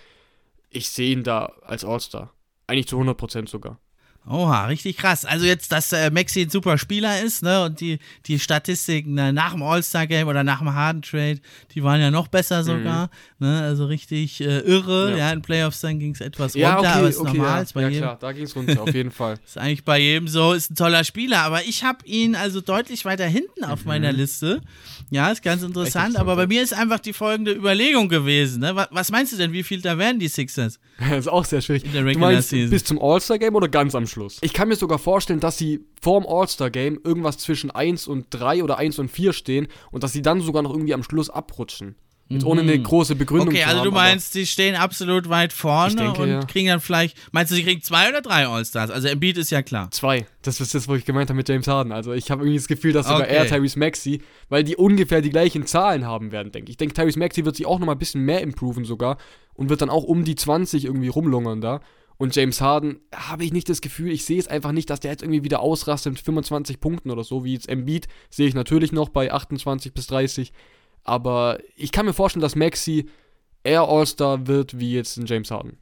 Ich 0.71 0.89
sehe 0.89 1.13
ihn 1.13 1.25
da 1.25 1.53
als 1.61 1.85
All-Star. 1.85 2.33
Eigentlich 2.67 2.89
zu 2.89 2.99
100% 2.99 3.49
sogar. 3.49 3.79
Oha, 4.31 4.67
richtig 4.67 4.99
krass. 4.99 5.25
Also 5.25 5.47
jetzt, 5.47 5.73
dass 5.73 5.91
äh, 5.93 6.11
Maxi 6.11 6.43
ein 6.43 6.51
super 6.51 6.77
Spieler 6.77 7.23
ist, 7.23 7.43
ne? 7.43 7.65
Und 7.65 7.81
die, 7.81 7.99
die 8.27 8.39
Statistiken 8.39 9.17
äh, 9.17 9.33
nach 9.33 9.53
dem 9.53 9.63
All-Star-Game 9.63 10.29
oder 10.29 10.45
nach 10.45 10.59
dem 10.59 10.75
Harden-Trade, 10.75 11.39
die 11.75 11.83
waren 11.83 11.99
ja 11.99 12.11
noch 12.11 12.29
besser 12.29 12.63
sogar. 12.63 13.11
Mhm. 13.39 13.47
Ne? 13.47 13.63
Also 13.63 13.87
richtig 13.87 14.43
äh, 14.43 14.59
irre. 14.59 15.13
Ja. 15.13 15.17
ja. 15.17 15.33
in 15.33 15.41
Playoffs 15.41 15.81
dann 15.81 15.99
ging 15.99 16.13
es 16.13 16.21
etwas 16.21 16.55
runter, 16.55 16.69
ja, 16.69 16.79
okay, 16.79 16.87
aber 16.89 17.09
ist 17.09 17.19
okay, 17.19 17.37
normal. 17.39 17.57
Ja. 17.57 17.63
Ist 17.63 17.73
bei 17.73 17.83
ja, 17.83 17.89
jedem, 17.89 18.03
klar, 18.03 18.19
da 18.21 18.33
ging 18.33 18.45
es 18.45 18.55
runter, 18.55 18.83
auf 18.83 18.95
jeden 18.95 19.11
Fall. 19.11 19.39
ist 19.47 19.57
eigentlich 19.57 19.85
bei 19.85 19.99
jedem 19.99 20.29
so, 20.29 20.53
ist 20.53 20.73
ein 20.73 20.75
toller 20.75 21.05
Spieler. 21.05 21.41
Aber 21.41 21.65
ich 21.65 21.85
habe 21.85 22.05
ihn 22.05 22.35
also 22.35 22.61
deutlich 22.61 23.07
weiter 23.07 23.27
hinten 23.27 23.65
auf 23.65 23.83
mhm. 23.83 23.89
meiner 23.89 24.13
Liste. 24.13 24.61
Ja, 25.11 25.31
ist 25.31 25.43
ganz 25.43 25.63
interessant. 25.63 26.17
Aber 26.17 26.37
bei 26.37 26.47
mir 26.47 26.63
ist 26.63 26.75
einfach 26.75 27.01
die 27.01 27.15
folgende 27.15 27.53
Überlegung 27.53 28.11
gewesen. 28.11 28.61
Ne? 28.61 28.77
Was, 28.77 28.89
was 28.91 29.11
meinst 29.11 29.33
du 29.33 29.39
denn, 29.39 29.53
wie 29.53 29.63
viel 29.63 29.81
da 29.81 29.97
werden 29.97 30.19
die 30.19 30.29
Sixers? 30.29 30.79
das 30.99 31.21
ist 31.21 31.29
auch 31.29 31.45
sehr 31.47 31.63
schwierig. 31.63 31.85
In 31.85 31.93
der 31.93 32.05
Regular 32.05 32.31
du 32.31 32.35
meinst, 32.37 32.51
Season. 32.51 32.71
bis 32.71 32.85
zum 32.85 33.01
All-Star-Game 33.01 33.55
oder 33.55 33.69
ganz 33.69 33.95
am 33.95 34.07
Schluss. 34.09 34.38
Ich 34.40 34.53
kann 34.53 34.68
mir 34.68 34.77
sogar 34.77 34.99
vorstellen, 34.99 35.40
dass 35.40 35.59
sie 35.59 35.85
vorm 36.01 36.27
All-Star-Game 36.27 37.01
irgendwas 37.05 37.38
zwischen 37.38 37.71
1 37.71 38.09
und 38.09 38.27
3 38.31 38.64
oder 38.64 38.79
1 38.79 38.99
und 38.99 39.11
4 39.11 39.33
stehen 39.33 39.68
und 39.90 40.03
dass 40.03 40.12
sie 40.12 40.23
dann 40.23 40.40
sogar 40.40 40.62
noch 40.62 40.73
irgendwie 40.73 40.94
am 40.94 41.03
Schluss 41.03 41.31
abrutschen. 41.31 41.97
Jetzt 42.31 42.44
ohne 42.44 42.61
eine 42.61 42.77
mhm. 42.77 42.83
große 42.83 43.14
Begründung 43.14 43.49
okay, 43.49 43.62
zu 43.62 43.68
also 43.68 43.79
haben. 43.79 43.85
Du 43.87 43.90
meinst, 43.90 44.35
die 44.35 44.47
stehen 44.47 44.75
absolut 44.75 45.31
weit 45.31 45.51
vorne 45.51 45.94
denke, 45.94 46.23
und 46.23 46.29
ja. 46.29 46.40
kriegen 46.40 46.68
dann 46.68 46.81
vielleicht, 46.81 47.16
meinst 47.33 47.51
du, 47.51 47.57
sie 47.57 47.62
kriegen 47.62 47.81
zwei 47.81 48.11
oder 48.11 48.21
drei 48.21 48.47
All-Stars? 48.47 48.90
Also 48.90 49.09
Embiid 49.09 49.38
ist 49.38 49.51
ja 49.51 49.62
klar. 49.62 49.90
Zwei. 49.92 50.27
Das 50.42 50.61
ist 50.61 50.75
das, 50.75 50.88
was 50.88 50.99
ich 50.99 51.07
gemeint 51.07 51.31
habe 51.31 51.38
mit 51.38 51.49
James 51.49 51.66
Harden. 51.66 51.90
Also 51.90 52.12
ich 52.12 52.31
habe 52.31 52.42
irgendwie 52.42 52.59
das 52.59 52.68
Gefühl, 52.68 52.92
dass 52.92 53.07
sogar 53.07 53.23
okay. 53.23 53.35
er 53.35 53.47
Tyrese 53.47 53.79
Maxey, 53.79 54.21
weil 54.51 54.62
die 54.62 54.77
ungefähr 54.77 55.23
die 55.23 55.31
gleichen 55.31 55.64
Zahlen 55.64 56.05
haben 56.05 56.31
werden, 56.31 56.53
denke 56.53 56.68
ich. 56.68 56.75
Ich 56.75 56.77
denke, 56.77 56.94
Tyrese 56.94 57.18
Maxey 57.18 57.47
wird 57.47 57.57
sich 57.57 57.64
auch 57.64 57.79
nochmal 57.79 57.94
ein 57.94 57.99
bisschen 57.99 58.23
mehr 58.23 58.42
improven 58.42 58.85
sogar 58.85 59.16
und 59.55 59.71
wird 59.71 59.81
dann 59.81 59.90
auch 59.90 60.05
um 60.05 60.25
die 60.25 60.35
20 60.35 60.85
irgendwie 60.85 61.09
rumlungern 61.09 61.62
da. 61.62 61.81
Und 62.19 62.35
James 62.35 62.61
Harden 62.61 63.01
habe 63.15 63.45
ich 63.45 63.53
nicht 63.53 63.69
das 63.69 63.81
Gefühl, 63.81 64.11
ich 64.11 64.25
sehe 64.25 64.41
es 64.41 64.49
einfach 64.49 64.73
nicht, 64.73 64.91
dass 64.91 65.01
der 65.01 65.13
jetzt 65.13 65.23
irgendwie 65.23 65.45
wieder 65.45 65.61
ausrastet 65.61 66.13
mit 66.13 66.21
25 66.21 66.81
Punkten 66.81 67.11
oder 67.11 67.23
so, 67.23 67.45
wie 67.45 67.55
jetzt 67.55 67.69
Embiid 67.69 68.09
sehe 68.29 68.49
ich 68.49 68.55
natürlich 68.55 68.91
noch 68.91 69.09
bei 69.09 69.33
28 69.33 69.95
bis 69.95 70.09
30. 70.09 70.53
Aber 71.05 71.59
ich 71.77 71.93
kann 71.93 72.07
mir 72.07 72.13
vorstellen, 72.13 72.43
dass 72.43 72.57
Maxi 72.57 73.09
eher 73.63 73.83
All-Star 73.83 74.49
wird 74.49 74.79
wie 74.81 74.95
jetzt 74.95 75.17
ein 75.17 75.27
James 75.27 75.53
Harden. 75.53 75.79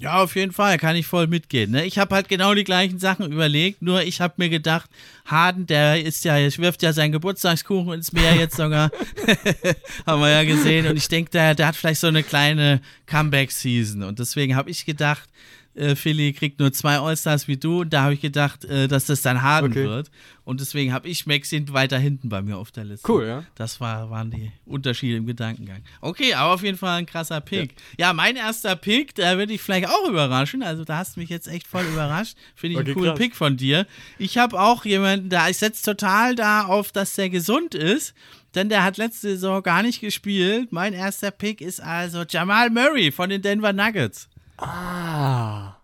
Ja, 0.00 0.22
auf 0.22 0.34
jeden 0.34 0.52
Fall, 0.52 0.78
kann 0.78 0.96
ich 0.96 1.06
voll 1.06 1.26
mitgehen. 1.26 1.72
Ne? 1.72 1.84
Ich 1.84 1.98
habe 1.98 2.14
halt 2.14 2.30
genau 2.30 2.54
die 2.54 2.64
gleichen 2.64 2.98
Sachen 2.98 3.30
überlegt, 3.30 3.82
nur 3.82 4.02
ich 4.02 4.22
habe 4.22 4.32
mir 4.38 4.48
gedacht, 4.48 4.88
Harden, 5.26 5.66
der 5.66 6.02
ist 6.02 6.24
ja, 6.24 6.36
wirft 6.56 6.82
ja 6.82 6.94
seinen 6.94 7.12
Geburtstagskuchen 7.12 7.92
ins 7.92 8.10
Meer 8.10 8.34
jetzt 8.34 8.56
sogar. 8.56 8.90
Haben 10.06 10.22
wir 10.22 10.30
ja 10.30 10.44
gesehen. 10.44 10.86
Und 10.86 10.96
ich 10.96 11.06
denke, 11.08 11.30
der, 11.32 11.54
der 11.54 11.66
hat 11.66 11.76
vielleicht 11.76 12.00
so 12.00 12.06
eine 12.06 12.22
kleine 12.22 12.80
Comeback-Season. 13.08 14.02
Und 14.02 14.18
deswegen 14.18 14.56
habe 14.56 14.70
ich 14.70 14.86
gedacht, 14.86 15.28
äh, 15.74 15.94
Philly 15.94 16.32
kriegt 16.32 16.58
nur 16.58 16.72
zwei 16.72 16.98
All-Stars 16.98 17.48
wie 17.48 17.56
du. 17.56 17.82
Und 17.82 17.92
da 17.92 18.02
habe 18.02 18.14
ich 18.14 18.20
gedacht, 18.20 18.64
äh, 18.64 18.88
dass 18.88 19.06
das 19.06 19.22
dann 19.22 19.42
Harden 19.42 19.72
okay. 19.72 19.84
wird. 19.84 20.10
Und 20.44 20.60
deswegen 20.60 20.92
habe 20.92 21.08
ich 21.08 21.26
Maxine 21.26 21.72
weiter 21.72 21.98
hinten 21.98 22.28
bei 22.28 22.42
mir 22.42 22.56
auf 22.56 22.72
der 22.72 22.84
Liste. 22.84 23.10
Cool, 23.10 23.26
ja. 23.26 23.44
Das 23.54 23.80
war, 23.80 24.10
waren 24.10 24.30
die 24.30 24.50
Unterschiede 24.66 25.16
im 25.16 25.26
Gedankengang. 25.26 25.82
Okay, 26.00 26.34
aber 26.34 26.54
auf 26.54 26.62
jeden 26.62 26.76
Fall 26.76 26.98
ein 26.98 27.06
krasser 27.06 27.40
Pick. 27.40 27.74
Ja, 27.96 28.08
ja 28.08 28.12
mein 28.12 28.36
erster 28.36 28.74
Pick, 28.74 29.14
da 29.14 29.38
würde 29.38 29.52
ich 29.52 29.60
vielleicht 29.60 29.88
auch 29.88 30.08
überraschen. 30.08 30.62
Also 30.62 30.84
da 30.84 30.98
hast 30.98 31.16
du 31.16 31.20
mich 31.20 31.30
jetzt 31.30 31.46
echt 31.46 31.66
voll 31.66 31.84
überrascht. 31.92 32.36
Finde 32.56 32.74
ich 32.74 32.80
okay, 32.80 32.90
einen 32.90 32.94
coolen 32.94 33.10
krass. 33.10 33.18
Pick 33.18 33.36
von 33.36 33.56
dir. 33.56 33.86
Ich 34.18 34.38
habe 34.38 34.60
auch 34.60 34.84
jemanden, 34.84 35.28
da 35.28 35.48
ich 35.48 35.58
setze 35.58 35.84
total 35.84 36.34
da 36.34 36.64
auf, 36.64 36.90
dass 36.90 37.14
der 37.14 37.30
gesund 37.30 37.74
ist 37.74 38.14
denn 38.54 38.68
der 38.68 38.82
hat 38.82 38.96
letzte 38.96 39.28
Saison 39.28 39.62
gar 39.62 39.82
nicht 39.82 40.00
gespielt. 40.00 40.72
Mein 40.72 40.92
erster 40.92 41.30
Pick 41.30 41.60
ist 41.60 41.80
also 41.80 42.24
Jamal 42.28 42.70
Murray 42.70 43.12
von 43.12 43.30
den 43.30 43.42
Denver 43.42 43.72
Nuggets. 43.72 44.28
Ah. 44.60 45.76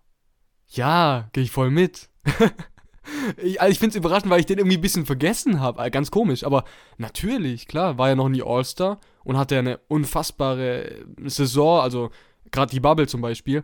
Ja, 0.67 1.29
gehe 1.33 1.43
ich 1.43 1.51
voll 1.51 1.71
mit. 1.71 2.09
ich, 3.37 3.59
also 3.59 3.71
ich 3.71 3.79
finde 3.79 3.91
es 3.91 3.95
überraschend, 3.95 4.29
weil 4.29 4.39
ich 4.39 4.45
den 4.45 4.59
irgendwie 4.59 4.77
ein 4.77 4.81
bisschen 4.81 5.05
vergessen 5.05 5.59
habe. 5.59 5.83
Äh, 5.83 5.89
ganz 5.89 6.11
komisch. 6.11 6.43
Aber 6.43 6.63
natürlich, 6.97 7.67
klar, 7.67 7.97
war 7.97 8.09
ja 8.09 8.15
noch 8.15 8.29
nie 8.29 8.43
All-Star 8.43 8.99
und 9.23 9.37
hatte 9.37 9.57
eine 9.57 9.79
unfassbare 9.87 11.05
Saison. 11.25 11.81
Also 11.81 12.11
gerade 12.51 12.71
die 12.71 12.79
Bubble 12.79 13.07
zum 13.07 13.21
Beispiel. 13.21 13.63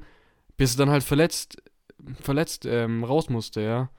Bis 0.57 0.75
er 0.75 0.79
dann 0.79 0.89
halt 0.89 1.03
verletzt, 1.03 1.61
verletzt 2.21 2.65
ähm, 2.65 3.03
raus 3.03 3.29
musste, 3.29 3.61
ja. 3.61 3.89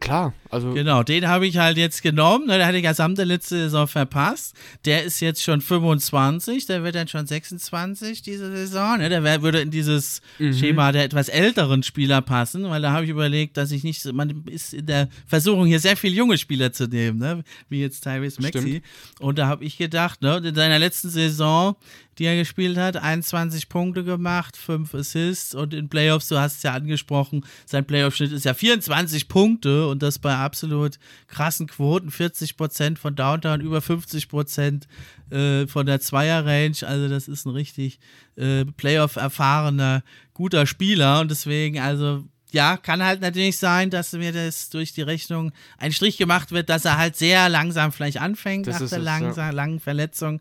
Klar, 0.00 0.34
also. 0.50 0.72
Genau, 0.72 1.02
den 1.02 1.28
habe 1.28 1.46
ich 1.46 1.58
halt 1.58 1.76
jetzt 1.76 2.02
genommen. 2.02 2.46
Ne, 2.46 2.56
der 2.56 2.66
hatte 2.66 2.76
die 2.76 2.82
gesamte 2.82 3.24
letzte 3.24 3.56
Saison 3.56 3.86
verpasst. 3.86 4.56
Der 4.84 5.04
ist 5.04 5.20
jetzt 5.20 5.42
schon 5.42 5.60
25, 5.60 6.66
der 6.66 6.82
wird 6.82 6.94
dann 6.94 7.08
schon 7.08 7.26
26 7.26 8.22
diese 8.22 8.50
Saison. 8.50 8.98
Ne? 8.98 9.08
Der 9.08 9.22
wär, 9.22 9.42
würde 9.42 9.60
in 9.60 9.70
dieses 9.70 10.20
mhm. 10.38 10.52
Schema 10.52 10.92
der 10.92 11.04
etwas 11.04 11.28
älteren 11.28 11.82
Spieler 11.82 12.22
passen, 12.22 12.68
weil 12.70 12.82
da 12.82 12.92
habe 12.92 13.04
ich 13.04 13.10
überlegt, 13.10 13.56
dass 13.56 13.70
ich 13.70 13.84
nicht, 13.84 14.04
man 14.12 14.44
ist 14.46 14.74
in 14.74 14.86
der 14.86 15.08
Versuchung, 15.26 15.66
hier 15.66 15.80
sehr 15.80 15.96
viele 15.96 16.14
junge 16.14 16.38
Spieler 16.38 16.72
zu 16.72 16.86
nehmen, 16.86 17.18
ne? 17.18 17.44
wie 17.68 17.80
jetzt 17.80 18.02
Tyrese 18.02 18.42
Maxi. 18.42 18.82
Und 19.20 19.38
da 19.38 19.46
habe 19.46 19.64
ich 19.64 19.76
gedacht, 19.76 20.22
ne, 20.22 20.38
in 20.44 20.54
seiner 20.54 20.78
letzten 20.78 21.10
Saison 21.10 21.76
die 22.18 22.24
er 22.24 22.36
gespielt 22.36 22.76
hat. 22.76 22.96
21 22.96 23.68
Punkte 23.68 24.04
gemacht, 24.04 24.56
5 24.56 24.94
Assists 24.94 25.54
und 25.54 25.74
in 25.74 25.88
Playoffs, 25.88 26.28
du 26.28 26.38
hast 26.38 26.58
es 26.58 26.62
ja 26.62 26.72
angesprochen, 26.72 27.44
sein 27.66 27.84
Playoff-Schnitt 27.84 28.32
ist 28.32 28.44
ja 28.44 28.54
24 28.54 29.28
Punkte 29.28 29.88
und 29.88 30.02
das 30.02 30.18
bei 30.18 30.34
absolut 30.34 30.98
krassen 31.28 31.66
Quoten. 31.66 32.10
40% 32.10 32.96
von 32.96 33.16
Downtown, 33.16 33.60
über 33.60 33.78
50% 33.78 34.82
äh, 35.30 35.66
von 35.66 35.86
der 35.86 36.00
Zweier-Range. 36.00 36.76
Also, 36.82 37.08
das 37.08 37.28
ist 37.28 37.46
ein 37.46 37.50
richtig 37.50 37.98
äh, 38.36 38.64
Playoff-erfahrener, 38.64 40.02
guter 40.32 40.66
Spieler 40.66 41.20
und 41.20 41.30
deswegen, 41.30 41.78
also 41.78 42.24
ja, 42.54 42.76
kann 42.76 43.02
halt 43.04 43.20
natürlich 43.20 43.58
sein, 43.58 43.90
dass 43.90 44.12
mir 44.12 44.32
das 44.32 44.70
durch 44.70 44.92
die 44.92 45.02
Rechnung 45.02 45.50
ein 45.76 45.92
Strich 45.92 46.16
gemacht 46.16 46.52
wird, 46.52 46.68
dass 46.68 46.84
er 46.84 46.96
halt 46.96 47.16
sehr 47.16 47.48
langsam 47.48 47.90
vielleicht 47.90 48.20
anfängt 48.20 48.68
das 48.68 48.80
nach 48.80 48.88
der 48.88 49.00
langen, 49.00 49.34
ja. 49.34 49.50
langen 49.50 49.80
Verletzung. 49.80 50.40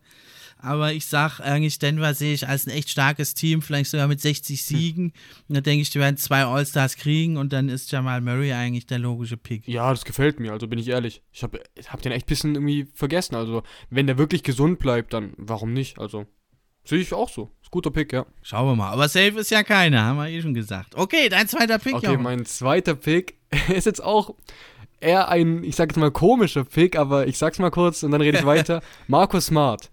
Aber 0.63 0.93
ich 0.93 1.07
sag 1.07 1.41
eigentlich, 1.41 1.77
Denver 1.77 2.13
sehe 2.13 2.33
ich 2.33 2.47
als 2.47 2.65
ein 2.65 2.69
echt 2.69 2.89
starkes 2.89 3.33
Team, 3.33 3.61
vielleicht 3.61 3.91
sogar 3.91 4.07
mit 4.07 4.21
60 4.21 4.57
hm. 4.57 4.65
Siegen. 4.65 5.03
Hm. 5.03 5.13
Und 5.49 5.55
da 5.55 5.61
denke 5.61 5.81
ich, 5.81 5.89
die 5.89 5.99
werden 5.99 6.15
zwei 6.15 6.45
All-Stars 6.45 6.95
kriegen 6.95 7.35
und 7.35 7.51
dann 7.51 7.67
ist 7.67 7.91
Jamal 7.91 8.21
Murray 8.21 8.53
eigentlich 8.53 8.85
der 8.85 8.99
logische 8.99 9.35
Pick. 9.35 9.67
Ja, 9.67 9.91
das 9.91 10.05
gefällt 10.05 10.39
mir, 10.39 10.53
also 10.53 10.67
bin 10.67 10.79
ich 10.79 10.87
ehrlich. 10.87 11.21
Ich 11.33 11.43
habe 11.43 11.61
hab 11.87 12.01
den 12.01 12.13
echt 12.13 12.27
ein 12.27 12.29
bisschen 12.29 12.55
irgendwie 12.55 12.87
vergessen. 12.93 13.35
Also, 13.35 13.63
wenn 13.89 14.07
der 14.07 14.17
wirklich 14.17 14.41
gesund 14.43 14.79
bleibt, 14.79 15.13
dann 15.13 15.33
warum 15.35 15.73
nicht? 15.73 15.99
Also, 15.99 16.27
sehe 16.85 16.99
ich 16.99 17.13
auch 17.13 17.29
so. 17.29 17.51
Ist 17.61 17.69
guter 17.69 17.91
Pick, 17.91 18.13
ja. 18.13 18.25
Schauen 18.41 18.67
wir 18.67 18.75
mal. 18.77 18.91
Aber 18.91 19.09
safe 19.09 19.39
ist 19.39 19.51
ja 19.51 19.63
keiner, 19.63 20.03
haben 20.03 20.17
wir 20.17 20.29
eh 20.29 20.41
schon 20.41 20.53
gesagt. 20.53 20.95
Okay, 20.95 21.27
dein 21.27 21.49
zweiter 21.49 21.77
Pick, 21.77 21.95
Okay, 21.95 22.05
Junge. 22.05 22.19
mein 22.19 22.45
zweiter 22.45 22.95
Pick 22.95 23.35
ist 23.67 23.85
jetzt 23.85 24.01
auch 24.01 24.33
eher 25.01 25.27
ein, 25.27 25.65
ich 25.65 25.75
sag 25.75 25.89
jetzt 25.89 25.97
mal 25.97 26.09
komischer 26.09 26.63
Pick, 26.63 26.97
aber 26.97 27.27
ich 27.27 27.37
sag's 27.37 27.59
mal 27.59 27.69
kurz 27.69 28.01
und 28.03 28.11
dann 28.11 28.21
rede 28.21 28.37
ich 28.37 28.45
weiter. 28.45 28.81
Markus 29.07 29.47
Smart. 29.47 29.91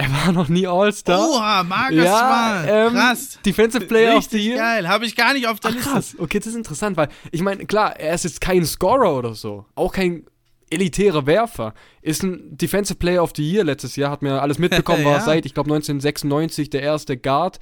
Er 0.00 0.10
war 0.12 0.32
noch 0.32 0.48
nie 0.48 0.66
All-Star. 0.66 1.20
Oha, 1.20 1.62
Marcus 1.62 1.96
ja, 1.96 2.16
Smart. 2.18 2.66
Ähm, 2.70 2.92
krass. 2.94 3.38
Defensive 3.44 3.84
Player 3.84 4.16
Richtig 4.16 4.26
of 4.26 4.30
the 4.42 4.48
Year. 4.48 4.56
geil. 4.56 4.88
Habe 4.88 5.04
ich 5.04 5.14
gar 5.14 5.34
nicht 5.34 5.46
auf 5.46 5.60
der 5.60 5.72
Ach, 5.72 5.74
Liste. 5.74 5.90
Krass. 5.90 6.16
Okay, 6.18 6.38
das 6.38 6.46
ist 6.46 6.54
interessant, 6.54 6.96
weil 6.96 7.08
ich 7.32 7.42
meine, 7.42 7.66
klar, 7.66 8.00
er 8.00 8.14
ist 8.14 8.24
jetzt 8.24 8.40
kein 8.40 8.64
Scorer 8.64 9.14
oder 9.14 9.34
so. 9.34 9.66
Auch 9.74 9.92
kein 9.92 10.24
elitärer 10.70 11.26
Werfer. 11.26 11.74
Ist 12.00 12.22
ein 12.22 12.56
Defensive 12.56 12.98
Player 12.98 13.22
of 13.22 13.32
the 13.36 13.42
Year 13.46 13.62
letztes 13.62 13.96
Jahr. 13.96 14.10
Hat 14.10 14.22
mir 14.22 14.40
alles 14.40 14.58
mitbekommen. 14.58 15.02
ja. 15.02 15.10
War 15.10 15.20
seit, 15.20 15.44
ich 15.44 15.52
glaube, 15.52 15.68
1996 15.68 16.70
der 16.70 16.80
erste 16.80 17.18
Guard. 17.18 17.58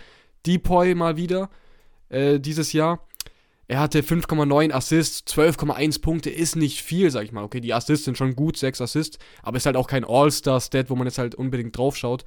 Depoy 0.46 0.94
mal 0.94 1.16
wieder. 1.16 1.50
Äh, 2.08 2.38
dieses 2.38 2.72
Jahr. 2.72 3.00
Er 3.68 3.80
hatte 3.80 4.00
5,9 4.00 4.72
Assists, 4.72 5.30
12,1 5.32 6.00
Punkte, 6.00 6.30
ist 6.30 6.56
nicht 6.56 6.82
viel, 6.82 7.10
sag 7.10 7.24
ich 7.24 7.32
mal. 7.32 7.44
Okay, 7.44 7.60
die 7.60 7.74
Assists 7.74 8.06
sind 8.06 8.18
schon 8.18 8.34
gut, 8.34 8.56
6 8.56 8.80
Assists, 8.80 9.18
aber 9.42 9.58
ist 9.58 9.66
halt 9.66 9.76
auch 9.76 9.86
kein 9.86 10.04
All-Star-Stat, 10.04 10.90
wo 10.90 10.96
man 10.96 11.06
jetzt 11.06 11.18
halt 11.18 11.34
unbedingt 11.34 11.76
drauf 11.76 11.96
schaut 11.96 12.24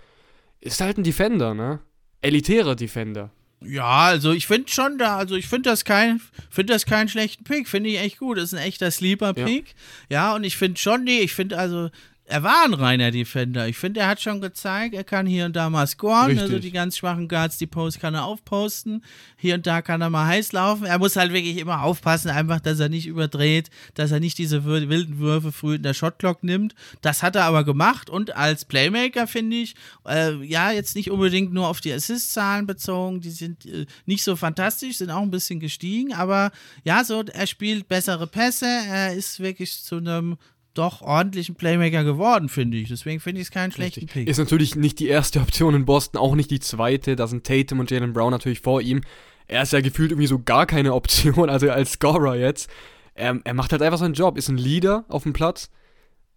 ist 0.62 0.80
halt 0.80 0.98
ein 0.98 1.04
Defender, 1.04 1.54
ne? 1.54 1.80
Elitärer 2.22 2.76
Defender. 2.76 3.32
Ja, 3.64 4.06
also 4.06 4.32
ich 4.32 4.48
finde 4.48 4.72
schon 4.72 4.98
da, 4.98 5.18
also 5.18 5.36
ich 5.36 5.48
finde 5.48 5.70
das 5.70 5.86
kein, 5.86 6.20
finde 6.50 6.74
das 6.74 6.86
keinen 6.86 7.10
schlechten 7.10 7.44
Pick, 7.44 7.68
finde 7.68 7.90
ich 7.90 8.00
echt 8.00 8.18
gut. 8.18 8.38
Das 8.38 8.46
ist 8.46 8.54
ein 8.54 8.66
echter 8.66 8.90
Sleeper-Pick. 8.90 9.76
Ja. 10.10 10.30
ja, 10.30 10.36
und 10.36 10.44
ich 10.44 10.58
finde 10.58 10.80
schon, 10.80 11.04
nee, 11.04 11.20
ich 11.20 11.34
finde 11.34 11.60
also, 11.60 11.90
er 12.32 12.44
war 12.44 12.64
ein 12.64 12.74
reiner 12.74 13.12
Defender. 13.12 13.68
Ich 13.68 13.78
finde, 13.78 14.00
er 14.00 14.08
hat 14.08 14.22
schon 14.22 14.40
gezeigt, 14.40 14.96
er 14.96 15.04
kann 15.04 15.26
hier 15.26 15.46
und 15.46 15.56
da 15.56 15.70
mal 15.70 15.86
scoren. 15.86 16.28
Richtig. 16.28 16.42
Also 16.42 16.60
die 16.60 16.72
ganz 16.72 16.98
schwachen 16.98 17.28
Guards, 17.28 17.58
die 17.58 17.68
Post 17.68 18.00
kann 18.00 18.14
er 18.14 18.24
aufposten. 18.24 19.04
Hier 19.36 19.56
und 19.56 19.68
da 19.68 19.82
kann 19.82 20.02
er 20.02 20.10
mal 20.10 20.26
heiß 20.28 20.54
laufen. 20.54 20.86
Er 20.86 20.98
muss 20.98 21.18
halt 21.18 21.34
wirklich 21.34 21.58
immer 21.58 21.84
aufpassen, 21.84 22.30
einfach, 22.30 22.62
dass 22.62 22.80
er 22.80 22.88
nicht 22.88 23.06
überdreht, 23.06 23.70
dass 23.96 24.12
er 24.12 24.22
nicht 24.22 24.38
diese 24.38 24.64
wilden 24.64 25.20
Würfe 25.20 25.52
früh 25.52 25.76
in 25.76 25.84
der 25.84 25.94
Shotclock 25.94 26.42
nimmt. 26.42 26.74
Das 27.02 27.22
hat 27.22 27.36
er 27.36 27.44
aber 27.44 27.66
gemacht 27.66 28.10
und 28.10 28.36
als 28.36 28.64
Playmaker 28.64 29.28
finde 29.28 29.58
ich, 29.58 29.76
äh, 30.08 30.34
ja, 30.46 30.72
jetzt 30.72 30.96
nicht 30.96 31.12
unbedingt 31.12 31.52
nur 31.52 31.68
auf 31.68 31.82
die 31.82 31.92
Assist-Zahlen 31.92 32.66
bezogen, 32.66 33.20
die 33.20 33.32
sind 33.32 33.66
äh, 33.66 33.86
nicht 34.06 34.24
so 34.24 34.38
fantastisch, 34.38 34.98
sind 34.98 35.10
auch 35.10 35.22
ein 35.22 35.32
bisschen 35.32 35.60
gestiegen, 35.60 36.14
aber 36.14 36.52
ja, 36.86 37.04
so, 37.04 37.24
er 37.24 37.48
spielt 37.48 37.90
bessere 37.90 38.28
Pässe, 38.28 38.66
er 38.66 39.14
ist 39.14 39.42
wirklich 39.42 39.84
zu 39.84 39.98
einem 39.98 40.38
doch 40.74 41.02
ordentlichen 41.02 41.56
Playmaker 41.56 42.04
geworden, 42.04 42.50
finde 42.50 42.78
ich. 42.78 42.90
Deswegen 42.90 43.20
finde 43.20 43.42
ich 43.42 43.48
es 43.48 43.52
keinen 43.52 43.72
schlechten 43.72 44.02
Richtig. 44.02 44.14
Pick. 44.14 44.30
Ist 44.30 44.38
natürlich 44.38 44.76
nicht 44.76 45.00
die 45.00 45.08
erste 45.08 45.40
Option 45.40 45.76
in 45.76 45.86
Boston, 45.86 46.20
auch 46.20 46.36
nicht 46.36 46.52
die 46.52 46.60
zweite. 46.60 47.16
Da 47.16 47.28
sind 47.28 47.46
Tatum 47.46 47.80
und 47.80 47.92
Jalen 47.92 48.14
Brown 48.14 48.32
natürlich 48.32 48.62
vor 48.62 48.82
ihm. 48.82 49.02
Er 49.48 49.64
ist 49.64 49.74
ja 49.74 49.82
gefühlt 49.82 50.12
irgendwie 50.12 50.28
so 50.28 50.40
gar 50.40 50.66
keine 50.66 50.94
Option, 50.96 51.50
also 51.50 51.70
als 51.70 51.94
Scorer 51.94 52.36
jetzt. 52.36 52.70
Er, 53.14 53.40
er 53.44 53.54
macht 53.54 53.72
halt 53.72 53.82
einfach 53.82 53.98
seinen 53.98 54.14
Job, 54.14 54.38
ist 54.38 54.50
ein 54.50 54.58
Leader 54.58 55.06
auf 55.10 55.24
dem 55.24 55.34
Platz. 55.34 55.70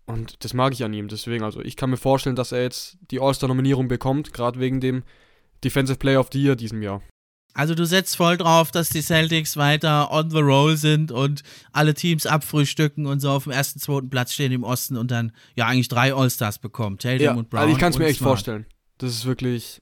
Und 0.07 0.45
das 0.45 0.53
mag 0.53 0.73
ich 0.73 0.85
an 0.85 0.93
ihm. 0.93 1.09
Deswegen, 1.09 1.45
also 1.45 1.61
ich 1.63 1.77
kann 1.77 1.91
mir 1.91 1.97
vorstellen, 1.97 2.37
dass 2.37 2.53
er 2.53 2.63
jetzt 2.63 2.99
die 3.11 3.21
All-Star-Nominierung 3.21 3.89
bekommt, 3.89 4.33
gerade 4.33 4.61
wegen 4.61 4.81
dem 4.81 5.03
Defensive 5.63 5.99
Player 5.99 6.21
of 6.21 6.29
the 6.33 6.43
Year 6.43 6.57
diesem 6.57 6.83
Jahr. 6.83 7.03
Also 7.55 7.77
du 7.77 7.87
setzt 7.87 8.17
voll 8.17 8.37
drauf, 8.37 8.73
dass 8.73 8.89
die 8.89 9.01
Celtics 9.01 9.57
weiter 9.57 10.11
on 10.11 10.29
the 10.31 10.41
roll 10.41 10.77
sind 10.77 11.13
und 11.13 11.43
alle 11.73 11.95
Teams 11.95 12.27
abfrühstücken 12.27 13.07
und 13.07 13.21
so 13.21 13.31
auf 13.31 13.45
dem 13.45 13.53
ersten, 13.53 13.79
zweiten 13.79 14.11
Platz 14.11 14.33
stehen 14.33 14.51
im 14.51 14.65
Osten 14.65 14.97
und 14.97 15.13
dann 15.13 15.33
ja 15.55 15.67
eigentlich 15.67 15.89
drei 15.89 16.13
All-Stars 16.13 16.59
bekommen. 16.59 16.99
Tatum 16.99 17.21
ja, 17.21 17.35
und 17.35 17.51
Brown. 17.51 17.63
Also 17.63 17.73
ich 17.73 17.79
kann 17.79 17.93
es 17.93 17.99
mir 17.99 18.07
echt 18.07 18.19
Smart. 18.19 18.39
vorstellen. 18.39 18.67
Das 18.99 19.13
ist 19.13 19.25
wirklich 19.25 19.81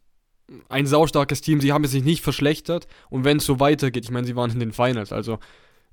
ein 0.69 0.87
saustarkes 0.87 1.41
Team. 1.41 1.61
Sie 1.61 1.73
haben 1.73 1.85
es 1.85 1.93
sich 1.93 2.05
nicht 2.05 2.23
verschlechtert. 2.23 2.87
Und 3.09 3.25
wenn 3.25 3.39
es 3.39 3.47
so 3.47 3.59
weitergeht, 3.59 4.05
ich 4.05 4.11
meine, 4.11 4.27
sie 4.27 4.37
waren 4.37 4.51
in 4.51 4.61
den 4.61 4.73
Finals. 4.73 5.13
Also, 5.13 5.39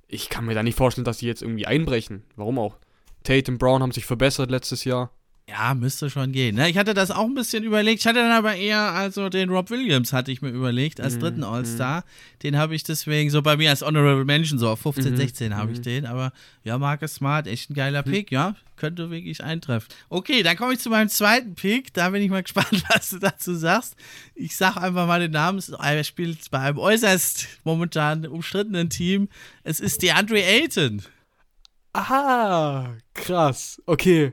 ich 0.06 0.28
kann 0.28 0.44
mir 0.44 0.54
da 0.54 0.62
nicht 0.62 0.76
vorstellen, 0.76 1.04
dass 1.04 1.18
sie 1.18 1.26
jetzt 1.26 1.42
irgendwie 1.42 1.66
einbrechen. 1.66 2.24
Warum 2.36 2.58
auch? 2.58 2.76
Tate 3.22 3.50
und 3.52 3.58
Brown 3.58 3.82
haben 3.82 3.92
sich 3.92 4.04
verbessert 4.04 4.50
letztes 4.50 4.84
Jahr. 4.84 5.12
Ja, 5.50 5.74
müsste 5.74 6.10
schon 6.10 6.30
gehen. 6.30 6.54
Ne? 6.54 6.70
Ich 6.70 6.78
hatte 6.78 6.94
das 6.94 7.10
auch 7.10 7.24
ein 7.24 7.34
bisschen 7.34 7.64
überlegt. 7.64 8.00
Ich 8.00 8.06
hatte 8.06 8.20
dann 8.20 8.30
aber 8.30 8.54
eher, 8.54 8.92
also 8.92 9.28
den 9.28 9.50
Rob 9.50 9.68
Williams 9.70 10.12
hatte 10.12 10.30
ich 10.30 10.42
mir 10.42 10.50
überlegt, 10.50 11.00
als 11.00 11.16
mm, 11.16 11.20
dritten 11.20 11.42
All-Star. 11.42 12.00
Mm. 12.00 12.38
Den 12.44 12.56
habe 12.56 12.76
ich 12.76 12.84
deswegen 12.84 13.30
so 13.30 13.42
bei 13.42 13.56
mir 13.56 13.70
als 13.70 13.82
Honorable 13.82 14.24
Mention, 14.24 14.60
so 14.60 14.68
auf 14.68 14.80
15, 14.80 15.12
mm, 15.12 15.16
16 15.16 15.56
habe 15.56 15.72
ich 15.72 15.80
den. 15.80 16.06
Aber 16.06 16.32
ja, 16.62 16.78
Marcus 16.78 17.14
Smart, 17.14 17.48
echt 17.48 17.68
ein 17.68 17.74
geiler 17.74 18.06
mhm. 18.06 18.12
Pick, 18.12 18.30
ja. 18.30 18.54
Könnte 18.76 19.10
wirklich 19.10 19.42
eintreffen. 19.42 19.88
Okay, 20.08 20.44
dann 20.44 20.56
komme 20.56 20.74
ich 20.74 20.78
zu 20.78 20.88
meinem 20.88 21.08
zweiten 21.08 21.56
Pick. 21.56 21.92
Da 21.94 22.10
bin 22.10 22.22
ich 22.22 22.30
mal 22.30 22.42
gespannt, 22.44 22.84
was 22.88 23.10
du 23.10 23.18
dazu 23.18 23.54
sagst. 23.54 23.96
Ich 24.36 24.56
sage 24.56 24.80
einfach 24.80 25.08
mal 25.08 25.18
den 25.18 25.32
Namen. 25.32 25.60
Er 25.80 26.04
spielt 26.04 26.48
bei 26.52 26.60
einem 26.60 26.78
äußerst 26.78 27.48
momentan 27.64 28.24
umstrittenen 28.24 28.88
Team. 28.88 29.28
Es 29.64 29.80
ist 29.80 30.00
DeAndre 30.02 30.42
Ayton. 30.42 31.02
Aha, 31.92 32.94
krass. 33.14 33.82
Okay. 33.86 34.32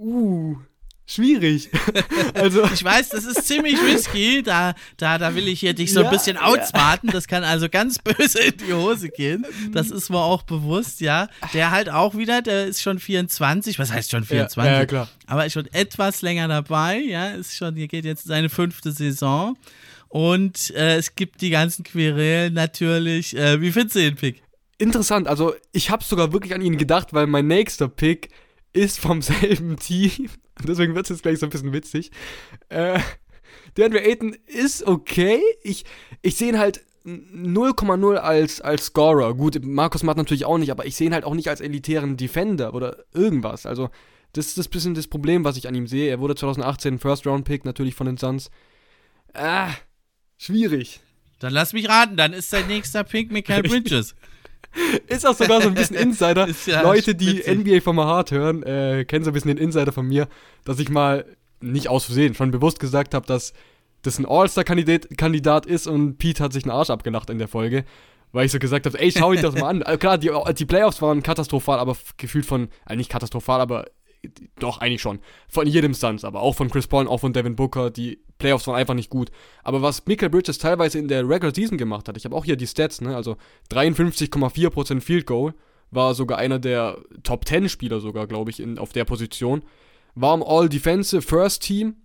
Uh, 0.00 0.56
schwierig. 1.04 1.68
also 2.34 2.64
ich 2.72 2.82
weiß, 2.82 3.10
das 3.10 3.26
ist 3.26 3.46
ziemlich 3.46 3.76
risky. 3.82 4.42
Da, 4.42 4.74
da, 4.96 5.18
da 5.18 5.34
will 5.34 5.46
ich 5.46 5.60
hier 5.60 5.74
dich 5.74 5.92
so 5.92 6.00
ja, 6.00 6.06
ein 6.06 6.12
bisschen 6.12 6.38
outsmarten. 6.38 7.10
Ja. 7.10 7.12
Das 7.12 7.28
kann 7.28 7.44
also 7.44 7.68
ganz 7.68 7.98
böse 8.02 8.40
in 8.40 8.56
die 8.56 8.72
Hose 8.72 9.10
gehen. 9.10 9.44
Das 9.72 9.90
ist 9.90 10.08
mir 10.08 10.18
auch 10.18 10.42
bewusst, 10.42 11.02
ja. 11.02 11.28
Der 11.52 11.70
halt 11.70 11.90
auch 11.90 12.16
wieder, 12.16 12.40
der 12.40 12.64
ist 12.64 12.80
schon 12.80 12.98
24. 12.98 13.78
Was 13.78 13.92
heißt 13.92 14.10
schon 14.10 14.24
24? 14.24 14.64
Ja, 14.64 14.78
ja 14.78 14.86
klar. 14.86 15.08
Aber 15.26 15.44
ist 15.44 15.52
schon 15.52 15.66
etwas 15.72 16.22
länger 16.22 16.48
dabei. 16.48 16.98
Ja, 16.98 17.28
ist 17.28 17.54
schon, 17.54 17.76
hier 17.76 17.88
geht 17.88 18.06
jetzt 18.06 18.24
seine 18.24 18.48
fünfte 18.48 18.92
Saison. 18.92 19.58
Und 20.08 20.70
äh, 20.74 20.96
es 20.96 21.14
gibt 21.14 21.42
die 21.42 21.50
ganzen 21.50 21.84
Querelen 21.84 22.54
natürlich. 22.54 23.36
Äh, 23.36 23.60
wie 23.60 23.70
findest 23.70 23.96
du 23.96 24.00
den 24.00 24.16
Pick? 24.16 24.42
Interessant. 24.78 25.28
Also 25.28 25.52
ich 25.72 25.90
habe 25.90 26.02
sogar 26.02 26.32
wirklich 26.32 26.54
an 26.54 26.62
ihn 26.62 26.78
gedacht, 26.78 27.12
weil 27.12 27.26
mein 27.26 27.46
nächster 27.46 27.86
Pick 27.86 28.30
ist 28.72 28.98
vom 28.98 29.22
selben 29.22 29.76
Team. 29.76 30.30
Deswegen 30.66 30.94
wird 30.94 31.06
es 31.06 31.10
jetzt 31.10 31.22
gleich 31.22 31.38
so 31.38 31.46
ein 31.46 31.50
bisschen 31.50 31.72
witzig. 31.72 32.10
Äh, 32.68 33.00
DeAndre 33.76 34.02
Ayton 34.02 34.36
ist 34.46 34.86
okay. 34.86 35.40
Ich, 35.62 35.84
ich 36.22 36.36
sehe 36.36 36.50
ihn 36.50 36.58
halt 36.58 36.84
0,0 37.06 38.16
als, 38.16 38.60
als 38.60 38.86
Scorer. 38.86 39.34
Gut, 39.34 39.64
Markus 39.64 40.02
Matt 40.02 40.16
natürlich 40.16 40.44
auch 40.44 40.58
nicht, 40.58 40.70
aber 40.70 40.86
ich 40.86 40.96
sehe 40.96 41.06
ihn 41.06 41.14
halt 41.14 41.24
auch 41.24 41.34
nicht 41.34 41.48
als 41.48 41.60
elitären 41.60 42.16
Defender 42.16 42.74
oder 42.74 43.04
irgendwas. 43.14 43.66
Also, 43.66 43.90
das 44.32 44.46
ist 44.46 44.58
das 44.58 44.68
bisschen 44.68 44.94
das 44.94 45.08
Problem, 45.08 45.44
was 45.44 45.56
ich 45.56 45.66
an 45.66 45.74
ihm 45.74 45.86
sehe. 45.86 46.10
Er 46.10 46.20
wurde 46.20 46.34
2018 46.34 46.98
First-Round-Pick 46.98 47.64
natürlich 47.64 47.94
von 47.94 48.06
den 48.06 48.16
Suns. 48.16 48.50
Ah, 49.32 49.70
schwierig. 50.38 51.00
Dann 51.40 51.52
lass 51.52 51.72
mich 51.72 51.88
raten, 51.88 52.16
dann 52.16 52.32
ist 52.32 52.50
sein 52.50 52.66
nächster 52.66 53.02
Pick 53.02 53.32
Michael 53.32 53.62
Bridges. 53.68 54.14
Ist 55.08 55.26
auch 55.26 55.34
sogar 55.34 55.60
so 55.62 55.68
ein 55.68 55.74
bisschen 55.74 55.96
Insider. 55.96 56.48
Ja 56.66 56.82
Leute, 56.82 57.14
die 57.14 57.38
witzig. 57.38 57.58
NBA 57.58 57.80
vom 57.80 58.00
Hart 58.00 58.30
hören, 58.30 58.62
äh, 58.62 59.04
kennen 59.04 59.24
so 59.24 59.30
ein 59.30 59.34
bisschen 59.34 59.48
den 59.48 59.58
Insider 59.58 59.92
von 59.92 60.06
mir, 60.06 60.28
dass 60.64 60.78
ich 60.78 60.88
mal 60.88 61.24
nicht 61.60 61.88
aus 61.88 62.04
Versehen, 62.04 62.34
schon 62.34 62.50
bewusst 62.50 62.80
gesagt 62.80 63.14
habe, 63.14 63.26
dass 63.26 63.52
das 64.02 64.18
ein 64.18 64.26
All-Star-Kandidat 64.26 65.66
ist 65.66 65.86
und 65.86 66.16
Pete 66.16 66.42
hat 66.42 66.52
sich 66.52 66.64
einen 66.64 66.70
Arsch 66.70 66.90
abgelacht 66.90 67.28
in 67.28 67.38
der 67.38 67.48
Folge, 67.48 67.84
weil 68.32 68.46
ich 68.46 68.52
so 68.52 68.58
gesagt 68.58 68.86
habe, 68.86 68.98
ey, 68.98 69.12
schau 69.12 69.32
dich 69.32 69.42
das 69.42 69.54
mal 69.54 69.68
an. 69.68 69.82
Also 69.82 69.98
klar, 69.98 70.16
die, 70.16 70.30
die 70.54 70.64
Playoffs 70.64 71.02
waren 71.02 71.22
katastrophal, 71.22 71.78
aber 71.78 71.96
gefühlt 72.16 72.46
von, 72.46 72.68
äh, 72.88 72.96
nicht 72.96 73.10
katastrophal, 73.10 73.60
aber 73.60 73.86
doch, 74.58 74.78
eigentlich 74.78 75.00
schon. 75.00 75.20
Von 75.48 75.66
jedem 75.66 75.94
Suns, 75.94 76.24
aber 76.24 76.40
auch 76.42 76.54
von 76.54 76.70
Chris 76.70 76.86
Paul 76.86 77.02
und 77.02 77.08
auch 77.08 77.20
von 77.20 77.32
Devin 77.32 77.56
Booker. 77.56 77.90
Die 77.90 78.20
Playoffs 78.38 78.66
waren 78.66 78.76
einfach 78.76 78.94
nicht 78.94 79.10
gut. 79.10 79.30
Aber 79.62 79.82
was 79.82 80.06
Michael 80.06 80.30
Bridges 80.30 80.58
teilweise 80.58 80.98
in 80.98 81.08
der 81.08 81.28
Regular 81.28 81.54
Season 81.54 81.78
gemacht 81.78 82.08
hat, 82.08 82.16
ich 82.16 82.24
habe 82.24 82.36
auch 82.36 82.44
hier 82.44 82.56
die 82.56 82.66
Stats, 82.66 83.00
ne? 83.00 83.16
Also 83.16 83.36
53,4% 83.70 85.00
Field 85.00 85.26
Goal, 85.26 85.54
war 85.90 86.14
sogar 86.14 86.38
einer 86.38 86.58
der 86.58 86.98
Top 87.22 87.46
10 87.46 87.68
Spieler 87.68 88.00
sogar, 88.00 88.26
glaube 88.26 88.50
ich, 88.50 88.60
in, 88.60 88.78
auf 88.78 88.92
der 88.92 89.04
Position. 89.04 89.62
War 90.14 90.34
im 90.34 90.42
All-Defensive 90.42 91.22
First 91.22 91.62
Team. 91.62 91.96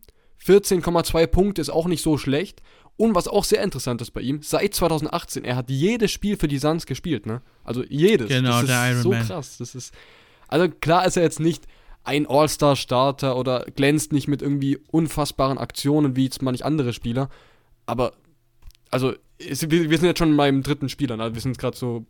14,2 0.43 1.27
Punkte 1.27 1.61
ist 1.61 1.69
auch 1.69 1.87
nicht 1.87 2.01
so 2.01 2.17
schlecht. 2.17 2.61
Und 2.97 3.13
was 3.13 3.27
auch 3.27 3.43
sehr 3.43 3.61
interessant 3.61 4.01
ist 4.01 4.11
bei 4.11 4.21
ihm, 4.21 4.41
seit 4.41 4.73
2018, 4.73 5.43
er 5.43 5.57
hat 5.57 5.69
jedes 5.69 6.11
Spiel 6.11 6.37
für 6.37 6.47
die 6.47 6.59
Suns 6.59 6.85
gespielt, 6.85 7.25
ne? 7.25 7.41
Also 7.63 7.83
jedes. 7.83 8.29
Genau, 8.29 8.61
das 8.61 8.67
der 8.67 8.85
ist 8.85 8.91
Iron 8.91 9.03
so 9.03 9.09
Man. 9.09 9.27
krass. 9.27 9.57
Das 9.57 9.75
ist, 9.75 9.93
also 10.47 10.69
klar 10.69 11.05
ist 11.05 11.17
er 11.17 11.23
jetzt 11.23 11.39
nicht 11.41 11.65
ein 12.05 12.27
All-Star-Starter 12.27 13.35
oder 13.35 13.65
glänzt 13.75 14.13
nicht 14.13 14.27
mit 14.27 14.41
irgendwie 14.41 14.77
unfassbaren 14.91 15.57
Aktionen 15.57 16.15
wie 16.15 16.25
jetzt 16.25 16.41
manch 16.41 16.63
andere 16.63 16.93
Spieler. 16.93 17.29
Aber, 17.85 18.13
also, 18.91 19.13
wir 19.37 19.55
sind 19.97 20.03
jetzt 20.03 20.19
schon 20.19 20.37
beim 20.37 20.63
dritten 20.63 20.89
Spieler, 20.89 21.17
ne? 21.17 21.33
wir 21.33 21.41
sind 21.41 21.57
gerade 21.57 21.75
so 21.75 22.05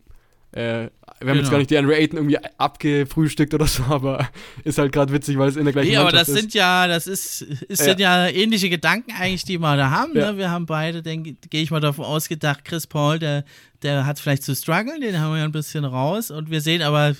äh, 0.56 0.62
wir 0.62 0.70
haben 0.82 0.90
genau. 1.20 1.36
jetzt 1.36 1.52
gar 1.52 1.58
nicht 1.58 1.70
die 1.70 1.78
Andrew 1.78 1.92
Ayton 1.92 2.18
irgendwie 2.18 2.38
abgefrühstückt 2.58 3.54
oder 3.54 3.68
so, 3.68 3.84
aber 3.90 4.30
ist 4.64 4.78
halt 4.78 4.94
gerade 4.94 5.12
witzig, 5.12 5.38
weil 5.38 5.50
es 5.50 5.58
in 5.58 5.66
der 5.66 5.74
gleichen 5.74 5.90
nee, 5.90 5.98
aber 5.98 6.14
das 6.14 6.30
ist. 6.30 6.40
sind 6.40 6.54
ja, 6.54 6.88
das 6.88 7.08
ist, 7.08 7.42
ist 7.42 7.80
ja. 7.80 7.86
sind 7.86 8.00
ja 8.00 8.28
ähnliche 8.28 8.70
Gedanken 8.70 9.12
eigentlich, 9.12 9.44
die 9.44 9.58
wir 9.58 9.76
da 9.76 9.90
haben. 9.90 10.16
Ja. 10.16 10.32
Ne? 10.32 10.38
Wir 10.38 10.50
haben 10.50 10.66
beide, 10.66 11.02
denke 11.02 11.36
gehe 11.50 11.62
ich 11.62 11.72
mal 11.72 11.82
davon 11.82 12.06
ausgedacht, 12.06 12.64
Chris 12.64 12.88
Paul, 12.88 13.20
der, 13.20 13.44
der 13.82 14.06
hat 14.06 14.18
vielleicht 14.18 14.44
zu 14.44 14.56
strugglen, 14.56 15.02
den 15.02 15.20
haben 15.20 15.34
wir 15.34 15.40
ja 15.40 15.46
ein 15.46 15.52
bisschen 15.52 15.84
raus 15.84 16.32
und 16.32 16.50
wir 16.50 16.62
sehen 16.62 16.82
aber 16.82 17.16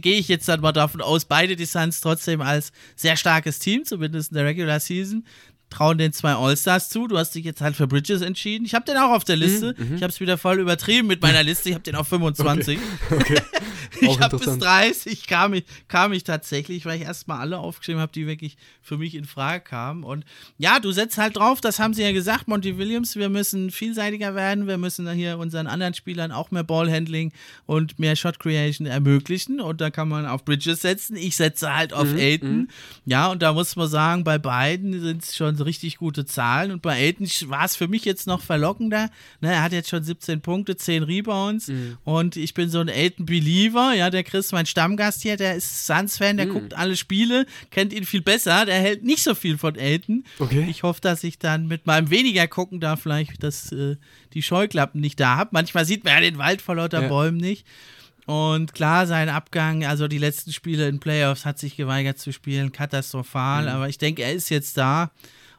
gehe 0.00 0.18
ich 0.18 0.28
jetzt 0.28 0.48
dann 0.48 0.60
mal 0.60 0.72
davon 0.72 1.00
aus, 1.00 1.24
beide 1.24 1.56
die 1.56 1.66
Suns 1.66 2.00
trotzdem 2.00 2.40
als 2.40 2.72
sehr 2.96 3.16
starkes 3.16 3.58
Team, 3.58 3.84
zumindest 3.84 4.30
in 4.30 4.36
der 4.36 4.46
Regular 4.46 4.80
Season 4.80 5.24
trauen 5.72 5.98
den 5.98 6.12
zwei 6.12 6.34
All-Stars 6.34 6.88
zu. 6.88 7.08
Du 7.08 7.18
hast 7.18 7.34
dich 7.34 7.44
jetzt 7.44 7.60
halt 7.60 7.76
für 7.76 7.86
Bridges 7.86 8.20
entschieden. 8.20 8.64
Ich 8.64 8.74
habe 8.74 8.84
den 8.84 8.96
auch 8.96 9.10
auf 9.10 9.24
der 9.24 9.36
Liste. 9.36 9.74
Mhm, 9.76 9.88
mhm. 9.88 9.94
ich 9.96 10.02
habe 10.02 10.12
es 10.12 10.20
wieder 10.20 10.38
voll 10.38 10.60
übertrieben 10.60 11.08
mit 11.08 11.22
meiner 11.22 11.42
Liste. 11.42 11.70
Ich 11.70 11.74
habe 11.74 11.82
den 11.82 11.96
auf 11.96 12.08
25. 12.08 12.78
Okay. 13.10 13.16
okay. 13.16 13.42
ich 14.00 14.20
habe 14.20 14.38
bis 14.38 14.58
30 14.58 15.26
kam 15.26 15.54
ich, 15.54 15.64
kam 15.88 16.12
ich 16.12 16.24
tatsächlich, 16.24 16.84
weil 16.86 17.00
ich 17.00 17.06
erstmal 17.06 17.38
alle 17.38 17.58
aufgeschrieben 17.58 18.00
habe, 18.00 18.12
die 18.12 18.26
wirklich 18.26 18.56
für 18.80 18.98
mich 18.98 19.14
in 19.14 19.24
Frage 19.24 19.62
kamen. 19.62 20.04
Und 20.04 20.24
ja, 20.58 20.78
du 20.80 20.92
setzt 20.92 21.18
halt 21.18 21.36
drauf, 21.36 21.60
das 21.60 21.78
haben 21.78 21.94
sie 21.94 22.02
ja 22.02 22.12
gesagt, 22.12 22.48
Monty 22.48 22.78
Williams, 22.78 23.16
wir 23.16 23.28
müssen 23.28 23.70
vielseitiger 23.70 24.34
werden. 24.34 24.66
Wir 24.66 24.78
müssen 24.78 25.10
hier 25.12 25.38
unseren 25.38 25.66
anderen 25.66 25.94
Spielern 25.94 26.32
auch 26.32 26.50
mehr 26.50 26.64
Ballhandling 26.64 27.32
und 27.66 27.98
mehr 27.98 28.16
Shot 28.16 28.38
Creation 28.38 28.86
ermöglichen. 28.86 29.60
Und 29.60 29.80
da 29.80 29.90
kann 29.90 30.08
man 30.08 30.26
auf 30.26 30.44
Bridges 30.44 30.82
setzen. 30.82 31.16
Ich 31.16 31.36
setze 31.36 31.74
halt 31.74 31.92
auf 31.92 32.08
mhm, 32.08 32.18
Aiden. 32.18 32.56
Mhm. 32.56 32.68
Ja, 33.04 33.28
und 33.28 33.42
da 33.42 33.52
muss 33.52 33.76
man 33.76 33.88
sagen, 33.88 34.24
bei 34.24 34.38
beiden 34.38 35.00
sind 35.00 35.22
es 35.22 35.36
schon 35.36 35.56
so 35.56 35.61
richtig 35.62 35.96
gute 35.96 36.24
Zahlen. 36.24 36.70
Und 36.70 36.82
bei 36.82 36.96
Aiden 36.96 37.26
war 37.46 37.64
es 37.64 37.76
für 37.76 37.88
mich 37.88 38.04
jetzt 38.04 38.26
noch 38.26 38.42
verlockender. 38.42 39.10
Ne, 39.40 39.52
er 39.52 39.62
hat 39.62 39.72
jetzt 39.72 39.88
schon 39.88 40.02
17 40.02 40.40
Punkte, 40.40 40.76
10 40.76 41.02
Rebounds. 41.02 41.68
Mhm. 41.68 41.98
Und 42.04 42.36
ich 42.36 42.54
bin 42.54 42.68
so 42.68 42.80
ein 42.80 42.88
Aiden-Believer. 42.88 43.94
Ja, 43.94 44.10
der 44.10 44.24
Chris, 44.24 44.52
mein 44.52 44.66
Stammgast 44.66 45.22
hier, 45.22 45.36
der 45.36 45.56
ist 45.56 45.86
Suns-Fan, 45.86 46.36
der 46.36 46.46
mhm. 46.46 46.52
guckt 46.52 46.74
alle 46.74 46.96
Spiele, 46.96 47.46
kennt 47.70 47.92
ihn 47.92 48.04
viel 48.04 48.22
besser. 48.22 48.66
Der 48.66 48.80
hält 48.80 49.04
nicht 49.04 49.22
so 49.22 49.34
viel 49.34 49.58
von 49.58 49.76
Aiden. 49.78 50.24
Okay. 50.38 50.66
Ich 50.68 50.82
hoffe, 50.82 51.00
dass 51.00 51.24
ich 51.24 51.38
dann 51.38 51.66
mit 51.66 51.86
meinem 51.86 52.10
weniger 52.10 52.46
gucken 52.48 52.80
da 52.80 52.96
vielleicht 52.96 53.42
dass, 53.42 53.72
äh, 53.72 53.96
die 54.34 54.42
Scheuklappen 54.42 55.00
nicht 55.00 55.20
da 55.20 55.36
habe. 55.36 55.50
Manchmal 55.52 55.84
sieht 55.84 56.04
man 56.04 56.14
ja 56.14 56.20
den 56.20 56.38
Wald 56.38 56.62
vor 56.62 56.76
lauter 56.76 57.02
ja. 57.02 57.08
Bäumen 57.08 57.38
nicht. 57.38 57.66
Und 58.26 58.72
klar, 58.72 59.06
sein 59.06 59.28
Abgang, 59.28 59.84
also 59.84 60.06
die 60.06 60.18
letzten 60.18 60.52
Spiele 60.52 60.88
in 60.88 61.00
Playoffs 61.00 61.44
hat 61.44 61.58
sich 61.58 61.76
geweigert 61.76 62.18
zu 62.18 62.32
spielen, 62.32 62.70
katastrophal, 62.70 63.64
mhm. 63.64 63.68
aber 63.68 63.88
ich 63.88 63.98
denke, 63.98 64.22
er 64.22 64.32
ist 64.32 64.48
jetzt 64.48 64.76
da 64.76 65.10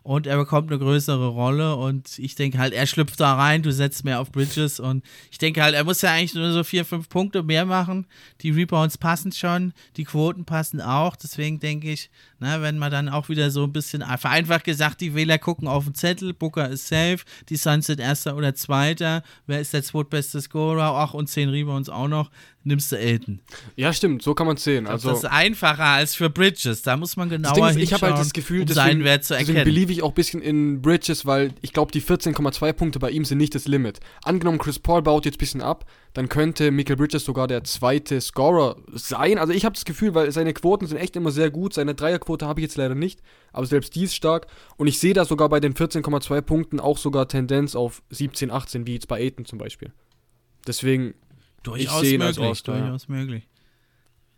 und 0.04 0.28
er 0.28 0.38
bekommt 0.38 0.70
eine 0.70 0.80
größere 0.80 1.28
Rolle 1.28 1.78
und 1.78 2.20
ich 2.20 2.36
denke 2.36 2.58
halt, 2.58 2.74
er 2.74 2.86
schlüpft 2.86 3.20
da 3.20 3.36
rein, 3.36 3.64
du 3.64 3.72
setzt 3.72 4.04
mehr 4.04 4.20
auf 4.20 4.32
Bridges 4.32 4.82
und 4.82 5.04
ich 5.32 5.38
denke 5.38 5.64
halt, 5.64 5.76
er 5.76 5.86
muss 5.86 6.02
ja 6.02 6.12
eigentlich 6.12 6.36
nur 6.36 6.52
so 6.52 6.64
vier, 6.66 6.84
fünf 6.84 7.08
Punkte 7.08 7.42
mehr 7.42 7.66
machen. 7.66 8.06
Die 8.42 8.52
Rebounds 8.52 8.98
passen 8.98 9.32
schon, 9.32 9.74
die 9.96 10.04
Quoten 10.04 10.44
passen 10.44 10.82
auch, 10.82 11.16
deswegen 11.16 11.60
denke 11.60 11.90
ich, 11.92 12.10
na, 12.44 12.62
wenn 12.62 12.78
man 12.78 12.92
dann 12.92 13.08
auch 13.08 13.30
wieder 13.30 13.50
so 13.50 13.64
ein 13.64 13.72
bisschen 13.72 14.04
vereinfacht 14.18 14.66
gesagt, 14.66 15.00
die 15.00 15.16
Wähler 15.16 15.38
gucken 15.38 15.68
auf 15.68 15.86
den 15.86 15.96
Zettel, 15.96 16.34
Booker 16.34 16.70
ist 16.70 16.88
safe, 16.88 17.20
die 17.48 17.56
Suns 17.56 17.88
sind 17.88 18.02
erster 18.02 18.36
oder 18.36 18.54
zweiter, 18.54 19.24
wer 19.48 19.62
ist 19.62 19.74
der 19.74 19.82
zweitbeste 19.82 20.42
Scorer, 20.42 20.94
ach 20.96 21.14
und 21.14 21.28
zehn 21.28 21.48
Rebounds 21.48 21.88
auch 21.88 22.10
noch, 22.10 22.30
nimmst 22.64 22.92
du 22.92 22.98
Elton. 22.98 23.40
Ja, 23.76 23.94
stimmt, 23.94 24.24
so 24.24 24.34
kann 24.34 24.46
man 24.46 24.58
es 24.58 24.64
sehen. 24.64 24.88
Also, 24.88 25.10
das 25.10 25.20
ist 25.20 25.26
einfacher 25.26 25.86
als 25.86 26.16
für 26.16 26.30
Bridges. 26.30 26.82
Da 26.82 26.98
muss 26.98 27.16
man 27.16 27.30
genauer 27.30 27.70
ist, 27.70 27.78
Ich 27.78 27.94
habe 27.94 28.08
halt 28.08 28.18
das 28.18 28.34
Gefühl, 28.34 28.62
um 28.62 28.66
deswegen, 28.66 28.86
seinen 28.86 29.04
Wert 29.04 29.24
zu 29.24 29.34
erkennen. 29.34 29.56
Deswegen 29.56 29.74
believe 29.74 29.92
ich 29.92 30.04
auch 30.04 30.10
ein 30.10 30.16
bisschen 30.16 30.42
in 30.42 30.82
Bridges, 30.82 31.26
weil 31.26 31.54
ich 31.62 31.72
glaube, 31.74 31.92
die 31.92 32.02
14,2 32.02 32.74
Punkte 32.74 33.00
bei 33.00 33.10
ihm 33.10 33.26
sind 33.26 33.38
nicht 33.38 33.56
das 33.56 33.68
Limit. 33.68 34.00
Angenommen, 34.24 34.58
Chris 34.58 34.80
Paul 34.80 35.02
baut 35.02 35.26
jetzt 35.26 35.36
ein 35.36 35.40
bisschen 35.40 35.62
ab, 35.62 35.86
dann 36.14 36.30
könnte 36.30 36.72
Michael 36.72 36.96
Bridges 36.96 37.26
sogar 37.26 37.48
der 37.48 37.64
zweite 37.64 38.22
Scorer 38.22 38.78
sein. 38.92 39.38
Also 39.38 39.52
ich 39.52 39.66
habe 39.66 39.74
das 39.74 39.86
Gefühl, 39.86 40.14
weil 40.14 40.32
seine 40.32 40.54
Quoten 40.54 40.86
sind 40.86 40.98
echt 40.98 41.16
immer 41.16 41.32
sehr 41.32 41.50
gut. 41.50 41.74
Seine 41.74 41.96
Dreierquote 41.96 42.46
habe 42.46 42.60
ich 42.60 42.66
jetzt 42.66 42.78
leider 42.78 42.96
nicht, 42.96 43.22
aber 43.52 43.66
selbst 43.66 43.96
die 43.96 44.04
ist 44.04 44.16
stark. 44.16 44.48
Und 44.78 44.88
ich 44.88 45.00
sehe 45.00 45.14
da 45.14 45.26
sogar 45.26 45.50
bei 45.50 45.60
den 45.60 45.74
14,2 45.74 46.42
Punkten 46.42 46.80
auch 46.80 46.98
sogar 46.98 47.28
Tendenz 47.28 47.76
auf 47.76 48.04
17, 48.10 48.52
18, 48.52 48.86
wie 48.86 48.94
jetzt 48.94 49.08
bei 49.08 49.20
Aiden 49.20 49.46
zum 49.46 49.58
Beispiel. 49.58 49.92
Deswegen 50.68 51.16
Durchaus 51.64 52.04
möglich, 52.04 52.64
durchaus 52.64 53.08
möglich. 53.08 53.48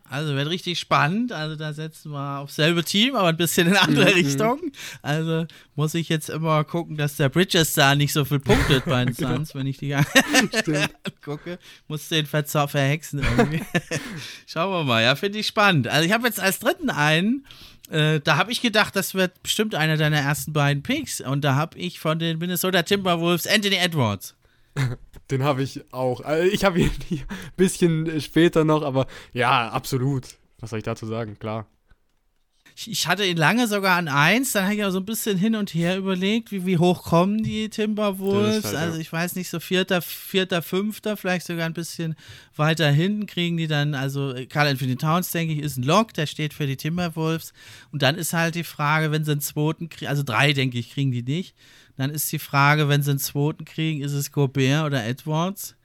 Also 0.08 0.36
wird 0.36 0.49
richtig 0.49 0.80
spannend. 0.80 1.32
Also 1.32 1.56
da 1.56 1.74
setzen 1.74 2.12
wir 2.12 2.39
aufs 2.39 2.56
selbe 2.56 2.84
Team, 2.84 3.16
aber 3.16 3.30
ein 3.30 3.38
bisschen 3.38 3.68
in 3.68 3.76
andere 3.76 4.06
mhm. 4.06 4.12
Richtung. 4.12 4.60
Also 5.01 5.47
muss 5.76 5.95
ich 5.95 6.10
jetzt 6.10 6.30
immer 6.30 6.64
gucken, 6.64 6.95
dass 6.95 7.16
der 7.16 7.30
Bridges 7.30 7.74
da 7.74 7.95
nicht 7.95 8.14
so 8.14 8.24
viel 8.24 8.39
punktet 8.39 8.86
bei 8.86 9.03
den 9.03 9.16
genau. 9.18 9.36
Suns, 9.36 9.51
genau. 9.51 9.62
wenn 9.62 9.68
ich 9.68 9.78
die 9.78 9.95
gucke. 11.24 11.58
Muss 11.88 12.08
den 12.10 12.28
Verzau 12.28 12.68
verhexen 12.68 13.20
irgendwie. 13.20 13.64
Schauen 14.45 14.72
wir 14.72 14.84
mal. 14.84 15.01
Ja, 15.01 15.16
finde 15.16 15.39
ich 15.39 15.47
spannend. 15.47 15.88
Also 15.88 16.06
ich 16.06 16.12
habe 16.12 16.28
jetzt 16.28 16.39
als 16.39 16.60
dritten 16.60 16.91
einen. 16.91 17.45
Äh, 17.89 18.20
da 18.20 18.38
habe 18.38 18.51
ich 18.51 18.62
gedacht, 18.62 18.95
das 18.95 19.16
wird 19.16 19.41
bestimmt 19.41 19.74
einer 19.74 19.97
deiner 19.97 20.20
ersten 20.20 20.53
beiden 20.53 20.84
Picks. 20.84 21.20
Und 21.22 21.41
da 21.41 21.56
habe 21.56 21.80
ich 21.80 21.99
von 21.99 22.20
den 22.20 22.38
Minnesota 22.38 22.84
Timberwolves 22.84 23.47
Anthony 23.47 23.76
Edwards. 23.76 24.36
Den 25.32 25.43
habe 25.43 25.63
ich 25.63 25.82
auch. 25.91 26.21
Also 26.21 26.47
ich 26.47 26.63
habe 26.63 26.80
ihn 26.80 26.91
ein 27.11 27.23
bisschen 27.57 28.21
später 28.21 28.63
noch, 28.63 28.84
aber 28.84 29.07
ja, 29.34 29.69
absolut. 29.69 30.36
Was 30.59 30.69
soll 30.69 30.80
ich 30.80 30.86
dazu 30.86 31.05
sagen? 31.05 31.38
Klar. 31.39 31.67
Ich 32.78 33.07
hatte 33.07 33.26
ihn 33.26 33.38
lange 33.38 33.67
sogar 33.69 33.95
an 33.95 34.09
1, 34.09 34.51
dann 34.51 34.65
habe 34.65 34.76
ich 34.76 34.84
auch 34.84 34.91
so 34.91 34.99
ein 34.99 35.05
bisschen 35.05 35.38
hin 35.38 35.55
und 35.55 35.73
her 35.73 35.97
überlegt, 35.97 36.51
wie, 36.51 36.65
wie 36.65 36.78
hoch 36.78 37.03
kommen 37.03 37.41
die 37.41 37.69
Timberwolves. 37.69 38.65
Halt, 38.65 38.76
also 38.76 38.99
ich 38.99 39.11
weiß 39.11 39.36
nicht, 39.36 39.49
so 39.49 39.61
vierter, 39.61 40.01
vierter, 40.01 40.61
fünfter, 40.61 41.15
vielleicht 41.15 41.47
sogar 41.47 41.67
ein 41.67 41.73
bisschen 41.73 42.15
weiter 42.57 42.91
hinten 42.91 43.28
kriegen 43.28 43.55
die 43.55 43.67
dann, 43.67 43.95
also 43.95 44.36
Carl 44.49 44.67
Anthony 44.67 44.97
Towns, 44.97 45.32
denke 45.32 45.53
ich, 45.53 45.59
ist 45.59 45.78
ein 45.78 45.84
Lock, 45.84 46.13
der 46.15 46.26
steht 46.26 46.53
für 46.53 46.67
die 46.67 46.76
Timberwolves. 46.76 47.53
Und 47.93 48.01
dann 48.01 48.15
ist 48.15 48.34
halt 48.34 48.55
die 48.55 48.65
Frage, 48.65 49.09
wenn 49.09 49.23
sie 49.23 49.32
einen 49.32 49.41
zweiten 49.41 49.88
kriegen, 49.88 50.09
also 50.09 50.23
drei, 50.23 50.51
denke 50.51 50.78
ich, 50.78 50.91
kriegen 50.91 51.11
die 51.11 51.23
nicht. 51.23 51.55
Dann 51.98 52.10
ist 52.10 52.32
die 52.32 52.39
Frage, 52.39 52.89
wenn 52.89 53.02
sie 53.02 53.12
einen 53.12 53.20
zweiten 53.20 53.66
kriegen, 53.66 54.02
ist 54.02 54.14
es 54.14 54.32
Gobert 54.32 54.86
oder 54.86 55.06
Edwards? 55.06 55.76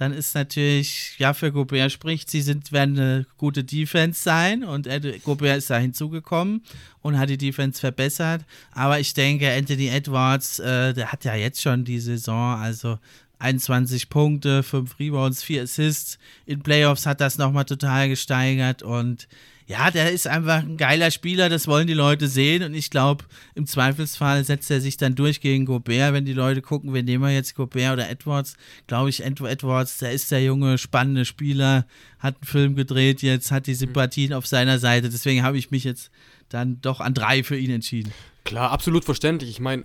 Dann 0.00 0.14
ist 0.14 0.34
natürlich, 0.34 1.16
ja, 1.18 1.34
für 1.34 1.52
Gobert 1.52 1.92
spricht, 1.92 2.30
sie 2.30 2.40
sind, 2.40 2.72
werden 2.72 2.98
eine 2.98 3.26
gute 3.36 3.64
Defense 3.64 4.22
sein 4.22 4.64
und 4.64 4.86
Ed 4.86 5.22
Gobert 5.24 5.58
ist 5.58 5.68
da 5.68 5.76
hinzugekommen 5.76 6.62
und 7.02 7.18
hat 7.18 7.28
die 7.28 7.36
Defense 7.36 7.78
verbessert. 7.80 8.46
Aber 8.72 8.98
ich 8.98 9.12
denke, 9.12 9.52
Anthony 9.52 9.88
Edwards, 9.88 10.58
äh, 10.58 10.94
der 10.94 11.12
hat 11.12 11.24
ja 11.24 11.34
jetzt 11.34 11.60
schon 11.60 11.84
die 11.84 12.00
Saison, 12.00 12.58
also 12.58 12.98
21 13.40 14.08
Punkte, 14.08 14.62
5 14.62 14.98
Rebounds, 14.98 15.42
4 15.42 15.64
Assists. 15.64 16.18
In 16.46 16.62
Playoffs 16.62 17.04
hat 17.04 17.20
das 17.20 17.36
nochmal 17.36 17.64
total 17.66 18.08
gesteigert 18.08 18.82
und 18.82 19.28
ja, 19.70 19.92
der 19.92 20.10
ist 20.10 20.26
einfach 20.26 20.64
ein 20.64 20.76
geiler 20.76 21.12
Spieler, 21.12 21.48
das 21.48 21.68
wollen 21.68 21.86
die 21.86 21.94
Leute 21.94 22.26
sehen. 22.26 22.64
Und 22.64 22.74
ich 22.74 22.90
glaube, 22.90 23.24
im 23.54 23.66
Zweifelsfall 23.68 24.42
setzt 24.42 24.68
er 24.68 24.80
sich 24.80 24.96
dann 24.96 25.14
durch 25.14 25.40
gegen 25.40 25.64
Gobert, 25.64 26.12
wenn 26.12 26.24
die 26.24 26.32
Leute 26.32 26.60
gucken, 26.60 26.92
wen 26.92 27.04
nehmen 27.04 27.22
wir 27.22 27.32
jetzt, 27.32 27.54
Gobert 27.54 27.92
oder 27.92 28.10
Edwards, 28.10 28.56
glaube 28.88 29.10
ich, 29.10 29.22
Edwards, 29.24 29.98
der 29.98 30.10
ist 30.10 30.32
der 30.32 30.42
junge, 30.42 30.76
spannende 30.76 31.24
Spieler, 31.24 31.86
hat 32.18 32.34
einen 32.34 32.48
Film 32.48 32.74
gedreht 32.74 33.22
jetzt, 33.22 33.52
hat 33.52 33.68
die 33.68 33.74
Sympathien 33.74 34.32
auf 34.32 34.44
seiner 34.44 34.80
Seite, 34.80 35.08
deswegen 35.08 35.44
habe 35.44 35.56
ich 35.56 35.70
mich 35.70 35.84
jetzt 35.84 36.10
dann 36.48 36.80
doch 36.80 36.98
an 36.98 37.14
drei 37.14 37.44
für 37.44 37.56
ihn 37.56 37.70
entschieden. 37.70 38.12
Klar, 38.42 38.72
absolut 38.72 39.04
verständlich, 39.04 39.50
ich 39.50 39.60
meine, 39.60 39.84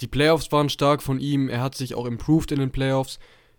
die 0.00 0.06
Playoffs 0.06 0.52
waren 0.52 0.68
stark 0.68 1.02
von 1.02 1.18
ihm, 1.18 1.48
er 1.48 1.60
hat 1.60 1.74
sich 1.74 1.96
auch 1.96 2.06
improved 2.06 2.52
in 2.52 2.60
den 2.60 2.70
Playoffs, 2.70 3.18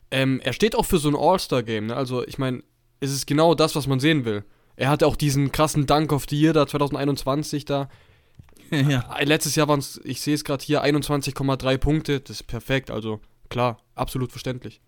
ähm, 0.09 0.39
er 0.41 0.53
steht 0.53 0.73
auch 0.73 0.85
für 0.85 0.99
so 0.99 1.09
ein 1.09 1.17
All-Star-Game, 1.17 1.87
ne? 1.87 1.97
also 1.97 2.25
ich 2.25 2.37
meine, 2.37 2.63
es 3.01 3.11
ist 3.11 3.27
genau 3.27 3.55
das, 3.55 3.75
was 3.75 3.87
man 3.87 3.99
sehen 3.99 4.23
will 4.23 4.45
er 4.75 4.89
hatte 4.89 5.07
auch 5.07 5.15
diesen 5.15 5.51
krassen 5.51 5.85
Dank 5.85 6.11
of 6.11 6.25
the 6.29 6.39
Year 6.39 6.53
da 6.53 6.67
2021 6.67 7.65
da. 7.65 7.89
ja. 8.71 9.15
Äh, 9.17 9.25
letztes 9.25 9.55
Jahr 9.55 9.67
waren 9.67 9.79
es, 9.79 9.99
ich 10.03 10.21
sehe 10.21 10.35
es 10.35 10.43
gerade 10.43 10.63
hier, 10.63 10.83
21,3 10.83 11.77
Punkte. 11.77 12.19
Das 12.19 12.37
ist 12.37 12.47
perfekt, 12.47 12.91
also 12.91 13.19
klar, 13.49 13.77
absolut 13.95 14.31
verständlich. 14.31 14.81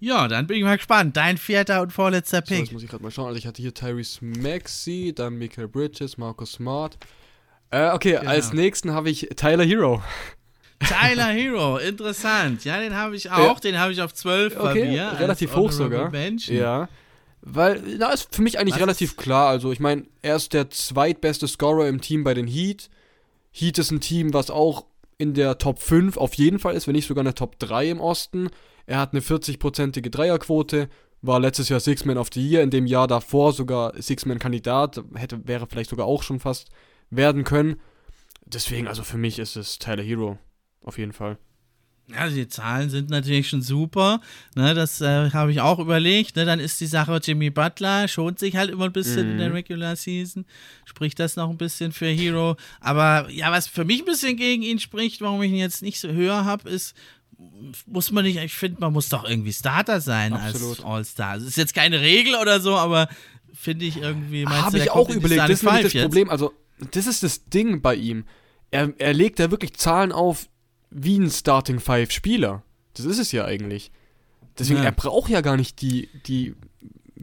Ja, 0.00 0.28
dann 0.28 0.46
bin 0.46 0.58
ich 0.58 0.62
mal 0.62 0.76
gespannt. 0.76 1.16
Dein 1.16 1.38
vierter 1.38 1.82
und 1.82 1.92
vorletzter 1.92 2.40
Pick. 2.40 2.56
So, 2.56 2.62
jetzt 2.62 2.72
muss 2.72 2.82
ich 2.84 2.88
gerade 2.88 3.02
mal 3.02 3.10
schauen. 3.10 3.26
Also 3.26 3.38
ich 3.38 3.46
hatte 3.46 3.60
hier 3.60 3.74
Tyrese 3.74 4.24
Maxey, 4.24 5.12
dann 5.12 5.34
Michael 5.38 5.66
Bridges, 5.66 6.16
Marcus 6.18 6.52
Smart. 6.52 6.96
Äh, 7.70 7.90
okay, 7.90 8.12
genau. 8.12 8.30
als 8.30 8.52
nächsten 8.52 8.92
habe 8.92 9.10
ich 9.10 9.28
Tyler 9.36 9.64
Hero. 9.64 10.02
Tyler 10.78 11.26
Hero, 11.26 11.78
interessant. 11.88 12.64
Ja, 12.64 12.78
den 12.78 12.94
habe 12.94 13.16
ich 13.16 13.30
auch. 13.30 13.54
Ja. 13.56 13.60
Den 13.60 13.78
habe 13.78 13.92
ich 13.92 14.00
auf 14.00 14.14
12 14.14 14.56
okay, 14.56 14.84
bei 14.84 14.88
mir. 14.88 15.16
Relativ 15.18 15.54
hoch 15.56 15.72
sogar. 15.72 16.10
Menschen. 16.10 16.56
Ja. 16.56 16.88
Weil, 17.50 17.98
da 17.98 18.10
ist 18.10 18.34
für 18.34 18.42
mich 18.42 18.58
eigentlich 18.58 18.74
Was 18.74 18.82
relativ 18.82 19.16
klar. 19.16 19.48
Also, 19.48 19.72
ich 19.72 19.80
meine, 19.80 20.04
er 20.22 20.36
ist 20.36 20.52
der 20.52 20.70
zweitbeste 20.70 21.48
Scorer 21.48 21.88
im 21.88 22.00
Team 22.00 22.24
bei 22.24 22.34
den 22.34 22.46
Heat. 22.46 22.90
Heat 23.52 23.78
ist 23.78 23.90
ein 23.90 24.00
Team, 24.00 24.34
was 24.34 24.50
auch 24.50 24.84
in 25.16 25.34
der 25.34 25.58
Top 25.58 25.80
5 25.80 26.16
auf 26.16 26.34
jeden 26.34 26.58
Fall 26.58 26.74
ist, 26.74 26.86
wenn 26.86 26.94
nicht 26.94 27.06
sogar 27.06 27.22
eine 27.22 27.34
Top 27.34 27.58
3 27.58 27.90
im 27.90 28.00
Osten. 28.00 28.50
Er 28.86 28.98
hat 29.00 29.12
eine 29.12 29.20
40-prozentige 29.20 30.10
Dreierquote, 30.10 30.88
war 31.22 31.40
letztes 31.40 31.68
Jahr 31.68 31.80
Six-Man 31.80 32.18
of 32.18 32.28
the 32.32 32.46
Year, 32.46 32.62
in 32.62 32.70
dem 32.70 32.86
Jahr 32.86 33.08
davor 33.08 33.52
sogar 33.52 34.00
Six-Man-Kandidat, 34.00 35.02
hätte, 35.14 35.46
wäre 35.46 35.66
vielleicht 35.66 35.90
sogar 35.90 36.06
auch 36.06 36.22
schon 36.22 36.40
fast 36.40 36.68
werden 37.10 37.44
können. 37.44 37.80
Deswegen, 38.44 38.86
also 38.86 39.02
für 39.02 39.18
mich 39.18 39.38
ist 39.38 39.56
es 39.56 39.78
Tyler 39.78 40.02
Hero. 40.02 40.38
Auf 40.82 40.98
jeden 40.98 41.12
Fall. 41.12 41.38
Ja, 42.10 42.26
die 42.28 42.48
Zahlen 42.48 42.88
sind 42.88 43.10
natürlich 43.10 43.50
schon 43.50 43.60
super. 43.60 44.20
Ne, 44.54 44.72
das 44.74 45.00
äh, 45.02 45.30
habe 45.30 45.52
ich 45.52 45.60
auch 45.60 45.78
überlegt. 45.78 46.36
Ne, 46.36 46.46
dann 46.46 46.58
ist 46.58 46.80
die 46.80 46.86
Sache 46.86 47.20
Jimmy 47.22 47.50
Butler, 47.50 48.08
schont 48.08 48.38
sich 48.38 48.56
halt 48.56 48.70
immer 48.70 48.86
ein 48.86 48.92
bisschen 48.92 49.26
mhm. 49.26 49.32
in 49.32 49.38
der 49.38 49.48
mhm. 49.50 49.54
Regular 49.56 49.94
Season. 49.94 50.46
Spricht 50.86 51.18
das 51.18 51.36
noch 51.36 51.50
ein 51.50 51.58
bisschen 51.58 51.92
für 51.92 52.08
Hero. 52.08 52.56
Aber 52.80 53.28
ja, 53.30 53.52
was 53.52 53.66
für 53.66 53.84
mich 53.84 54.00
ein 54.00 54.06
bisschen 54.06 54.36
gegen 54.36 54.62
ihn 54.62 54.78
spricht, 54.78 55.20
warum 55.20 55.42
ich 55.42 55.50
ihn 55.50 55.58
jetzt 55.58 55.82
nicht 55.82 56.00
so 56.00 56.08
höher 56.08 56.46
habe, 56.46 56.70
ist, 56.70 56.94
muss 57.86 58.10
man 58.10 58.24
nicht, 58.24 58.38
ich 58.38 58.54
finde, 58.54 58.80
man 58.80 58.92
muss 58.92 59.10
doch 59.10 59.28
irgendwie 59.28 59.52
Starter 59.52 60.00
sein 60.00 60.32
Absolut. 60.32 60.78
als 60.78 60.84
All-Star. 60.84 61.36
Es 61.36 61.44
ist 61.44 61.56
jetzt 61.56 61.74
keine 61.74 62.00
Regel 62.00 62.36
oder 62.36 62.60
so, 62.60 62.74
aber 62.76 63.08
finde 63.52 63.84
ich 63.84 63.98
irgendwie. 63.98 64.46
Habe 64.46 64.78
ich 64.78 64.90
auch 64.90 65.10
überlegt. 65.10 65.42
Das 65.42 65.50
ist 65.50 65.64
das 65.64 65.92
jetzt? 65.92 66.02
Problem. 66.02 66.30
Also, 66.30 66.52
das 66.90 67.06
ist 67.06 67.22
das 67.22 67.44
Ding 67.44 67.82
bei 67.82 67.94
ihm. 67.94 68.24
Er, 68.70 68.92
er 68.98 69.14
legt 69.14 69.38
da 69.38 69.50
wirklich 69.50 69.74
Zahlen 69.74 70.12
auf, 70.12 70.48
wie 70.90 71.18
ein 71.18 71.30
Starting 71.30 71.80
Five 71.80 72.10
Spieler. 72.10 72.62
Das 72.94 73.06
ist 73.06 73.18
es 73.18 73.32
ja 73.32 73.44
eigentlich. 73.44 73.90
Deswegen, 74.58 74.80
ja. 74.80 74.86
er 74.86 74.92
braucht 74.92 75.30
ja 75.30 75.40
gar 75.40 75.56
nicht 75.56 75.80
die, 75.82 76.08
die 76.26 76.54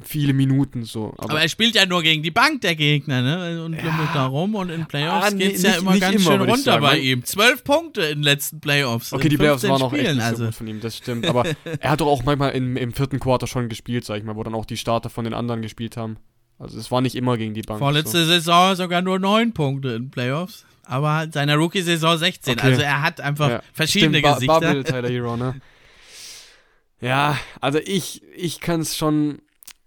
viele 0.01 0.33
Minuten 0.33 0.83
so. 0.83 1.13
Aber, 1.17 1.31
aber, 1.31 1.41
er 1.41 1.49
spielt 1.49 1.75
ja 1.75 1.85
nur 1.85 2.01
gegen 2.01 2.23
die 2.23 2.31
Bank 2.31 2.61
der 2.61 2.75
Gegner, 2.75 3.21
ne? 3.21 3.63
Und 3.63 3.73
ja. 3.73 4.09
da 4.13 4.25
rum 4.25 4.55
und 4.55 4.69
in 4.69 4.85
Playoffs 4.85 5.27
ah, 5.27 5.31
geht 5.31 5.55
es 5.55 5.63
ja 5.63 5.75
immer 5.75 5.97
ganz 5.97 6.21
immer, 6.21 6.31
schön 6.31 6.41
runter 6.41 6.79
bei 6.79 6.97
ihm. 6.97 7.23
Zwölf 7.23 7.63
Punkte 7.63 8.01
in 8.01 8.19
den 8.19 8.23
letzten 8.23 8.59
Playoffs. 8.59 9.13
Okay, 9.13 9.29
die 9.29 9.37
Playoffs 9.37 9.63
waren 9.63 9.81
auch 9.81 9.93
echt 9.93 10.13
nicht 10.13 10.23
also. 10.23 10.37
so 10.37 10.45
gut 10.45 10.55
von 10.55 10.67
ihm, 10.67 10.79
das 10.81 10.97
stimmt. 10.97 11.27
Aber 11.27 11.45
er 11.79 11.91
hat 11.91 12.01
doch 12.01 12.07
auch 12.07 12.23
manchmal 12.23 12.51
im, 12.51 12.77
im 12.77 12.93
vierten 12.93 13.19
Quarter 13.19 13.47
schon 13.47 13.69
gespielt, 13.69 14.05
sag 14.05 14.17
ich 14.17 14.23
mal, 14.23 14.35
wo 14.35 14.43
dann 14.43 14.55
auch 14.55 14.65
die 14.65 14.77
Starter 14.77 15.09
von 15.09 15.23
den 15.23 15.33
anderen 15.33 15.61
gespielt 15.61 15.97
haben. 15.97 16.17
Also 16.57 16.79
es 16.79 16.89
war 16.89 17.01
nicht 17.01 17.15
immer 17.15 17.37
gegen 17.37 17.53
die 17.53 17.63
Bank. 17.63 17.79
Vorletzte 17.79 18.23
so. 18.23 18.31
Saison 18.31 18.75
sogar 18.75 19.01
nur 19.01 19.19
neun 19.19 19.53
Punkte 19.53 19.89
in 19.89 20.09
Playoffs 20.09 20.65
aber 20.85 21.27
seiner 21.31 21.55
Rookie-Saison 21.55 22.17
16. 22.17 22.53
Okay. 22.53 22.67
Also 22.67 22.81
er 22.81 23.01
hat 23.01 23.21
einfach 23.21 23.49
ja. 23.49 23.61
verschiedene 23.73 24.19
Stimmt, 24.19 24.35
Gesichter. 24.35 24.59
Bubble 24.59 24.83
Tyler 24.83 25.09
Hero, 25.09 25.37
ne? 25.37 25.61
Ja, 27.01 27.37
also 27.61 27.79
ich, 27.79 28.23
ich 28.35 28.59
kann 28.59 28.81
es 28.81 28.95
schon, 28.95 29.39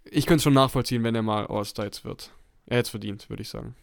ich 0.09 0.25
könnte 0.25 0.43
schon 0.43 0.53
nachvollziehen, 0.53 1.03
wenn 1.03 1.15
er 1.15 1.21
mal 1.21 1.47
All-Star 1.47 1.85
jetzt 1.85 2.05
wird. 2.05 2.31
Er 2.67 2.77
hätte 2.77 2.87
es 2.87 2.89
verdient, 2.89 3.29
würde 3.29 3.41
ich 3.41 3.49
sagen. 3.49 3.75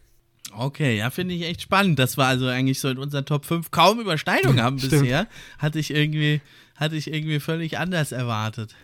Okay, 0.53 0.97
ja, 0.97 1.09
finde 1.09 1.33
ich 1.33 1.43
echt 1.43 1.61
spannend, 1.61 1.99
dass 1.99 2.17
wir 2.17 2.25
also 2.25 2.47
eigentlich 2.47 2.79
so 2.79 2.89
in 2.89 2.97
unseren 2.97 3.25
Top 3.25 3.45
5 3.45 3.69
kaum 3.71 3.99
Überschneidungen 3.99 4.61
haben 4.61 4.77
bisher. 4.81 5.27
Hatte 5.59 5.79
ich 5.79 5.91
irgendwie, 5.91 6.41
hatte 6.75 6.95
ich 6.95 7.11
irgendwie 7.11 7.39
völlig 7.39 7.77
anders 7.77 8.11
erwartet. 8.11 8.75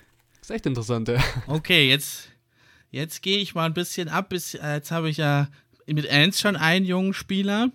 ist 0.41 0.51
echt 0.51 0.65
interessant, 0.65 1.07
ja. 1.07 1.23
Okay, 1.47 1.89
jetzt, 1.89 2.29
jetzt 2.91 3.21
gehe 3.21 3.38
ich 3.38 3.55
mal 3.55 3.65
ein 3.65 3.73
bisschen 3.73 4.09
ab. 4.09 4.29
Bis, 4.29 4.55
äh, 4.55 4.75
jetzt 4.75 4.91
habe 4.91 5.09
ich 5.09 5.17
ja 5.17 5.47
mit 5.88 6.05
Ernst 6.05 6.41
schon 6.41 6.55
einen 6.55 6.86
jungen 6.86 7.13
Spieler. 7.13 7.69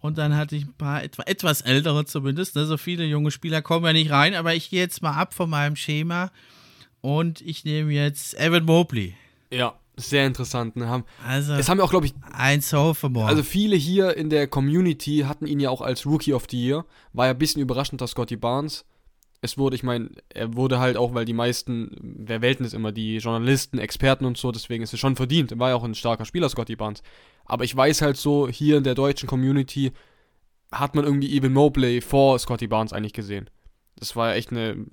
Und 0.00 0.18
dann 0.18 0.36
hatte 0.36 0.56
ich 0.56 0.64
ein 0.64 0.74
paar 0.74 1.02
etwa, 1.02 1.24
etwas 1.24 1.60
ältere 1.60 2.04
zumindest. 2.04 2.54
Ne? 2.56 2.66
So 2.66 2.76
viele 2.76 3.04
junge 3.04 3.30
Spieler 3.30 3.62
kommen 3.62 3.84
ja 3.84 3.92
nicht 3.92 4.10
rein, 4.10 4.34
aber 4.34 4.54
ich 4.54 4.70
gehe 4.70 4.80
jetzt 4.80 5.02
mal 5.02 5.14
ab 5.14 5.34
von 5.34 5.50
meinem 5.50 5.76
Schema 5.76 6.30
und 7.00 7.40
ich 7.40 7.64
nehme 7.64 7.92
jetzt 7.92 8.38
Evan 8.38 8.64
Mobley. 8.64 9.14
Ja, 9.50 9.74
sehr 9.96 10.26
interessant. 10.26 10.76
Ne? 10.76 10.88
Haben, 10.88 11.04
also, 11.26 11.54
es 11.54 11.68
haben 11.68 11.78
ja 11.78 11.84
auch, 11.84 11.90
glaube 11.90 12.06
ich, 12.06 12.14
ein 12.32 12.60
Sophomore. 12.60 13.26
Also 13.26 13.42
viele 13.42 13.76
hier 13.76 14.16
in 14.16 14.30
der 14.30 14.46
Community 14.46 15.24
hatten 15.26 15.46
ihn 15.46 15.60
ja 15.60 15.70
auch 15.70 15.80
als 15.80 16.06
Rookie 16.06 16.32
of 16.32 16.46
the 16.50 16.56
Year. 16.56 16.84
War 17.12 17.26
ja 17.26 17.32
ein 17.32 17.38
bisschen 17.38 17.60
überraschend, 17.60 18.00
dass 18.00 18.12
Scotty 18.12 18.36
Barnes. 18.36 18.84
Es 19.40 19.56
wurde, 19.56 19.76
ich 19.76 19.84
meine, 19.84 20.10
er 20.30 20.54
wurde 20.54 20.80
halt 20.80 20.96
auch, 20.96 21.14
weil 21.14 21.24
die 21.24 21.32
meisten, 21.32 21.90
wer 22.00 22.42
wählten 22.42 22.64
es 22.64 22.72
immer, 22.72 22.90
die 22.90 23.18
Journalisten, 23.18 23.78
Experten 23.78 24.24
und 24.24 24.36
so, 24.36 24.50
deswegen 24.50 24.82
ist 24.82 24.92
es 24.92 24.98
schon 24.98 25.14
verdient. 25.14 25.52
Er 25.52 25.58
war 25.60 25.70
ja 25.70 25.76
auch 25.76 25.84
ein 25.84 25.94
starker 25.94 26.24
Spieler, 26.24 26.48
Scotty 26.48 26.74
Barnes. 26.74 27.02
Aber 27.48 27.64
ich 27.64 27.74
weiß 27.74 28.02
halt 28.02 28.16
so, 28.16 28.46
hier 28.46 28.76
in 28.76 28.84
der 28.84 28.94
deutschen 28.94 29.26
Community 29.26 29.92
hat 30.70 30.94
man 30.94 31.04
irgendwie 31.04 31.34
Evan 31.34 31.54
Mobley 31.54 32.00
vor 32.02 32.38
Scotty 32.38 32.66
Barnes 32.66 32.92
eigentlich 32.92 33.14
gesehen. 33.14 33.48
Das 33.96 34.14
war 34.14 34.30
ja 34.30 34.34
echt 34.36 34.50
eine 34.50 34.86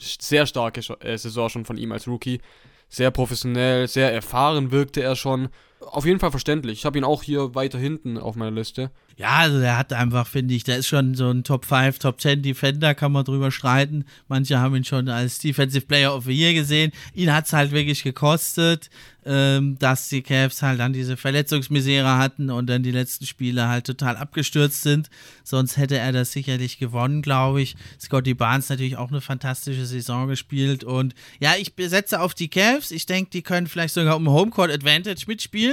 sehr 0.00 0.46
starke 0.46 0.80
äh, 1.00 1.18
Saison 1.18 1.48
schon 1.48 1.64
von 1.64 1.76
ihm 1.76 1.92
als 1.92 2.08
Rookie. 2.08 2.40
Sehr 2.88 3.10
professionell, 3.10 3.86
sehr 3.88 4.12
erfahren 4.12 4.70
wirkte 4.70 5.02
er 5.02 5.16
schon. 5.16 5.48
Auf 5.80 6.04
jeden 6.04 6.20
Fall 6.20 6.30
verständlich. 6.30 6.80
Ich 6.80 6.84
habe 6.84 6.98
ihn 6.98 7.04
auch 7.04 7.22
hier 7.22 7.54
weiter 7.54 7.78
hinten 7.78 8.18
auf 8.18 8.36
meiner 8.36 8.50
Liste. 8.50 8.90
Ja, 9.16 9.38
also 9.38 9.60
der 9.60 9.76
hat 9.76 9.92
einfach, 9.92 10.26
finde 10.26 10.54
ich, 10.54 10.64
der 10.64 10.78
ist 10.78 10.86
schon 10.86 11.14
so 11.14 11.30
ein 11.30 11.44
Top 11.44 11.64
5, 11.64 11.98
Top 11.98 12.20
10 12.20 12.42
Defender, 12.42 12.94
kann 12.94 13.12
man 13.12 13.24
drüber 13.24 13.50
streiten. 13.50 14.04
Manche 14.28 14.58
haben 14.58 14.74
ihn 14.76 14.84
schon 14.84 15.08
als 15.08 15.38
Defensive 15.38 15.86
Player 15.86 16.14
of 16.14 16.24
the 16.24 16.32
Year 16.32 16.54
gesehen. 16.54 16.92
Ihn 17.14 17.32
hat 17.32 17.46
es 17.46 17.52
halt 17.52 17.72
wirklich 17.72 18.02
gekostet, 18.02 18.88
ähm, 19.26 19.78
dass 19.78 20.08
die 20.08 20.22
Cavs 20.22 20.62
halt 20.62 20.80
dann 20.80 20.92
diese 20.92 21.16
Verletzungsmisere 21.16 22.16
hatten 22.16 22.50
und 22.50 22.66
dann 22.66 22.82
die 22.82 22.92
letzten 22.92 23.26
Spiele 23.26 23.68
halt 23.68 23.84
total 23.84 24.16
abgestürzt 24.16 24.82
sind. 24.82 25.10
Sonst 25.44 25.76
hätte 25.76 25.98
er 25.98 26.12
das 26.12 26.32
sicherlich 26.32 26.78
gewonnen, 26.78 27.20
glaube 27.20 27.60
ich. 27.60 27.76
Scotty 28.00 28.34
Barnes 28.34 28.70
natürlich 28.70 28.96
auch 28.96 29.10
eine 29.10 29.20
fantastische 29.20 29.84
Saison 29.84 30.28
gespielt 30.28 30.84
und 30.84 31.14
ja, 31.40 31.54
ich 31.58 31.72
setze 31.76 32.20
auf 32.20 32.32
die 32.32 32.48
Cavs. 32.48 32.90
Ich 32.90 33.06
denke, 33.06 33.30
die 33.30 33.42
können 33.42 33.66
vielleicht 33.66 33.94
sogar 33.94 34.16
um 34.16 34.28
Homecourt 34.30 34.70
Advantage 34.70 35.24
mitspielen. 35.26 35.69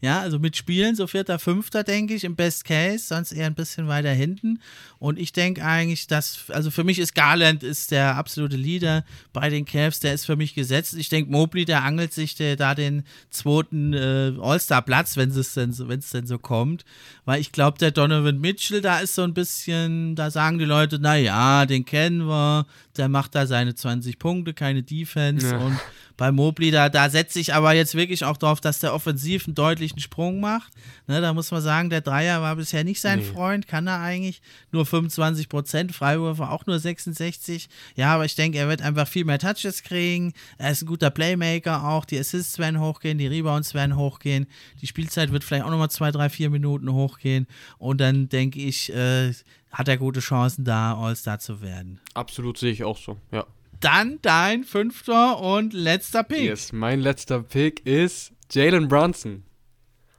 Ja, 0.00 0.20
also 0.20 0.38
mitspielen, 0.38 0.94
so 0.94 1.06
vierter, 1.06 1.38
fünfter, 1.38 1.84
denke 1.84 2.14
ich, 2.14 2.24
im 2.24 2.36
Best 2.36 2.64
Case. 2.64 3.06
Sonst 3.06 3.32
eher 3.32 3.46
ein 3.46 3.54
bisschen 3.54 3.88
weiter 3.88 4.10
hinten. 4.10 4.60
Und 4.98 5.18
ich 5.18 5.32
denke 5.32 5.64
eigentlich, 5.64 6.06
dass, 6.06 6.48
also 6.48 6.70
für 6.70 6.84
mich 6.84 6.98
ist 6.98 7.14
Garland 7.14 7.62
ist 7.62 7.90
der 7.90 8.16
absolute 8.16 8.56
Leader 8.56 9.04
bei 9.32 9.50
den 9.50 9.64
Cavs, 9.64 10.00
der 10.00 10.14
ist 10.14 10.24
für 10.24 10.36
mich 10.36 10.54
gesetzt. 10.54 10.94
Ich 10.96 11.08
denke, 11.08 11.30
Mobley, 11.30 11.64
der 11.64 11.82
angelt 11.82 12.12
sich 12.12 12.34
der, 12.34 12.56
da 12.56 12.74
den 12.74 13.04
zweiten 13.30 13.92
äh, 13.92 14.32
All-Star-Platz, 14.40 15.16
wenn 15.16 15.30
es 15.30 15.54
denn, 15.54 15.70
es 15.70 16.10
denn 16.10 16.26
so 16.26 16.38
kommt. 16.38 16.84
Weil 17.24 17.40
ich 17.40 17.52
glaube, 17.52 17.78
der 17.78 17.90
Donovan 17.90 18.40
Mitchell, 18.40 18.80
da 18.80 19.00
ist 19.00 19.14
so 19.14 19.22
ein 19.22 19.34
bisschen, 19.34 20.16
da 20.16 20.30
sagen 20.30 20.58
die 20.58 20.64
Leute, 20.64 20.98
naja, 20.98 21.66
den 21.66 21.84
kennen 21.84 22.26
wir, 22.26 22.66
der 22.96 23.08
macht 23.08 23.34
da 23.34 23.46
seine 23.46 23.74
20 23.74 24.18
Punkte, 24.18 24.54
keine 24.54 24.82
Defense 24.82 25.50
ja. 25.50 25.58
und 25.58 25.78
bei 26.16 26.32
Mobley, 26.32 26.70
da, 26.70 26.88
da 26.88 27.10
setze 27.10 27.38
ich 27.38 27.54
aber 27.54 27.74
jetzt 27.74 27.94
wirklich 27.94 28.24
auch 28.24 28.36
darauf, 28.36 28.60
dass 28.60 28.78
der 28.78 28.94
offensiv 28.94 29.46
einen 29.46 29.54
deutlichen 29.54 30.00
Sprung 30.00 30.40
macht. 30.40 30.72
Ne, 31.06 31.20
da 31.20 31.34
muss 31.34 31.50
man 31.50 31.62
sagen, 31.62 31.90
der 31.90 32.00
Dreier 32.00 32.40
war 32.42 32.56
bisher 32.56 32.84
nicht 32.84 33.00
sein 33.00 33.18
nee. 33.18 33.24
Freund, 33.24 33.68
kann 33.68 33.86
er 33.86 34.00
eigentlich. 34.00 34.40
Nur 34.72 34.86
25 34.86 35.48
Prozent, 35.48 35.94
Freiwürfe 35.94 36.48
auch 36.48 36.66
nur 36.66 36.78
66. 36.78 37.68
Ja, 37.94 38.14
aber 38.14 38.24
ich 38.24 38.34
denke, 38.34 38.58
er 38.58 38.68
wird 38.68 38.82
einfach 38.82 39.06
viel 39.06 39.24
mehr 39.24 39.38
Touches 39.38 39.82
kriegen. 39.82 40.32
Er 40.58 40.70
ist 40.70 40.82
ein 40.82 40.86
guter 40.86 41.10
Playmaker 41.10 41.86
auch. 41.86 42.04
Die 42.04 42.18
Assists 42.18 42.58
werden 42.58 42.80
hochgehen, 42.80 43.18
die 43.18 43.26
Rebounds 43.26 43.74
werden 43.74 43.96
hochgehen. 43.96 44.46
Die 44.80 44.86
Spielzeit 44.86 45.32
wird 45.32 45.44
vielleicht 45.44 45.64
auch 45.64 45.70
nochmal 45.70 45.90
zwei, 45.90 46.10
drei, 46.10 46.30
vier 46.30 46.50
Minuten 46.50 46.92
hochgehen. 46.92 47.46
Und 47.78 48.00
dann 48.00 48.28
denke 48.28 48.60
ich, 48.60 48.92
äh, 48.92 49.32
hat 49.70 49.88
er 49.88 49.98
gute 49.98 50.20
Chancen 50.20 50.64
da, 50.64 50.96
All-Star 50.96 51.38
zu 51.38 51.60
werden. 51.60 52.00
Absolut 52.14 52.56
sehe 52.56 52.72
ich 52.72 52.82
auch 52.82 52.96
so, 52.96 53.18
ja. 53.30 53.44
Dann 53.80 54.18
dein 54.22 54.64
fünfter 54.64 55.40
und 55.40 55.72
letzter 55.72 56.22
Pick. 56.22 56.44
Yes, 56.44 56.72
mein 56.72 57.00
letzter 57.00 57.42
Pick 57.42 57.84
ist 57.84 58.32
Jalen 58.50 58.88
Brunson. 58.88 59.44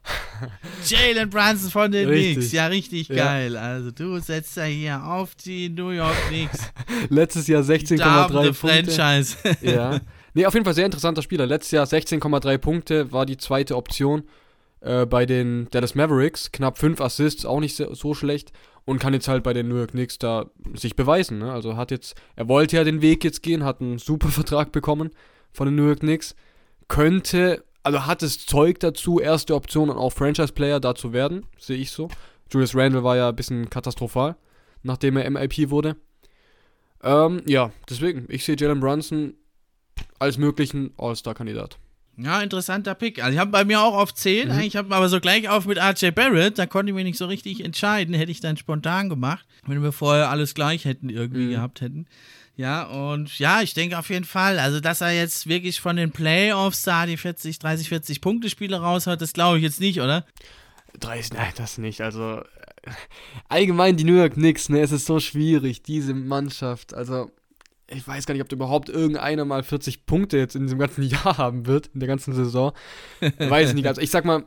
Jalen 0.85 1.29
Brunson 1.29 1.71
von 1.71 1.91
den 1.91 2.07
richtig. 2.07 2.35
Knicks. 2.35 2.51
Ja, 2.51 2.67
richtig 2.67 3.07
ja. 3.09 3.15
geil. 3.15 3.57
Also 3.57 3.91
du 3.91 4.19
setzt 4.19 4.55
ja 4.57 4.63
hier 4.63 5.03
auf 5.03 5.35
die 5.35 5.69
New 5.69 5.89
York 5.89 6.15
Knicks. 6.29 6.59
Letztes 7.09 7.47
Jahr 7.47 7.63
16,3 7.63 8.27
Punkte. 8.27 8.53
Franchise. 8.53 9.37
ja. 9.61 9.99
Nee, 10.33 10.45
auf 10.45 10.53
jeden 10.53 10.65
Fall 10.65 10.75
sehr 10.75 10.85
interessanter 10.85 11.21
Spieler. 11.21 11.45
Letztes 11.45 11.71
Jahr 11.71 11.85
16,3 11.85 12.57
Punkte 12.57 13.11
war 13.11 13.25
die 13.25 13.37
zweite 13.37 13.75
Option 13.75 14.23
äh, 14.81 15.05
bei 15.05 15.25
den 15.25 15.67
Dallas 15.71 15.95
Mavericks. 15.95 16.51
Knapp 16.51 16.77
5 16.77 17.01
Assists, 17.01 17.45
auch 17.45 17.59
nicht 17.59 17.75
so, 17.75 17.93
so 17.93 18.13
schlecht 18.13 18.51
und 18.87 18.99
kann 18.99 19.13
jetzt 19.13 19.27
halt 19.27 19.43
bei 19.43 19.51
den 19.51 19.67
New 19.67 19.75
York 19.75 19.91
Knicks 19.91 20.17
da 20.17 20.49
sich 20.73 20.95
beweisen. 20.95 21.39
Ne? 21.39 21.51
Also 21.51 21.75
hat 21.75 21.91
jetzt, 21.91 22.15
er 22.37 22.47
wollte 22.47 22.77
ja 22.77 22.85
den 22.85 23.01
Weg 23.01 23.21
jetzt 23.25 23.43
gehen, 23.43 23.65
hat 23.65 23.81
einen 23.81 23.97
super 23.99 24.29
Vertrag 24.29 24.71
bekommen 24.71 25.11
von 25.51 25.67
den 25.67 25.75
New 25.75 25.87
York 25.87 25.99
Knicks, 25.99 26.35
könnte, 26.87 27.65
also 27.83 28.05
hat 28.05 28.23
es 28.23 28.45
Zeug 28.45 28.79
dazu, 28.79 29.19
erste 29.19 29.55
Option 29.55 29.89
und 29.89 29.97
auch 29.97 30.13
Franchise-Player 30.13 30.79
da 30.79 30.95
zu 30.95 31.11
werden, 31.11 31.45
sehe 31.59 31.75
ich 31.75 31.91
so. 31.91 32.07
Julius 32.49 32.75
Randle 32.75 33.03
war 33.03 33.17
ja 33.17 33.27
ein 33.27 33.35
bisschen 33.35 33.69
katastrophal, 33.69 34.37
nachdem 34.83 35.17
er 35.17 35.29
MIP 35.29 35.69
wurde. 35.69 35.97
Ähm, 37.03 37.41
ja, 37.45 37.71
deswegen, 37.89 38.25
ich 38.29 38.45
sehe 38.45 38.55
Jalen 38.57 38.79
Brunson 38.79 39.33
als 40.17 40.37
möglichen 40.37 40.93
All-Star-Kandidat. 40.97 41.77
Ja, 42.17 42.41
interessanter 42.41 42.95
Pick. 42.95 43.21
Also 43.21 43.33
ich 43.33 43.39
habe 43.39 43.51
bei 43.51 43.63
mir 43.63 43.79
auch 43.79 43.93
auf 43.93 44.13
10, 44.13 44.49
mhm. 44.49 44.59
ich 44.61 44.75
habe 44.75 44.93
aber 44.93 45.07
so 45.07 45.19
gleich 45.19 45.49
auf 45.49 45.67
mit 45.67 45.77
RJ 45.77 46.11
Barrett, 46.11 46.57
da 46.57 46.65
konnte 46.65 46.89
ich 46.89 46.95
mich 46.95 47.05
nicht 47.05 47.17
so 47.17 47.27
richtig 47.27 47.63
entscheiden, 47.63 48.15
hätte 48.15 48.31
ich 48.31 48.39
dann 48.39 48.57
spontan 48.57 49.07
gemacht, 49.07 49.45
wenn 49.67 49.83
wir 49.83 49.91
vorher 49.91 50.29
alles 50.29 50.55
gleich 50.55 50.85
hätten 50.85 51.09
irgendwie 51.09 51.45
mhm. 51.45 51.51
gehabt 51.51 51.81
hätten. 51.81 52.07
Ja, 52.55 52.85
und 52.85 53.37
ja, 53.37 53.61
ich 53.61 53.75
denke 53.75 53.99
auf 53.99 54.09
jeden 54.09 54.25
Fall, 54.25 54.57
also 54.57 54.79
dass 54.79 55.01
er 55.01 55.11
jetzt 55.11 55.45
wirklich 55.45 55.79
von 55.79 55.95
den 55.95 56.11
Playoffs 56.11 56.81
da 56.81 57.05
die 57.05 57.17
40, 57.17 57.59
30, 57.59 57.87
40 57.87 58.19
Punkte 58.19 58.49
Spiele 58.49 58.79
raushaut, 58.79 59.21
das 59.21 59.33
glaube 59.33 59.57
ich 59.57 59.63
jetzt 59.63 59.79
nicht, 59.79 60.01
oder? 60.01 60.25
30, 60.99 61.33
nein, 61.33 61.53
das 61.55 61.77
nicht. 61.77 62.01
Also 62.01 62.41
allgemein 63.47 63.95
die 63.95 64.05
New 64.05 64.17
York 64.17 64.33
Knicks, 64.33 64.69
ne, 64.69 64.81
es 64.81 64.91
ist 64.91 65.05
so 65.05 65.19
schwierig, 65.19 65.83
diese 65.83 66.15
Mannschaft, 66.15 66.95
also 66.95 67.29
ich 67.89 68.07
weiß 68.07 68.25
gar 68.25 68.33
nicht, 68.33 68.41
ob 68.41 68.49
da 68.49 68.55
überhaupt 68.55 68.89
irgendeiner 68.89 69.45
mal 69.45 69.63
40 69.63 70.05
Punkte 70.05 70.37
jetzt 70.37 70.55
in 70.55 70.63
diesem 70.63 70.79
ganzen 70.79 71.03
Jahr 71.07 71.37
haben 71.37 71.65
wird, 71.65 71.87
in 71.93 71.99
der 71.99 72.07
ganzen 72.07 72.33
Saison. 72.33 72.73
weiß 73.37 73.69
ich 73.69 73.75
nicht. 73.75 73.87
Also 73.87 74.01
ich 74.01 74.11
sag 74.11 74.25
mal, 74.25 74.45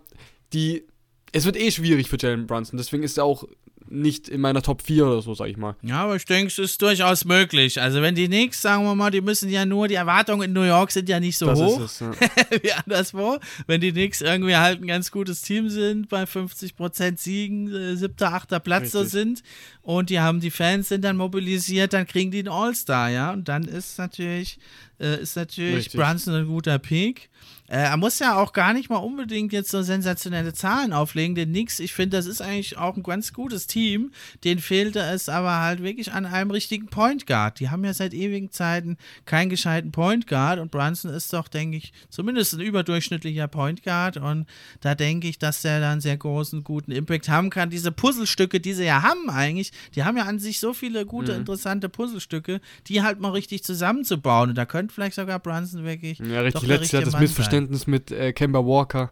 die, 0.52 0.84
es 1.32 1.44
wird 1.44 1.56
eh 1.56 1.70
schwierig 1.70 2.08
für 2.08 2.18
Jalen 2.18 2.46
Brunson, 2.46 2.76
deswegen 2.76 3.02
ist 3.02 3.18
er 3.18 3.24
auch 3.24 3.44
nicht 3.88 4.28
in 4.28 4.40
meiner 4.40 4.62
Top 4.62 4.82
4 4.82 5.06
oder 5.06 5.22
so, 5.22 5.34
sag 5.34 5.48
ich 5.48 5.56
mal. 5.56 5.74
Ja, 5.82 6.04
aber 6.04 6.16
ich 6.16 6.24
denke, 6.24 6.48
es 6.48 6.58
ist 6.58 6.80
durchaus 6.80 7.24
möglich. 7.24 7.80
Also 7.80 8.02
wenn 8.02 8.14
die 8.14 8.26
Knicks, 8.26 8.62
sagen 8.62 8.84
wir 8.84 8.94
mal, 8.94 9.10
die 9.10 9.20
müssen 9.20 9.48
ja 9.48 9.64
nur, 9.64 9.88
die 9.88 9.94
Erwartungen 9.94 10.42
in 10.42 10.52
New 10.52 10.62
York 10.62 10.92
sind 10.92 11.08
ja 11.08 11.18
nicht 11.18 11.36
so 11.36 11.46
das 11.46 11.58
hoch 11.58 11.80
es, 11.80 12.00
ja. 12.00 12.12
wie 12.62 12.72
anderswo. 12.72 13.38
Wenn 13.66 13.80
die 13.80 13.92
Knicks 13.92 14.20
irgendwie 14.20 14.56
halt 14.56 14.80
ein 14.80 14.86
ganz 14.86 15.10
gutes 15.10 15.42
Team 15.42 15.68
sind, 15.68 16.08
bei 16.08 16.24
50% 16.24 17.18
Siegen, 17.18 17.74
äh, 17.74 17.96
siebter, 17.96 18.32
achter 18.32 18.60
Platz 18.60 18.92
so 18.92 19.04
sind 19.04 19.42
und 19.82 20.10
die 20.10 20.20
haben 20.20 20.40
die 20.40 20.50
Fans 20.50 20.88
sind 20.88 21.04
dann 21.04 21.16
mobilisiert, 21.16 21.92
dann 21.92 22.06
kriegen 22.06 22.30
die 22.30 22.40
einen 22.40 22.48
All-Star, 22.48 23.10
ja. 23.10 23.32
Und 23.32 23.48
dann 23.48 23.64
ist 23.64 23.98
natürlich, 23.98 24.58
äh, 25.00 25.20
ist 25.20 25.36
natürlich 25.36 25.76
Richtig. 25.76 26.00
Brunson 26.00 26.34
ein 26.34 26.46
guter 26.46 26.78
Pick. 26.78 27.30
Äh, 27.70 27.84
er 27.84 27.96
muss 27.96 28.18
ja 28.18 28.36
auch 28.36 28.52
gar 28.52 28.72
nicht 28.72 28.90
mal 28.90 28.96
unbedingt 28.96 29.52
jetzt 29.52 29.70
so 29.70 29.82
sensationelle 29.82 30.52
Zahlen 30.52 30.92
auflegen, 30.92 31.36
denn 31.36 31.52
nix, 31.52 31.78
ich 31.78 31.94
finde, 31.94 32.16
das 32.16 32.26
ist 32.26 32.42
eigentlich 32.42 32.76
auch 32.76 32.96
ein 32.96 33.04
ganz 33.04 33.32
gutes 33.32 33.68
Team. 33.68 34.10
Den 34.42 34.58
fehlte 34.58 34.98
es 34.98 35.28
aber 35.28 35.60
halt 35.60 35.80
wirklich 35.80 36.12
an 36.12 36.26
einem 36.26 36.50
richtigen 36.50 36.88
Point 36.88 37.28
Guard. 37.28 37.60
Die 37.60 37.70
haben 37.70 37.84
ja 37.84 37.94
seit 37.94 38.12
ewigen 38.12 38.50
Zeiten 38.50 38.96
keinen 39.24 39.50
gescheiten 39.50 39.92
Point 39.92 40.26
Guard 40.26 40.58
und 40.58 40.72
Brunson 40.72 41.12
ist 41.12 41.32
doch, 41.32 41.46
denke 41.46 41.76
ich, 41.76 41.92
zumindest 42.08 42.54
ein 42.54 42.60
überdurchschnittlicher 42.60 43.46
Point 43.46 43.84
Guard 43.84 44.16
und 44.16 44.46
da 44.80 44.96
denke 44.96 45.28
ich, 45.28 45.38
dass 45.38 45.62
der 45.62 45.78
dann 45.78 46.00
sehr 46.00 46.16
großen, 46.16 46.64
guten 46.64 46.90
Impact 46.90 47.28
haben 47.28 47.50
kann. 47.50 47.70
Diese 47.70 47.92
Puzzlestücke, 47.92 48.58
die 48.58 48.74
sie 48.74 48.84
ja 48.84 49.02
haben 49.02 49.30
eigentlich, 49.30 49.70
die 49.94 50.02
haben 50.02 50.16
ja 50.16 50.24
an 50.24 50.40
sich 50.40 50.58
so 50.58 50.72
viele 50.72 51.06
gute, 51.06 51.34
mhm. 51.34 51.40
interessante 51.40 51.88
Puzzlestücke, 51.88 52.60
die 52.88 53.02
halt 53.04 53.20
mal 53.20 53.30
richtig 53.30 53.62
zusammenzubauen 53.62 54.50
und 54.50 54.56
da 54.56 54.66
könnte 54.66 54.92
vielleicht 54.92 55.14
sogar 55.14 55.38
Brunson 55.38 55.84
wirklich. 55.84 56.18
Ja, 56.18 56.40
richtig. 56.40 56.66
Letztes 56.66 56.90
Jahr 56.90 57.02
das 57.02 57.18
Missverständnis 57.18 57.59
Missverständnis 57.68 57.86
mit 57.86 58.10
äh, 58.10 58.32
Kemba 58.32 58.60
Walker. 58.60 59.10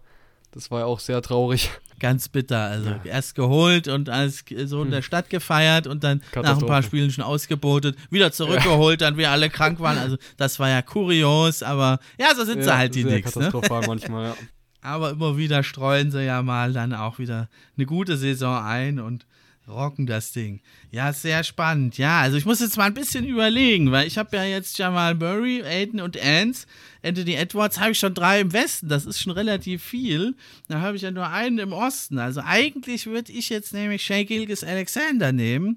Das 0.53 0.71
war 0.71 0.81
ja 0.81 0.87
auch 0.87 1.01
sehr 1.01 1.21
traurig. 1.23 1.71
Ganz 2.01 2.29
bitter. 2.29 2.63
Also 2.63 2.91
ja. 2.91 3.01
erst 3.05 3.35
geholt 3.35 3.89
und 3.89 4.09
als 4.09 4.45
Sohn 4.65 4.85
hm. 4.85 4.91
der 4.93 5.03
Stadt 5.03 5.31
gefeiert 5.31 5.87
und 5.87 6.05
dann 6.05 6.23
nach 6.35 6.59
ein 6.59 6.67
paar 6.67 6.83
Spielen 6.83 7.11
schon 7.11 7.25
ausgebotet, 7.25 7.97
wieder 8.11 8.31
zurückgeholt, 8.31 9.01
ja. 9.01 9.09
dann 9.09 9.19
wir 9.19 9.31
alle 9.31 9.51
krank 9.51 9.81
waren. 9.81 9.99
Also 9.99 10.17
das 10.37 10.61
war 10.61 10.69
ja 10.69 10.81
kurios, 10.81 11.63
aber 11.63 11.99
ja, 12.19 12.35
so 12.37 12.45
sind 12.45 12.59
ja, 12.59 12.65
sie 12.65 12.77
halt 12.77 12.95
die 12.95 13.03
Knicks. 13.03 13.35
Ne? 13.35 13.51
Katastrophal 13.51 13.81
ne? 13.81 13.87
manchmal, 13.89 14.25
ja. 14.29 14.37
Aber 14.81 15.11
immer 15.11 15.37
wieder 15.37 15.65
streuen 15.65 16.13
sie 16.13 16.25
ja 16.25 16.41
mal 16.43 16.73
dann 16.73 16.95
auch 16.95 17.19
wieder 17.19 17.49
eine 17.77 17.87
gute 17.87 18.17
Saison 18.17 18.63
ein 18.65 19.01
und 19.01 19.27
rocken 19.69 20.07
das 20.07 20.33
Ding. 20.33 20.61
Ja, 20.91 21.13
sehr 21.13 21.45
spannend. 21.45 21.99
Ja, 21.99 22.21
also 22.21 22.37
ich 22.37 22.47
muss 22.47 22.61
jetzt 22.61 22.77
mal 22.77 22.85
ein 22.85 22.95
bisschen 22.95 23.25
überlegen, 23.27 23.93
weil 23.93 24.07
ich 24.07 24.19
habe 24.19 24.37
ja 24.37 24.45
jetzt 24.45 24.79
Jamal 24.79 25.15
Murray, 25.15 25.63
Aiden 25.63 26.01
und 26.01 26.21
Ants. 26.21 26.67
Anthony 27.03 27.35
Edwards 27.35 27.79
habe 27.79 27.93
ich 27.93 27.99
schon 27.99 28.15
drei 28.15 28.41
im 28.41 28.53
Westen. 28.53 28.89
Das 28.89 29.07
ist 29.07 29.21
schon 29.21 29.33
relativ 29.33 29.83
viel. 29.83 30.35
Da 30.69 30.81
habe 30.81 30.97
ich 30.97 31.03
ja 31.03 31.11
nur 31.11 31.29
einen 31.29 31.59
im 31.59 31.73
Osten. 31.73 32.19
Also 32.19 32.41
eigentlich 32.45 33.07
würde 33.07 33.33
ich 33.33 33.49
jetzt 33.51 33.73
nämlich 33.73 34.03
Shea 34.03 34.25
Gilgis 34.25 34.65
Alexander 34.65 35.33
nehmen. 35.33 35.77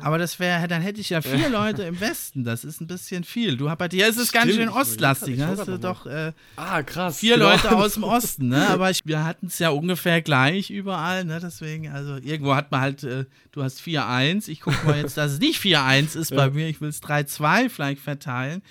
Aber 0.00 0.18
das 0.18 0.40
wäre, 0.40 0.66
dann 0.66 0.82
hätte 0.82 1.00
ich 1.00 1.10
ja 1.10 1.22
vier 1.22 1.48
Leute 1.50 1.84
im 1.84 2.00
Westen. 2.00 2.44
Das 2.44 2.64
ist 2.64 2.80
ein 2.80 2.86
bisschen 2.88 3.22
viel. 3.22 3.56
Du, 3.56 3.72
bei 3.76 3.88
dir 3.88 4.08
ist 4.08 4.18
es 4.18 4.32
ganz 4.32 4.52
schön 4.52 4.68
ostlastig. 4.68 5.38
Ne? 5.38 5.46
Hast 5.46 5.68
du 5.68 5.78
doch 5.78 6.06
äh, 6.06 6.32
ah, 6.56 6.82
krass, 6.82 7.18
vier 7.18 7.36
genau. 7.36 7.50
Leute 7.50 7.76
aus 7.76 7.94
dem 7.94 8.04
Osten. 8.04 8.48
Ne? 8.48 8.68
Aber 8.68 8.90
ich, 8.90 9.00
wir 9.04 9.24
hatten 9.24 9.46
es 9.46 9.58
ja 9.58 9.70
ungefähr 9.70 10.20
gleich 10.20 10.70
überall. 10.70 11.24
Ne? 11.24 11.38
Deswegen, 11.40 11.88
also 11.88 12.16
irgendwo 12.16 12.54
hat 12.54 12.70
man 12.72 12.80
halt, 12.80 13.04
äh, 13.04 13.26
du 13.52 13.62
hast 13.62 13.80
4-1. 13.80 14.48
Ich 14.48 14.60
gucke 14.60 14.84
mal 14.84 14.98
jetzt, 14.98 15.16
dass 15.16 15.32
es 15.32 15.38
nicht 15.38 15.60
4-1 15.60 16.18
ist 16.18 16.30
ja. 16.32 16.36
bei 16.36 16.50
mir. 16.50 16.68
Ich 16.68 16.80
will 16.80 16.88
es 16.88 17.02
3-2 17.02 17.68
vielleicht 17.68 18.02
verteilen. 18.02 18.62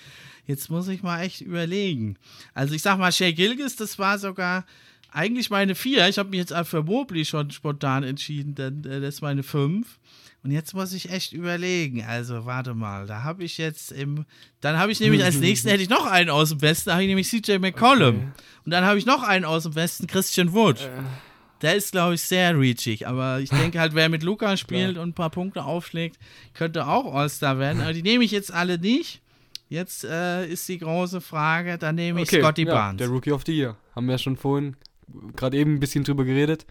Jetzt 0.46 0.70
muss 0.70 0.88
ich 0.88 1.02
mal 1.02 1.22
echt 1.22 1.40
überlegen. 1.40 2.16
Also 2.52 2.74
ich 2.74 2.82
sag 2.82 2.98
mal, 2.98 3.12
Shea 3.12 3.32
Gilgis, 3.32 3.76
das 3.76 3.98
war 3.98 4.18
sogar 4.18 4.66
eigentlich 5.10 5.50
meine 5.50 5.74
4. 5.74 6.08
Ich 6.08 6.18
habe 6.18 6.30
mich 6.30 6.40
jetzt 6.40 6.54
für 6.68 6.82
Mobley 6.82 7.24
schon 7.24 7.50
spontan 7.50 8.02
entschieden, 8.02 8.54
denn 8.54 8.84
äh, 8.84 9.00
das 9.00 9.16
ist 9.16 9.20
meine 9.22 9.42
5. 9.42 9.98
Und 10.44 10.50
jetzt 10.50 10.74
muss 10.74 10.92
ich 10.92 11.10
echt 11.10 11.32
überlegen. 11.32 12.04
Also, 12.04 12.46
warte 12.46 12.74
mal, 12.74 13.06
da 13.06 13.22
habe 13.22 13.44
ich 13.44 13.58
jetzt 13.58 13.92
im. 13.92 14.24
Dann 14.60 14.76
habe 14.76 14.90
ich 14.90 14.98
nämlich 14.98 15.22
als 15.22 15.36
nächsten 15.40 15.68
hätte 15.68 15.82
ich 15.82 15.88
noch 15.88 16.06
einen 16.06 16.30
aus 16.30 16.48
dem 16.48 16.60
Westen, 16.62 16.90
da 16.90 16.94
habe 16.94 17.04
ich 17.04 17.08
nämlich 17.08 17.28
CJ 17.28 17.58
McCollum. 17.58 18.16
Okay. 18.16 18.26
Und 18.64 18.70
dann 18.72 18.84
habe 18.84 18.98
ich 18.98 19.06
noch 19.06 19.22
einen 19.22 19.44
aus 19.44 19.62
dem 19.62 19.74
Westen, 19.74 20.06
Christian 20.06 20.52
Wood. 20.52 20.80
Äh. 20.80 20.90
Der 21.62 21.76
ist, 21.76 21.92
glaube 21.92 22.14
ich, 22.14 22.22
sehr 22.22 22.58
reachig. 22.58 23.06
Aber 23.06 23.38
ich 23.38 23.50
denke 23.50 23.78
halt, 23.78 23.94
wer 23.94 24.08
mit 24.08 24.24
Luca 24.24 24.56
spielt 24.56 24.98
und 24.98 25.10
ein 25.10 25.14
paar 25.14 25.30
Punkte 25.30 25.64
aufschlägt, 25.64 26.18
könnte 26.54 26.88
auch 26.88 27.14
All-Star 27.14 27.60
werden. 27.60 27.80
Aber 27.80 27.92
die 27.92 28.02
nehme 28.02 28.24
ich 28.24 28.32
jetzt 28.32 28.52
alle 28.52 28.78
nicht. 28.78 29.20
Jetzt 29.68 30.04
äh, 30.04 30.46
ist 30.46 30.68
die 30.68 30.78
große 30.78 31.22
Frage, 31.22 31.78
dann 31.78 31.94
nehme 31.94 32.20
ich 32.20 32.28
okay, 32.28 32.42
Scotty 32.42 32.64
ja, 32.64 32.74
Barnes. 32.74 32.98
Der 32.98 33.08
Rookie 33.08 33.32
of 33.32 33.42
the 33.46 33.56
Year. 33.56 33.76
Haben 33.94 34.06
wir 34.06 34.12
ja 34.12 34.18
schon 34.18 34.36
vorhin 34.36 34.76
gerade 35.34 35.56
eben 35.56 35.74
ein 35.74 35.80
bisschen 35.80 36.04
drüber 36.04 36.24
geredet. 36.24 36.66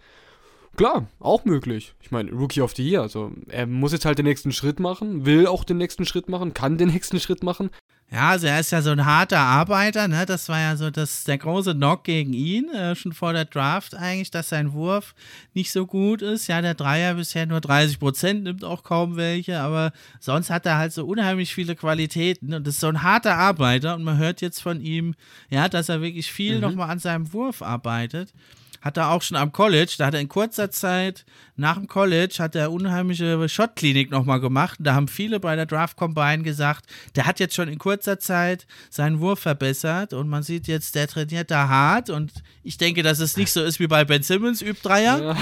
Klar, 0.76 1.06
auch 1.20 1.44
möglich. 1.44 1.94
Ich 2.00 2.10
meine, 2.10 2.30
Rookie 2.30 2.62
of 2.62 2.74
the 2.74 2.88
Year. 2.88 3.02
Also, 3.02 3.32
er 3.48 3.66
muss 3.66 3.92
jetzt 3.92 4.04
halt 4.04 4.18
den 4.18 4.26
nächsten 4.26 4.52
Schritt 4.52 4.80
machen, 4.80 5.26
will 5.26 5.46
auch 5.46 5.64
den 5.64 5.78
nächsten 5.78 6.06
Schritt 6.06 6.28
machen, 6.28 6.54
kann 6.54 6.78
den 6.78 6.88
nächsten 6.92 7.20
Schritt 7.20 7.42
machen. 7.42 7.70
Ja, 8.10 8.28
also 8.28 8.46
er 8.46 8.60
ist 8.60 8.70
ja 8.72 8.82
so 8.82 8.90
ein 8.90 9.06
harter 9.06 9.38
Arbeiter, 9.38 10.06
ne? 10.06 10.26
Das 10.26 10.46
war 10.50 10.60
ja 10.60 10.76
so 10.76 10.90
das, 10.90 11.24
der 11.24 11.38
große 11.38 11.74
Knock 11.74 12.04
gegen 12.04 12.34
ihn, 12.34 12.68
äh, 12.68 12.94
schon 12.94 13.14
vor 13.14 13.32
der 13.32 13.46
Draft 13.46 13.94
eigentlich, 13.94 14.30
dass 14.30 14.50
sein 14.50 14.74
Wurf 14.74 15.14
nicht 15.54 15.72
so 15.72 15.86
gut 15.86 16.20
ist. 16.20 16.46
Ja, 16.46 16.60
der 16.60 16.74
Dreier 16.74 17.14
bisher 17.14 17.46
nur 17.46 17.62
30 17.62 17.98
Prozent, 17.98 18.42
nimmt 18.44 18.64
auch 18.64 18.82
kaum 18.82 19.16
welche, 19.16 19.60
aber 19.60 19.92
sonst 20.20 20.50
hat 20.50 20.66
er 20.66 20.76
halt 20.76 20.92
so 20.92 21.06
unheimlich 21.06 21.54
viele 21.54 21.74
Qualitäten 21.74 22.52
und 22.52 22.68
ist 22.68 22.80
so 22.80 22.88
ein 22.88 23.02
harter 23.02 23.38
Arbeiter 23.38 23.94
und 23.94 24.04
man 24.04 24.18
hört 24.18 24.42
jetzt 24.42 24.60
von 24.60 24.82
ihm, 24.82 25.14
ja, 25.48 25.70
dass 25.70 25.88
er 25.88 26.02
wirklich 26.02 26.30
viel 26.30 26.56
mhm. 26.56 26.60
nochmal 26.60 26.90
an 26.90 26.98
seinem 26.98 27.32
Wurf 27.32 27.62
arbeitet 27.62 28.34
hat 28.82 28.98
er 28.98 29.10
auch 29.10 29.22
schon 29.22 29.36
am 29.36 29.52
College, 29.52 29.94
da 29.96 30.06
hat 30.06 30.14
er 30.14 30.20
in 30.20 30.28
kurzer 30.28 30.70
Zeit 30.70 31.24
nach 31.54 31.76
dem 31.76 31.86
College 31.86 32.36
hat 32.38 32.54
er 32.54 32.72
unheimliche 32.72 33.48
Shot-Klinik 33.48 34.10
nochmal 34.10 34.40
gemacht. 34.40 34.78
Da 34.80 34.94
haben 34.94 35.06
viele 35.06 35.38
bei 35.38 35.54
der 35.54 35.66
Draft 35.66 35.96
Combine 35.96 36.42
gesagt, 36.42 36.86
der 37.14 37.26
hat 37.26 37.40
jetzt 37.40 37.54
schon 37.54 37.68
in 37.68 37.78
kurzer 37.78 38.18
Zeit 38.18 38.66
seinen 38.88 39.20
Wurf 39.20 39.40
verbessert 39.40 40.14
und 40.14 40.28
man 40.28 40.42
sieht 40.42 40.66
jetzt, 40.66 40.94
der 40.94 41.08
trainiert 41.08 41.50
da 41.50 41.68
hart 41.68 42.08
und 42.08 42.32
ich 42.62 42.78
denke, 42.78 43.02
dass 43.02 43.18
es 43.18 43.36
nicht 43.36 43.52
so 43.52 43.62
ist 43.62 43.80
wie 43.80 43.86
bei 43.86 44.04
Ben 44.04 44.22
Simmons, 44.22 44.62
übt 44.62 44.80
Dreier. 44.82 45.22
Ja. 45.22 45.36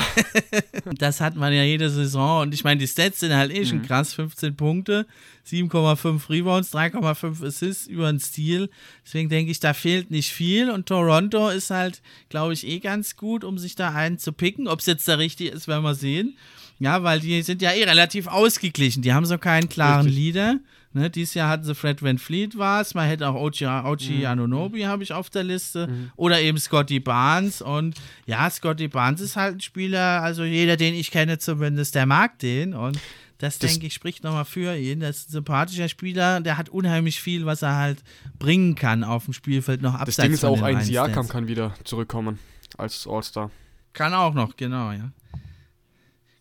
das 0.98 1.20
hat 1.20 1.36
man 1.36 1.52
ja 1.52 1.62
jede 1.62 1.90
Saison 1.90 2.42
und 2.42 2.54
ich 2.54 2.64
meine, 2.64 2.80
die 2.80 2.88
Stats 2.88 3.20
sind 3.20 3.32
halt 3.32 3.52
eh 3.52 3.64
schon 3.64 3.78
mhm. 3.78 3.86
krass, 3.86 4.12
15 4.12 4.56
Punkte. 4.56 5.06
7,5 5.50 6.28
Rebounds, 6.28 6.72
3,5 6.72 7.44
Assists 7.44 7.86
über 7.86 8.10
den 8.10 8.20
Stil. 8.20 8.70
Deswegen 9.04 9.28
denke 9.28 9.50
ich, 9.50 9.60
da 9.60 9.74
fehlt 9.74 10.10
nicht 10.10 10.30
viel. 10.30 10.70
Und 10.70 10.86
Toronto 10.86 11.48
ist 11.48 11.70
halt, 11.70 12.02
glaube 12.28 12.52
ich, 12.52 12.66
eh 12.66 12.78
ganz 12.78 13.16
gut, 13.16 13.29
um 13.38 13.58
sich 13.58 13.74
da 13.74 13.92
einen 13.92 14.18
zu 14.18 14.32
picken. 14.32 14.68
Ob 14.68 14.80
es 14.80 14.86
jetzt 14.86 15.06
der 15.08 15.18
richtige 15.18 15.50
ist, 15.50 15.68
werden 15.68 15.84
wir 15.84 15.94
sehen. 15.94 16.36
Ja, 16.80 17.02
weil 17.02 17.20
die 17.20 17.42
sind 17.42 17.60
ja 17.62 17.72
eh 17.72 17.84
relativ 17.84 18.26
ausgeglichen. 18.26 19.02
Die 19.02 19.12
haben 19.12 19.26
so 19.26 19.38
keinen 19.38 19.68
klaren 19.68 20.06
Richtig. 20.06 20.24
Leader. 20.24 20.56
Ne, 20.92 21.08
dieses 21.08 21.34
Jahr 21.34 21.48
hatten 21.48 21.62
sie 21.62 21.74
Fred 21.76 22.02
Van 22.02 22.18
Fleet 22.18 22.58
war 22.58 22.80
es, 22.80 22.94
man 22.94 23.06
hätte 23.06 23.28
auch 23.28 23.36
Ochi, 23.36 23.64
Ochi 23.64 24.18
mhm. 24.18 24.26
Anunobi 24.26 24.82
habe 24.82 25.04
ich 25.04 25.12
auf 25.12 25.30
der 25.30 25.44
Liste 25.44 25.86
mhm. 25.86 26.10
oder 26.16 26.40
eben 26.40 26.58
Scotty 26.58 26.98
Barnes 26.98 27.62
und 27.62 27.94
ja, 28.26 28.50
Scotty 28.50 28.88
Barnes 28.88 29.20
ist 29.20 29.36
halt 29.36 29.58
ein 29.58 29.60
Spieler, 29.60 30.20
also 30.20 30.42
jeder, 30.42 30.76
den 30.76 30.94
ich 30.94 31.12
kenne 31.12 31.38
zumindest, 31.38 31.94
der 31.94 32.06
mag 32.06 32.40
den 32.40 32.74
und 32.74 32.98
das, 33.38 33.60
das 33.60 33.70
denke 33.70 33.86
ich, 33.86 33.94
spricht 33.94 34.24
nochmal 34.24 34.44
für 34.44 34.76
ihn. 34.76 34.98
Das 34.98 35.18
ist 35.18 35.28
ein 35.28 35.32
sympathischer 35.32 35.88
Spieler, 35.88 36.40
der 36.40 36.58
hat 36.58 36.68
unheimlich 36.70 37.20
viel, 37.20 37.46
was 37.46 37.62
er 37.62 37.76
halt 37.76 38.02
bringen 38.40 38.74
kann 38.74 39.04
auf 39.04 39.26
dem 39.26 39.32
Spielfeld, 39.32 39.82
noch 39.82 39.94
abseits 39.94 40.16
Das 40.16 40.24
Ding 40.24 40.32
ist 40.32 40.44
auch, 40.44 40.60
ein 40.60 40.80
Siakam 40.80 41.28
kann 41.28 41.46
wieder 41.46 41.72
zurückkommen 41.84 42.40
als 42.76 43.06
All-Star. 43.06 43.50
Kann 43.92 44.14
auch 44.14 44.34
noch, 44.34 44.56
genau, 44.56 44.92
ja. 44.92 45.12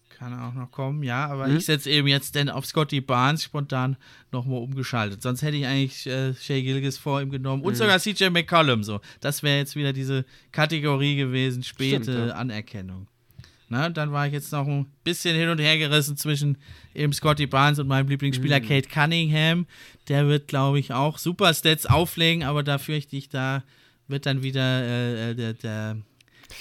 Kann 0.10 0.38
auch 0.38 0.54
noch 0.54 0.70
kommen, 0.70 1.02
ja, 1.04 1.28
aber 1.28 1.48
mhm. 1.48 1.58
ich 1.58 1.66
setze 1.66 1.90
eben 1.90 2.08
jetzt 2.08 2.36
denn 2.36 2.50
auf 2.50 2.66
Scotty 2.66 3.00
Barnes 3.00 3.44
spontan 3.44 3.96
nochmal 4.34 4.60
umgeschaltet. 4.60 5.22
Sonst 5.22 5.42
hätte 5.42 5.56
ich 5.56 5.66
eigentlich 5.66 6.06
äh, 6.08 6.34
Shea 6.34 6.62
Gilgis 6.62 6.98
vor 6.98 7.22
ihm 7.22 7.32
genommen 7.32 7.64
und 7.64 7.72
mhm. 7.74 7.78
sogar 7.78 8.00
CJ 8.00 8.30
McCollum 8.30 8.84
so. 8.84 9.00
Das 9.22 9.44
wäre 9.44 9.58
jetzt 9.58 9.78
wieder 9.78 9.94
diese 9.94 10.26
Kategorie 10.52 11.16
gewesen, 11.16 11.64
späte 11.64 12.04
Stimmt, 12.04 12.28
ja. 12.28 12.36
Anerkennung. 12.36 13.08
Na, 13.70 13.88
dann 13.88 14.12
war 14.12 14.26
ich 14.26 14.34
jetzt 14.34 14.52
noch 14.52 14.68
ein 14.68 14.88
bisschen 15.04 15.36
hin 15.38 15.48
und 15.48 15.60
her 15.60 15.78
gerissen 15.78 16.18
zwischen 16.18 16.58
eben 16.96 17.14
Scotty 17.14 17.46
Barnes 17.46 17.78
und 17.78 17.88
meinem 17.88 18.10
Lieblingsspieler 18.10 18.60
mhm. 18.60 18.68
Kate 18.68 18.90
Cunningham. 18.90 19.68
Der 20.08 20.28
wird, 20.28 20.48
glaube 20.48 20.80
ich, 20.80 20.92
auch 20.92 21.20
super 21.20 21.54
Stats 21.54 21.86
auflegen, 21.86 22.44
aber 22.44 22.64
da 22.64 22.80
fürchte 22.80 23.16
ich, 23.16 23.30
da 23.30 23.64
wird 24.08 24.26
dann 24.26 24.42
wieder 24.42 24.82
äh, 24.84 25.32
äh 25.32 25.36
der, 25.36 25.54
der, 25.54 25.98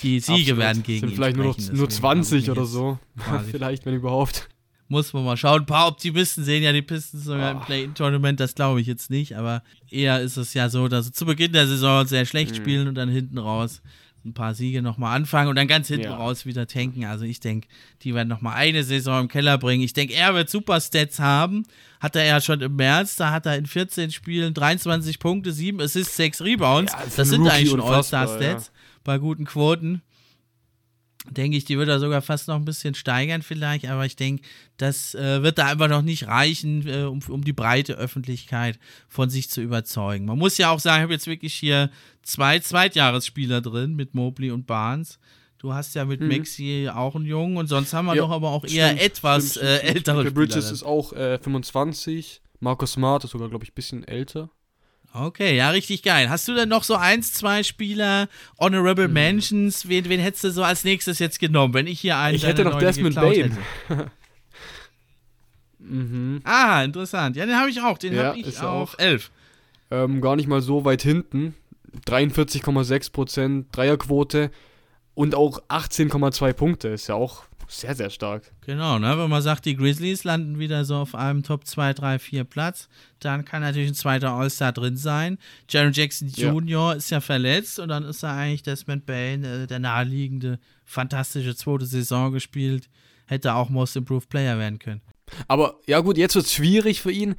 die 0.02 0.20
Siege 0.20 0.52
Absolut. 0.52 0.58
werden 0.58 0.82
gegen 0.82 1.00
Sind 1.00 1.10
ihn 1.10 1.16
vielleicht 1.16 1.36
nur 1.36 1.46
noch 1.46 1.72
nur 1.72 1.88
20 1.88 2.50
oder 2.50 2.64
so. 2.64 2.98
vielleicht, 3.50 3.86
wenn 3.86 3.94
überhaupt. 3.94 4.48
Muss 4.90 5.12
man 5.12 5.24
mal 5.24 5.36
schauen. 5.36 5.60
Ein 5.60 5.66
paar 5.66 5.88
Optimisten 5.88 6.44
sehen 6.44 6.62
ja 6.62 6.72
die 6.72 6.80
Pistons 6.80 7.24
sogar 7.24 7.54
oh. 7.54 7.58
im 7.58 7.64
Play-In-Tournament, 7.64 8.40
das 8.40 8.54
glaube 8.54 8.80
ich 8.80 8.86
jetzt 8.86 9.10
nicht, 9.10 9.36
aber 9.36 9.62
eher 9.90 10.20
ist 10.20 10.38
es 10.38 10.54
ja 10.54 10.70
so, 10.70 10.88
dass 10.88 11.06
sie 11.06 11.12
zu 11.12 11.26
Beginn 11.26 11.52
der 11.52 11.66
Saison 11.66 12.06
sehr 12.06 12.24
schlecht 12.24 12.52
mhm. 12.52 12.56
spielen 12.56 12.88
und 12.88 12.94
dann 12.94 13.10
hinten 13.10 13.36
raus 13.36 13.82
ein 14.24 14.34
paar 14.34 14.54
Siege 14.54 14.82
nochmal 14.82 15.16
anfangen 15.16 15.48
und 15.48 15.56
dann 15.56 15.68
ganz 15.68 15.88
hinten 15.88 16.06
ja. 16.06 16.16
raus 16.16 16.46
wieder 16.46 16.66
tanken. 16.66 17.04
Also 17.04 17.24
ich 17.24 17.40
denke, 17.40 17.68
die 18.02 18.14
werden 18.14 18.28
nochmal 18.28 18.54
eine 18.56 18.82
Saison 18.82 19.22
im 19.22 19.28
Keller 19.28 19.58
bringen. 19.58 19.82
Ich 19.82 19.92
denke, 19.92 20.14
er 20.14 20.34
wird 20.34 20.50
super 20.50 20.80
Stats 20.80 21.18
haben. 21.18 21.64
Hat 22.00 22.16
er 22.16 22.24
ja 22.24 22.40
schon 22.40 22.60
im 22.60 22.76
März, 22.76 23.16
da 23.16 23.30
hat 23.30 23.46
er 23.46 23.56
in 23.56 23.66
14 23.66 24.10
Spielen 24.10 24.54
23 24.54 25.18
Punkte, 25.18 25.52
7 25.52 25.80
Assists, 25.80 26.16
6 26.16 26.42
Rebounds. 26.42 26.92
Ja, 26.92 27.04
das 27.16 27.28
sind 27.28 27.40
Rookie 27.42 27.50
eigentlich 27.50 27.70
schon 27.70 27.80
All-Star-Stats 27.80 28.66
ja. 28.66 28.77
Bei 29.08 29.16
guten 29.16 29.46
Quoten 29.46 30.02
denke 31.30 31.56
ich, 31.56 31.64
die 31.64 31.78
wird 31.78 31.88
er 31.88 31.98
sogar 31.98 32.20
fast 32.20 32.46
noch 32.46 32.56
ein 32.56 32.66
bisschen 32.66 32.94
steigern 32.94 33.40
vielleicht, 33.40 33.86
aber 33.88 34.04
ich 34.04 34.16
denke, 34.16 34.42
das 34.76 35.14
äh, 35.14 35.42
wird 35.42 35.56
da 35.56 35.66
einfach 35.66 35.88
noch 35.88 36.02
nicht 36.02 36.26
reichen, 36.26 36.86
äh, 36.86 37.04
um, 37.04 37.20
um 37.28 37.42
die 37.42 37.54
breite 37.54 37.94
Öffentlichkeit 37.94 38.78
von 39.08 39.30
sich 39.30 39.48
zu 39.48 39.62
überzeugen. 39.62 40.26
Man 40.26 40.38
muss 40.38 40.58
ja 40.58 40.70
auch 40.70 40.78
sagen, 40.78 40.98
ich 40.98 41.02
habe 41.04 41.14
jetzt 41.14 41.26
wirklich 41.26 41.54
hier 41.54 41.90
zwei 42.22 42.58
Zweitjahresspieler 42.58 43.62
drin 43.62 43.96
mit 43.96 44.14
Mobley 44.14 44.50
und 44.50 44.66
Barnes. 44.66 45.18
Du 45.56 45.72
hast 45.72 45.94
ja 45.94 46.04
mit 46.04 46.20
mhm. 46.20 46.28
Maxi 46.28 46.90
auch 46.92 47.16
einen 47.16 47.24
Jungen 47.24 47.56
und 47.56 47.66
sonst 47.66 47.94
haben 47.94 48.06
wir 48.06 48.14
ja, 48.14 48.22
doch 48.22 48.30
aber 48.30 48.50
auch 48.50 48.64
eher 48.64 48.88
stimmt, 48.88 49.02
etwas 49.02 49.50
stimmt, 49.52 49.64
äh, 49.64 49.78
ältere 49.80 50.20
Spieler. 50.20 50.34
Bridges 50.34 50.70
ist 50.70 50.82
auch 50.82 51.14
äh, 51.14 51.38
25, 51.38 52.42
Marcus 52.60 52.92
Smart 52.92 53.24
ist 53.24 53.30
sogar, 53.30 53.48
glaube 53.48 53.64
ich, 53.64 53.70
ein 53.70 53.74
bisschen 53.74 54.04
älter. 54.04 54.50
Okay, 55.20 55.56
ja, 55.56 55.70
richtig 55.70 56.02
geil. 56.02 56.30
Hast 56.30 56.46
du 56.48 56.54
denn 56.54 56.68
noch 56.68 56.84
so 56.84 56.94
eins, 56.94 57.32
zwei 57.32 57.62
Spieler, 57.62 58.28
Honorable 58.58 59.06
hm. 59.06 59.12
Mentions? 59.12 59.88
Wen, 59.88 60.08
wen 60.08 60.20
hättest 60.20 60.44
du 60.44 60.50
so 60.50 60.62
als 60.62 60.84
nächstes 60.84 61.18
jetzt 61.18 61.40
genommen, 61.40 61.74
wenn 61.74 61.86
ich 61.86 62.00
hier 62.00 62.16
einen 62.16 62.36
Ich 62.36 62.46
hätte 62.46 62.64
noch 62.64 62.78
Desmond 62.78 63.14
Bain. 63.14 63.56
mhm. 65.78 66.40
Ah, 66.44 66.82
interessant. 66.82 67.36
Ja, 67.36 67.46
den 67.46 67.56
habe 67.56 67.70
ich 67.70 67.80
auch. 67.80 67.98
Den 67.98 68.14
ja, 68.14 68.24
habe 68.24 68.38
ich 68.38 68.60
auch. 68.60 68.94
auch. 68.94 68.98
Elf. 68.98 69.30
Ähm, 69.90 70.20
gar 70.20 70.36
nicht 70.36 70.48
mal 70.48 70.60
so 70.60 70.84
weit 70.84 71.02
hinten. 71.02 71.54
43,6% 72.06 73.64
Dreierquote 73.72 74.50
und 75.14 75.34
auch 75.34 75.60
18,2 75.68 76.52
Punkte. 76.52 76.88
Ist 76.88 77.08
ja 77.08 77.14
auch 77.14 77.47
sehr, 77.68 77.94
sehr 77.94 78.10
stark. 78.10 78.50
Genau, 78.62 78.98
ne? 78.98 79.18
wenn 79.18 79.28
man 79.30 79.42
sagt, 79.42 79.66
die 79.66 79.76
Grizzlies 79.76 80.24
landen 80.24 80.58
wieder 80.58 80.84
so 80.84 80.96
auf 80.96 81.14
einem 81.14 81.42
Top 81.42 81.66
2, 81.66 81.92
3, 81.92 82.18
4 82.18 82.44
Platz, 82.44 82.88
dann 83.20 83.44
kann 83.44 83.62
natürlich 83.62 83.88
ein 83.88 83.94
zweiter 83.94 84.32
All-Star 84.32 84.72
drin 84.72 84.96
sein. 84.96 85.38
Jaron 85.68 85.92
Jackson 85.92 86.28
Jr. 86.28 86.62
Ja. 86.68 86.92
ist 86.94 87.10
ja 87.10 87.20
verletzt 87.20 87.78
und 87.78 87.88
dann 87.88 88.04
ist 88.04 88.22
er 88.22 88.32
eigentlich 88.32 88.62
Desmond 88.62 89.06
Bain, 89.06 89.44
äh, 89.44 89.66
der 89.66 89.78
naheliegende, 89.78 90.58
fantastische 90.84 91.54
zweite 91.54 91.86
Saison 91.86 92.32
gespielt. 92.32 92.88
Hätte 93.26 93.54
auch 93.54 93.68
Most 93.68 93.96
Improved 93.96 94.30
Player 94.30 94.58
werden 94.58 94.78
können. 94.78 95.02
Aber 95.46 95.78
ja, 95.86 96.00
gut, 96.00 96.16
jetzt 96.16 96.34
wird 96.34 96.46
es 96.46 96.54
schwierig 96.54 97.02
für 97.02 97.12
ihn. 97.12 97.36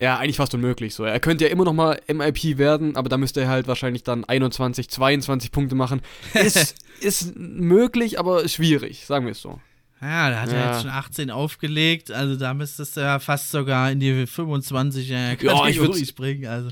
Ja, 0.00 0.18
eigentlich 0.18 0.36
fast 0.36 0.54
unmöglich 0.54 0.94
so. 0.94 1.04
Er 1.04 1.20
könnte 1.20 1.44
ja 1.44 1.50
immer 1.50 1.64
noch 1.64 1.72
mal 1.72 2.00
MIP 2.12 2.58
werden, 2.58 2.96
aber 2.96 3.08
da 3.08 3.16
müsste 3.16 3.42
er 3.42 3.48
halt 3.48 3.68
wahrscheinlich 3.68 4.02
dann 4.02 4.24
21, 4.24 4.88
22 4.90 5.52
Punkte 5.52 5.76
machen. 5.76 6.02
Ist, 6.34 6.74
ist 7.00 7.36
möglich, 7.36 8.18
aber 8.18 8.48
schwierig, 8.48 9.06
sagen 9.06 9.26
wir 9.26 9.32
es 9.32 9.40
so. 9.40 9.60
Ja, 10.00 10.30
da 10.30 10.40
hat 10.42 10.52
ja. 10.52 10.58
er 10.58 10.72
jetzt 10.72 10.82
schon 10.82 10.90
18 10.90 11.30
aufgelegt, 11.30 12.10
also 12.10 12.36
da 12.36 12.52
müsstest 12.52 12.96
du 12.96 13.00
ja 13.00 13.18
fast 13.20 13.50
sogar 13.50 13.90
in 13.90 14.00
die 14.00 14.26
25er 14.26 15.36
Kategorie 15.36 15.72
ja, 15.72 15.94
ich 15.94 16.08
springen. 16.08 16.46
Also. 16.46 16.70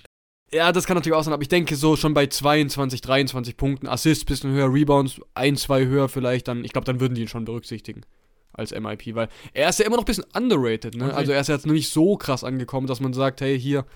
Ja, 0.50 0.72
das 0.72 0.86
kann 0.86 0.96
natürlich 0.96 1.16
auch 1.16 1.22
sein, 1.22 1.32
aber 1.32 1.42
ich 1.42 1.48
denke 1.48 1.76
so 1.76 1.96
schon 1.96 2.12
bei 2.12 2.26
22, 2.26 3.00
23 3.00 3.56
Punkten, 3.56 3.86
Assists 3.86 4.24
bisschen 4.24 4.50
höher, 4.50 4.70
Rebounds 4.70 5.20
ein, 5.34 5.56
zwei 5.56 5.86
höher 5.86 6.08
vielleicht, 6.08 6.48
dann, 6.48 6.64
ich 6.64 6.72
glaube, 6.72 6.84
dann 6.84 7.00
würden 7.00 7.14
die 7.14 7.22
ihn 7.22 7.28
schon 7.28 7.44
berücksichtigen 7.44 8.02
als 8.52 8.72
MIP, 8.72 9.14
weil 9.14 9.28
er 9.54 9.68
ist 9.68 9.78
ja 9.78 9.86
immer 9.86 9.96
noch 9.96 10.02
ein 10.02 10.06
bisschen 10.06 10.24
underrated, 10.34 10.94
ne? 10.94 11.06
Okay. 11.06 11.14
Also 11.14 11.32
er 11.32 11.40
ist 11.40 11.48
jetzt 11.48 11.66
noch 11.66 11.72
nicht 11.72 11.90
so 11.90 12.16
krass 12.16 12.44
angekommen, 12.44 12.86
dass 12.86 13.00
man 13.00 13.12
sagt, 13.12 13.40
hey, 13.40 13.58
hier, 13.58 13.86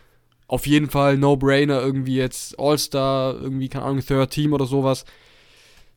auf 0.49 0.67
jeden 0.67 0.89
Fall 0.89 1.19
No-Brainer, 1.19 1.81
irgendwie 1.81 2.17
jetzt 2.17 2.59
All-Star, 2.59 3.35
irgendwie, 3.35 3.69
keine 3.69 3.85
Ahnung, 3.85 4.05
Third 4.05 4.31
Team 4.31 4.53
oder 4.53 4.67
sowas. 4.67 5.05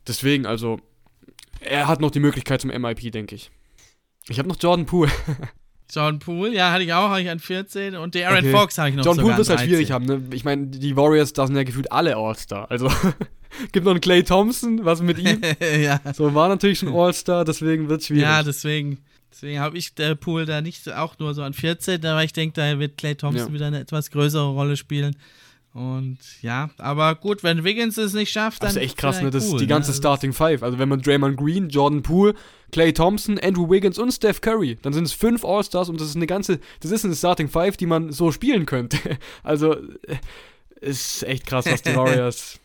Deswegen, 0.07 0.45
also, 0.45 0.79
er 1.59 1.87
hat 1.87 2.01
noch 2.01 2.11
die 2.11 2.19
Möglichkeit 2.19 2.61
zum 2.61 2.71
MIP, 2.71 3.11
denke 3.11 3.35
ich. 3.35 3.51
Ich 4.27 4.39
habe 4.39 4.49
noch 4.49 4.57
Jordan 4.59 4.85
Poole. 4.85 5.11
Jordan 5.91 6.19
Poole, 6.19 6.53
ja, 6.53 6.71
hatte 6.71 6.83
ich 6.83 6.93
auch, 6.93 7.09
habe 7.09 7.21
ich 7.21 7.29
an 7.29 7.39
14 7.39 7.95
und 7.95 8.13
der 8.13 8.29
Aaron 8.29 8.45
okay. 8.45 8.51
Fox 8.51 8.77
habe 8.77 8.89
ich 8.89 8.95
noch 8.95 9.05
Jordan 9.05 9.23
Poole 9.23 9.37
wird 9.37 9.47
es 9.47 9.49
halt 9.49 9.61
schwierig 9.61 9.91
haben, 9.91 10.05
ne? 10.05 10.21
Ich 10.33 10.43
meine, 10.43 10.67
die 10.67 10.95
Warriors, 10.95 11.33
da 11.33 11.47
sind 11.47 11.55
ja 11.55 11.63
gefühlt 11.63 11.91
alle 11.91 12.15
All-Star. 12.15 12.69
Also 12.69 12.91
gibt 13.71 13.85
noch 13.85 13.91
einen 13.91 14.01
Clay 14.01 14.23
Thompson, 14.23 14.85
was 14.85 15.01
mit 15.01 15.19
ihm? 15.19 15.41
ja. 15.81 15.99
So 16.13 16.33
war 16.33 16.49
natürlich 16.49 16.79
schon 16.79 16.93
All-Star, 16.93 17.45
deswegen 17.45 17.89
wird 17.89 18.01
es 18.01 18.07
schwierig. 18.07 18.23
Ja, 18.23 18.43
deswegen. 18.43 18.99
Deswegen 19.31 19.59
habe 19.59 19.77
ich 19.77 19.93
der 19.93 20.15
Pool 20.15 20.45
da 20.45 20.59
nicht 20.59 20.91
auch 20.91 21.19
nur 21.19 21.35
so 21.35 21.43
an 21.43 21.53
14, 21.53 22.03
aber 22.03 22.23
ich 22.23 22.33
denke, 22.33 22.53
da 22.55 22.79
wird 22.79 22.97
Clay 22.97 23.13
Thompson 23.13 23.49
ja. 23.49 23.53
wieder 23.53 23.67
eine 23.67 23.79
etwas 23.79 24.09
größere 24.09 24.49
Rolle 24.49 24.75
spielen. 24.75 25.15
Und 25.73 26.17
ja, 26.41 26.71
aber 26.79 27.13
gut, 27.15 27.43
wenn 27.43 27.63
Wiggins 27.63 27.97
es 27.97 28.13
nicht 28.13 28.31
schafft, 28.31 28.63
dann. 28.63 28.69
Das 28.69 28.75
ist 28.75 28.81
echt 28.81 28.97
krass, 28.97 29.21
ne? 29.21 29.29
Das 29.29 29.45
cool, 29.45 29.55
ist 29.55 29.61
die 29.61 29.67
ganze 29.67 29.91
ne? 29.91 29.97
Starting 29.97 30.33
Five. 30.33 30.63
Also, 30.63 30.79
wenn 30.79 30.89
man 30.89 30.99
Draymond 30.99 31.37
Green, 31.37 31.69
Jordan 31.69 32.01
Poole, 32.01 32.33
Clay 32.71 32.91
Thompson, 32.91 33.37
Andrew 33.39 33.69
Wiggins 33.69 33.99
und 33.99 34.11
Steph 34.11 34.41
Curry, 34.41 34.77
dann 34.81 34.93
sind 34.93 35.03
es 35.03 35.13
fünf 35.13 35.45
All-Stars 35.45 35.89
und 35.89 36.01
das 36.01 36.09
ist 36.09 36.15
eine 36.15 36.25
ganze, 36.25 36.59
das 36.79 36.89
ist 36.89 37.05
eine 37.05 37.15
Starting 37.15 37.49
Five, 37.49 37.77
die 37.77 37.85
man 37.85 38.11
so 38.11 38.31
spielen 38.31 38.65
könnte. 38.65 38.97
Also, 39.43 39.75
äh, 39.75 40.17
ist 40.81 41.23
echt 41.23 41.45
krass, 41.45 41.65
was 41.65 41.81
die 41.81 41.95
Warriors 41.95 42.59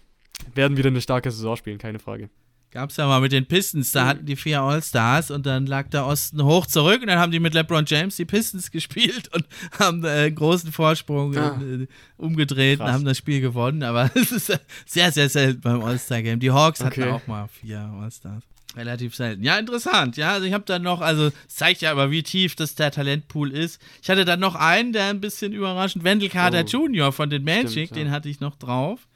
werden 0.54 0.76
wieder 0.76 0.88
eine 0.88 1.00
starke 1.00 1.30
Saison 1.30 1.56
spielen, 1.56 1.78
keine 1.78 1.98
Frage. 1.98 2.28
Gab 2.74 2.90
es 2.90 2.96
ja 2.96 3.06
mal 3.06 3.20
mit 3.20 3.30
den 3.30 3.46
Pistons, 3.46 3.92
da 3.92 4.04
hatten 4.04 4.26
die 4.26 4.34
vier 4.34 4.60
All-Stars 4.60 5.30
und 5.30 5.46
dann 5.46 5.64
lag 5.64 5.90
der 5.90 6.06
Osten 6.06 6.42
hoch 6.42 6.66
zurück 6.66 7.02
und 7.02 7.06
dann 7.06 7.20
haben 7.20 7.30
die 7.30 7.38
mit 7.38 7.54
LeBron 7.54 7.84
James 7.86 8.16
die 8.16 8.24
Pistons 8.24 8.70
gespielt 8.72 9.32
und 9.32 9.46
haben 9.78 10.04
äh, 10.04 10.08
einen 10.08 10.34
großen 10.34 10.72
Vorsprung 10.72 11.36
ah. 11.36 11.56
äh, 11.62 11.86
umgedreht 12.16 12.80
Krass. 12.80 12.88
und 12.88 12.94
haben 12.94 13.04
das 13.04 13.16
Spiel 13.16 13.40
gewonnen. 13.40 13.84
Aber 13.84 14.10
es 14.16 14.32
ist 14.32 14.58
sehr, 14.86 15.12
sehr 15.12 15.28
selten 15.28 15.60
beim 15.60 15.84
All-Star-Game. 15.84 16.40
Die 16.40 16.50
Hawks 16.50 16.80
okay. 16.80 17.02
hatten 17.02 17.12
auch 17.12 17.26
mal 17.28 17.46
vier 17.46 17.78
All-Stars. 17.78 18.42
Relativ 18.76 19.14
selten. 19.14 19.44
Ja, 19.44 19.56
interessant. 19.56 20.16
Ja, 20.16 20.32
also 20.32 20.46
ich 20.46 20.52
habe 20.52 20.64
dann 20.64 20.82
noch, 20.82 21.00
also 21.00 21.26
es 21.26 21.54
zeigt 21.54 21.80
ja 21.80 21.92
aber, 21.92 22.10
wie 22.10 22.24
tief 22.24 22.56
das 22.56 22.74
der 22.74 22.90
Talentpool 22.90 23.52
ist. 23.52 23.80
Ich 24.02 24.10
hatte 24.10 24.24
dann 24.24 24.40
noch 24.40 24.56
einen, 24.56 24.92
der 24.92 25.10
ein 25.10 25.20
bisschen 25.20 25.52
überraschend, 25.52 26.02
Wendell 26.02 26.28
Carter 26.28 26.64
oh. 26.64 26.86
Jr. 26.86 27.12
von 27.12 27.30
den 27.30 27.44
Magic, 27.44 27.70
Stimmt, 27.70 27.90
ja. 27.90 27.96
den 27.98 28.10
hatte 28.10 28.28
ich 28.28 28.40
noch 28.40 28.56
drauf. 28.56 29.06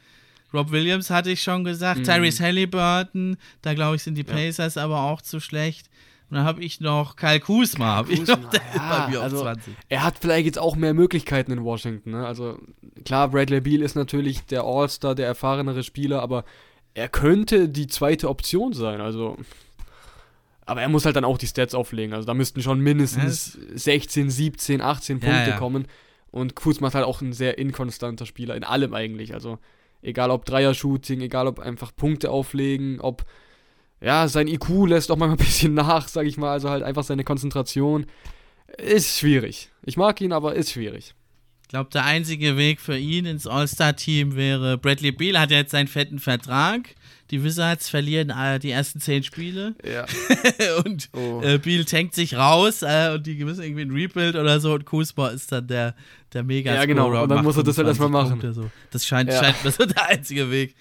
Rob 0.53 0.71
Williams 0.71 1.11
hatte 1.11 1.31
ich 1.31 1.43
schon 1.43 1.65
gesagt, 1.65 2.01
mhm. 2.01 2.05
Tyrese 2.05 2.43
Halliburton, 2.43 3.37
da 3.63 3.75
glaube 3.75 3.97
ich, 3.97 4.03
sind 4.03 4.15
die 4.15 4.25
Pacers 4.25 4.77
ja. 4.77 4.85
aber 4.85 5.03
auch 5.03 5.21
zu 5.21 5.41
schlecht. 5.41 5.89
Und 6.31 6.37
dann 6.37 6.45
habe 6.45 6.63
ich 6.63 6.81
noch 6.81 7.17
Kyle 7.17 7.41
Kuzma, 7.41 7.97
habe 7.97 8.13
ich 8.13 8.27
noch 8.27 8.39
ja, 8.75 9.09
also, 9.21 9.41
20. 9.41 9.75
Er 9.89 10.03
hat 10.03 10.19
vielleicht 10.21 10.45
jetzt 10.45 10.59
auch 10.59 10.77
mehr 10.77 10.93
Möglichkeiten 10.93 11.53
in 11.53 11.65
Washington. 11.65 12.11
Ne? 12.11 12.27
Also 12.27 12.59
klar, 13.05 13.29
Bradley 13.29 13.63
Beal 13.63 13.81
ist 13.81 13.95
natürlich 13.95 14.45
der 14.45 14.63
All-Star, 14.63 15.15
der 15.15 15.27
erfahrenere 15.27 15.83
Spieler, 15.83 16.21
aber 16.21 16.45
er 16.93 17.09
könnte 17.09 17.69
die 17.71 17.87
zweite 17.87 18.29
Option 18.29 18.75
sein. 18.75 19.01
Also, 19.01 19.39
aber 20.67 20.83
er 20.83 20.89
muss 20.91 21.07
halt 21.07 21.17
dann 21.17 21.25
auch 21.25 21.39
die 21.39 21.47
Stats 21.47 21.75
auflegen. 21.75 22.13
Also 22.13 22.27
da 22.27 22.35
müssten 22.35 22.61
schon 22.61 22.81
mindestens 22.81 23.57
ja, 23.71 23.79
16, 23.79 24.29
17, 24.29 24.83
18 24.83 25.21
Punkte 25.21 25.51
ja, 25.51 25.57
kommen. 25.57 25.87
Und 26.31 26.55
Kuzma 26.55 26.89
ist 26.89 26.95
halt 26.95 27.07
auch 27.07 27.23
ein 27.23 27.33
sehr 27.33 27.57
inkonstanter 27.57 28.27
Spieler 28.27 28.55
in 28.55 28.65
allem 28.65 28.93
eigentlich. 28.93 29.33
Also 29.33 29.59
Egal 30.03 30.31
ob 30.31 30.45
Dreier-Shooting, 30.45 31.21
egal 31.21 31.47
ob 31.47 31.59
einfach 31.59 31.95
Punkte 31.95 32.31
auflegen, 32.31 33.01
ob 33.01 33.25
ja, 34.01 34.29
sein 34.29 34.47
IQ 34.47 34.87
lässt 34.87 35.11
auch 35.11 35.17
mal 35.17 35.31
ein 35.31 35.37
bisschen 35.37 35.75
nach, 35.75 36.09
sag 36.09 36.27
ich 36.27 36.37
mal, 36.37 36.53
also 36.53 36.71
halt 36.71 36.83
einfach 36.83 37.05
seine 37.05 37.25
Konzentration. 37.25 38.07
Ist 38.77 39.19
schwierig. 39.19 39.71
Ich 39.85 39.97
mag 39.97 40.21
ihn, 40.21 40.33
aber 40.33 40.55
ist 40.55 40.73
schwierig. 40.73 41.15
Ich 41.63 41.69
glaube, 41.69 41.91
der 41.91 42.05
einzige 42.05 42.57
Weg 42.57 42.81
für 42.81 42.97
ihn 42.97 43.27
ins 43.27 43.47
All-Star-Team 43.47 44.37
wäre, 44.37 44.79
Bradley 44.79 45.13
Beal 45.13 45.39
hat 45.39 45.51
jetzt 45.51 45.73
seinen 45.73 45.89
fetten 45.89 46.19
Vertrag. 46.19 46.95
Die 47.31 47.45
Wizards 47.45 47.89
verlieren 47.89 48.31
äh, 48.31 48.59
die 48.59 48.70
ersten 48.70 49.01
zehn 49.01 49.22
Spiele. 49.22 49.74
Ja. 49.85 50.07
und 50.85 51.11
oh. 51.12 51.43
äh, 51.43 51.59
Beal 51.59 51.85
tankt 51.85 52.14
sich 52.14 52.35
raus 52.35 52.83
äh, 52.83 53.12
und 53.14 53.26
die 53.26 53.45
müssen 53.45 53.62
irgendwie 53.62 53.83
ein 53.83 53.91
Rebuild 53.91 54.35
oder 54.35 54.61
so 54.61 54.72
und 54.72 54.87
Kuzma 54.87 55.29
ist 55.29 55.53
dann 55.53 55.66
der, 55.66 55.95
der 56.33 56.43
mega 56.43 56.74
Ja, 56.74 56.85
genau. 56.87 57.22
Und 57.22 57.29
dann 57.29 57.45
muss 57.45 57.57
er 57.57 57.64
das 57.64 57.76
halt 57.76 57.89
erstmal 57.89 58.09
machen. 58.09 58.41
So. 58.55 58.70
Das 58.91 59.07
scheint, 59.07 59.31
ja. 59.31 59.43
scheint 59.43 59.62
mir 59.62 59.70
so 59.70 59.85
der 59.85 60.07
einzige 60.07 60.51
Weg. 60.51 60.74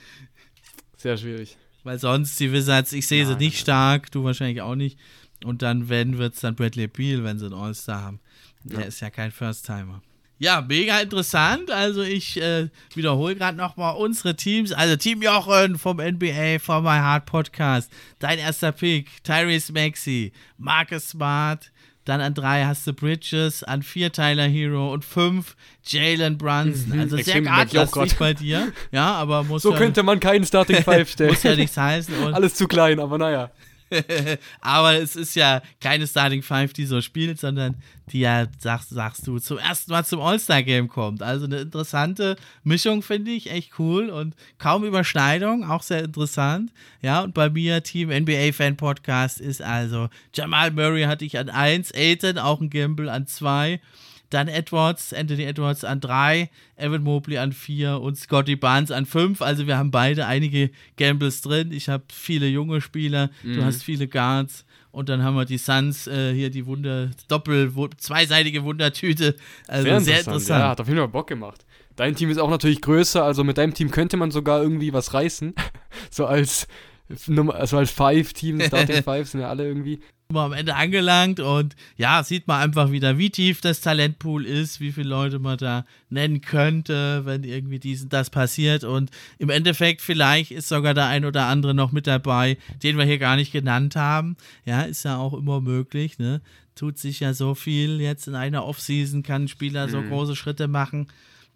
Sehr 0.96 1.18
schwierig. 1.18 1.58
Weil 1.84 2.00
sonst 2.00 2.40
die 2.40 2.52
Wizards, 2.52 2.94
ich 2.94 3.08
sehe 3.08 3.26
sie 3.26 3.36
nicht 3.36 3.60
stark, 3.60 4.12
du 4.12 4.24
wahrscheinlich 4.24 4.62
auch 4.62 4.76
nicht. 4.76 4.98
Und 5.44 5.62
dann, 5.62 5.90
wenn, 5.90 6.18
wird 6.18 6.34
es 6.34 6.42
dann 6.42 6.56
Bradley 6.56 6.88
Beal, 6.88 7.24
wenn 7.24 7.40
sie 7.40 7.46
einen 7.46 7.54
All-Star 7.54 8.02
haben. 8.02 8.20
Der 8.64 8.82
ja. 8.82 8.86
ist 8.88 9.00
ja 9.00 9.10
kein 9.10 9.32
First-Timer. 9.32 10.02
Ja, 10.40 10.62
mega 10.62 11.00
interessant. 11.00 11.72
Also 11.72 12.04
ich 12.04 12.40
äh, 12.42 12.70
wiederhole 12.94 13.36
gerade 13.36 13.58
nochmal 13.58 13.96
unsere 13.96 14.36
Teams. 14.36 14.72
Also 14.72 14.96
Team 14.96 15.22
Jochen 15.22 15.78
vom 15.78 15.98
NBA, 15.98 16.60
vom 16.60 16.84
My 16.84 16.98
Heart 16.98 17.26
Podcast. 17.26 17.92
Dein 18.20 18.38
erster 18.38 18.72
Pick, 18.72 19.24
Tyrese 19.24 19.74
Maxey, 19.74 20.32
Marcus 20.58 21.10
Smart. 21.10 21.72
Dann 22.06 22.22
an 22.22 22.34
drei 22.34 22.64
hast 22.64 22.88
du 22.88 22.94
Bridges, 22.94 23.64
an 23.64 23.84
vier 23.84 24.14
Tyler 24.14 24.48
Hero 24.48 24.94
und 24.94 25.04
fünf 25.04 25.58
Jalen 25.84 26.38
Brunson. 26.38 26.94
Mhm, 26.94 27.00
also 27.02 27.18
sehr 27.18 27.42
gartlastig 27.42 28.16
bei 28.18 28.34
dir. 28.34 28.72
Ja, 28.92 29.12
aber 29.16 29.44
muss 29.44 29.64
So 29.64 29.74
ja, 29.74 29.78
könnte 29.78 30.04
man 30.04 30.20
keinen 30.22 30.46
Starting 30.46 30.84
Five 30.84 31.10
stellen. 31.10 31.32
muss 31.32 31.44
ja 31.44 31.56
nichts 31.56 31.76
heißen. 31.76 32.34
Alles 32.34 32.54
zu 32.54 32.68
klein, 32.68 33.00
aber 33.02 33.18
naja. 33.18 33.52
Aber 34.62 34.96
es 34.96 35.16
ist 35.16 35.36
ja 35.36 35.62
keine 35.80 36.08
Starting 36.08 36.42
Five, 36.42 36.74
die 36.74 36.86
so 36.86 37.02
spielt, 37.02 37.40
sondern 37.40 37.76
die 38.12 38.22
ja, 38.22 38.48
sagst, 38.60 38.90
sagst 38.90 39.28
du, 39.28 39.40
zum 39.40 39.58
ersten 39.58 39.92
Mal 39.92 40.06
zum 40.06 40.22
All-Star-Game 40.22 40.88
kommt. 40.88 41.22
Also 41.22 41.46
eine 41.46 41.60
interessante 41.60 42.38
Mischung, 42.64 43.02
finde 43.02 43.32
ich, 43.32 43.52
echt 43.52 43.80
cool 43.80 44.10
und 44.10 44.36
kaum 44.58 44.86
Überschneidung, 44.86 45.70
auch 45.70 45.84
sehr 45.84 46.04
interessant. 46.04 46.72
Ja, 47.02 47.22
und 47.22 47.34
bei 47.34 47.50
mir, 47.50 47.84
Team 47.84 48.10
NBA 48.10 48.54
Fan 48.54 48.78
Podcast, 48.78 49.42
ist 49.42 49.62
also 49.62 50.10
Jamal 50.34 50.72
Murray 50.72 51.04
hatte 51.04 51.26
ich 51.26 51.38
an 51.38 51.50
1, 51.50 51.94
Aiton 51.94 52.38
auch 52.38 52.62
ein 52.62 52.70
Gamble 52.70 53.10
an 53.10 53.28
2. 53.28 53.82
Dann 54.30 54.48
Edwards, 54.48 55.14
Anthony 55.14 55.44
Edwards 55.44 55.84
an 55.84 56.02
drei, 56.02 56.50
Evan 56.76 57.04
Mobley 57.04 57.38
an 57.38 57.54
vier 57.54 58.02
und 58.02 58.18
Scotty 58.18 58.56
Barnes 58.56 58.92
an 58.92 59.06
fünf. 59.06 59.42
Also 59.42 59.68
wir 59.68 59.78
haben 59.78 59.92
beide 59.92 60.26
einige 60.26 60.70
Gambles 60.98 61.42
drin. 61.42 61.72
Ich 61.72 61.90
habe 61.90 62.04
viele 62.12 62.48
junge 62.48 62.82
Spieler, 62.82 63.30
mhm. 63.44 63.56
du 63.56 63.64
hast 63.64 63.84
viele 63.84 64.08
Guards. 64.08 64.66
Und 64.92 65.10
dann 65.10 65.24
haben 65.24 65.36
wir 65.36 65.46
die 65.46 65.60
Suns 65.60 66.08
äh, 66.08 66.34
hier 66.34 66.50
die 66.50 66.66
Wunder, 66.66 67.12
doppel, 67.28 67.72
zweiseitige 67.98 68.64
Wundertüte. 68.64 69.36
Also 69.68 69.84
sehr 69.84 69.98
interessant. 69.98 70.06
sehr 70.06 70.20
interessant. 70.20 70.60
Ja, 70.60 70.70
hat 70.70 70.82
auf 70.82 70.88
jeden 70.88 71.00
Fall 71.00 71.08
Bock 71.08 71.28
gemacht. 71.28 71.66
Dein 71.96 72.16
Team 72.16 72.30
ist 72.30 72.38
auch 72.38 72.50
natürlich 72.50 72.82
größer, 72.82 73.24
also 73.24 73.44
mit 73.44 73.58
deinem 73.58 73.74
Team 73.74 73.92
könnte 73.92 74.18
man 74.18 74.32
sogar 74.32 74.62
irgendwie 74.62 74.94
was 74.94 75.14
reißen. 75.14 75.54
so 76.10 76.26
als 76.26 76.68
also 77.10 77.78
als 77.78 77.92
Five-Team, 77.92 78.62
Starting 78.68 79.04
Five 79.04 79.30
sind 79.30 79.42
ja 79.42 79.50
alle 79.50 79.66
irgendwie 79.66 80.02
am 80.36 80.52
Ende 80.52 80.76
angelangt 80.76 81.40
und 81.40 81.78
ja, 81.96 82.22
sieht 82.22 82.48
man 82.48 82.62
einfach 82.62 82.92
wieder, 82.92 83.18
wie 83.18 83.30
tief 83.30 83.62
das 83.62 83.80
Talentpool 83.80 84.46
ist, 84.46 84.82
wie 84.82 84.92
viele 84.92 85.08
Leute 85.08 85.40
man 85.40 85.58
da 85.58 85.86
nennen 86.10 86.42
könnte, 86.42 87.26
wenn 87.26 87.46
irgendwie 87.46 87.80
dies 87.80 88.10
das 88.10 88.30
passiert 88.30 88.84
und 88.84 89.10
im 89.38 89.50
Endeffekt 89.50 90.02
vielleicht 90.02 90.52
ist 90.52 90.68
sogar 90.68 90.94
der 90.94 91.06
ein 91.06 91.24
oder 91.24 91.46
andere 91.46 91.74
noch 91.74 91.94
mit 91.94 92.08
dabei, 92.08 92.58
den 92.84 92.98
wir 92.98 93.06
hier 93.06 93.20
gar 93.20 93.38
nicht 93.38 93.54
genannt 93.54 93.96
haben. 93.96 94.36
Ja, 94.66 94.82
ist 94.82 95.06
ja 95.06 95.16
auch 95.16 95.34
immer 95.34 95.62
möglich, 95.62 96.20
ne? 96.20 96.42
Tut 96.76 96.98
sich 96.98 97.22
ja 97.22 97.34
so 97.34 97.56
viel 97.56 98.02
jetzt 98.02 98.28
in 98.28 98.36
einer 98.36 98.66
Offseason, 98.66 99.24
kann 99.24 99.44
ein 99.44 99.48
Spieler 99.48 99.88
mhm. 99.88 99.92
so 99.92 100.02
große 100.02 100.36
Schritte 100.36 100.68
machen, 100.68 101.08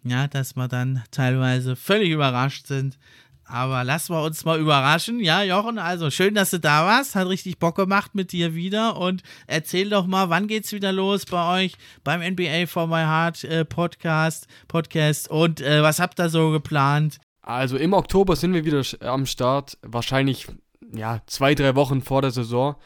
ja, 0.02 0.28
dass 0.28 0.56
wir 0.56 0.66
dann 0.66 1.02
teilweise 1.10 1.76
völlig 1.76 2.08
überrascht 2.08 2.66
sind, 2.66 2.96
aber 3.44 3.84
lassen 3.84 4.14
wir 4.14 4.22
uns 4.22 4.44
mal 4.44 4.58
überraschen. 4.58 5.20
Ja, 5.20 5.42
Jochen, 5.42 5.78
also 5.78 6.10
schön, 6.10 6.34
dass 6.34 6.50
du 6.50 6.60
da 6.60 6.86
warst. 6.86 7.14
Hat 7.14 7.28
richtig 7.28 7.58
Bock 7.58 7.76
gemacht 7.76 8.14
mit 8.14 8.32
dir 8.32 8.54
wieder. 8.54 8.96
Und 8.96 9.22
erzähl 9.46 9.90
doch 9.90 10.06
mal, 10.06 10.30
wann 10.30 10.46
geht's 10.46 10.72
wieder 10.72 10.92
los 10.92 11.26
bei 11.26 11.64
euch 11.64 11.74
beim 12.04 12.20
NBA 12.20 12.66
for 12.66 12.86
My 12.86 13.02
Heart 13.02 13.44
äh, 13.44 13.64
Podcast, 13.64 14.46
Podcast 14.68 15.28
und 15.28 15.60
äh, 15.60 15.82
was 15.82 15.98
habt 15.98 16.20
ihr 16.20 16.28
so 16.28 16.50
geplant? 16.50 17.18
Also 17.42 17.76
im 17.76 17.92
Oktober 17.92 18.36
sind 18.36 18.54
wir 18.54 18.64
wieder 18.64 18.82
am 19.00 19.26
Start. 19.26 19.76
Wahrscheinlich 19.82 20.46
ja, 20.94 21.20
zwei, 21.26 21.54
drei 21.54 21.74
Wochen 21.74 22.02
vor 22.02 22.22
der 22.22 22.30
Saison. 22.30 22.76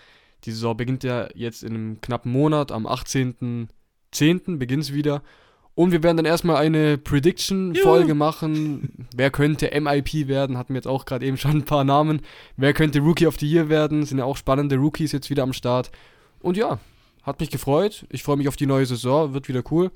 Die 0.45 0.53
Saison 0.53 0.77
beginnt 0.77 1.05
ja 1.05 1.29
jetzt 1.35 1.63
in 1.63 1.75
einem 1.75 2.01
knappen 2.01 2.33
Monat. 2.33 2.73
Am 2.73 2.87
18.10. 2.87 4.59
beginnt 4.59 4.85
es 4.85 4.93
wieder. 4.93 5.23
Und 5.77 5.93
wir 5.93 6.03
werden 6.03 6.17
dann 6.17 6.27
erstmal 6.27 6.57
eine 6.57 6.97
Prediction-Folge 6.97 8.15
machen. 8.15 9.07
Wer 9.15 9.31
könnte 9.31 9.79
MIP 9.79 10.27
werden? 10.27 10.57
Hatten 10.57 10.73
wir 10.73 10.79
jetzt 10.79 10.89
auch 10.89 11.05
gerade 11.05 11.27
eben 11.27 11.37
schon 11.37 11.51
ein 11.51 11.65
paar 11.65 11.85
Namen. 11.85 12.23
Wer 12.57 12.73
könnte 12.73 13.01
Rookie 13.01 13.27
of 13.27 13.39
the 13.39 13.47
Year 13.47 13.69
werden? 13.69 14.03
Sind 14.07 14.17
ja 14.17 14.25
auch 14.25 14.39
spannende 14.39 14.77
Rookies 14.77 15.13
jetzt 15.13 15.29
wieder 15.29 15.43
am 15.43 15.53
Start. 15.53 15.91
Und 16.41 16.57
ja, 16.57 16.79
hat 17.23 17.41
mich 17.41 17.51
gefreut. 17.51 18.07
Ich 18.09 18.23
freue 18.23 18.39
mich 18.39 18.49
auf 18.49 18.57
die 18.57 18.65
neue 18.65 18.87
Saison. 18.87 19.35
Wird 19.35 19.49
wieder 19.49 19.63
cool. 19.71 19.91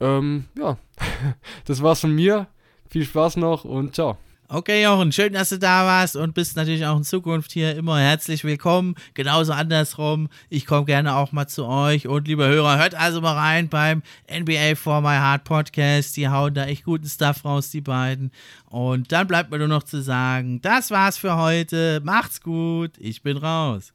Ähm, 0.00 0.46
ja, 0.58 0.76
das 1.64 1.80
war's 1.80 2.00
von 2.00 2.12
mir. 2.12 2.48
Viel 2.88 3.04
Spaß 3.04 3.36
noch 3.36 3.64
und 3.64 3.94
ciao. 3.94 4.18
Okay, 4.54 4.82
Jochen, 4.82 5.12
schön, 5.12 5.32
dass 5.32 5.48
du 5.48 5.58
da 5.58 5.86
warst 5.86 6.14
und 6.14 6.34
bist 6.34 6.56
natürlich 6.56 6.84
auch 6.84 6.98
in 6.98 7.04
Zukunft 7.04 7.52
hier 7.52 7.74
immer 7.74 7.98
herzlich 7.98 8.44
willkommen. 8.44 8.96
Genauso 9.14 9.54
andersrum. 9.54 10.28
Ich 10.50 10.66
komme 10.66 10.84
gerne 10.84 11.16
auch 11.16 11.32
mal 11.32 11.46
zu 11.46 11.64
euch. 11.64 12.06
Und 12.06 12.28
liebe 12.28 12.44
Hörer, 12.46 12.78
hört 12.78 12.94
also 12.94 13.22
mal 13.22 13.32
rein 13.32 13.70
beim 13.70 14.02
NBA 14.30 14.74
for 14.74 15.00
My 15.00 15.16
Heart 15.16 15.44
Podcast. 15.44 16.18
Die 16.18 16.28
hauen 16.28 16.52
da 16.52 16.66
echt 16.66 16.84
guten 16.84 17.08
Stuff 17.08 17.46
raus, 17.46 17.70
die 17.70 17.80
beiden. 17.80 18.30
Und 18.66 19.10
dann 19.10 19.26
bleibt 19.26 19.50
mir 19.50 19.56
nur 19.56 19.68
noch 19.68 19.84
zu 19.84 20.02
sagen, 20.02 20.60
das 20.60 20.90
war's 20.90 21.16
für 21.16 21.38
heute. 21.38 22.02
Macht's 22.04 22.42
gut. 22.42 22.90
Ich 22.98 23.22
bin 23.22 23.38
raus. 23.38 23.94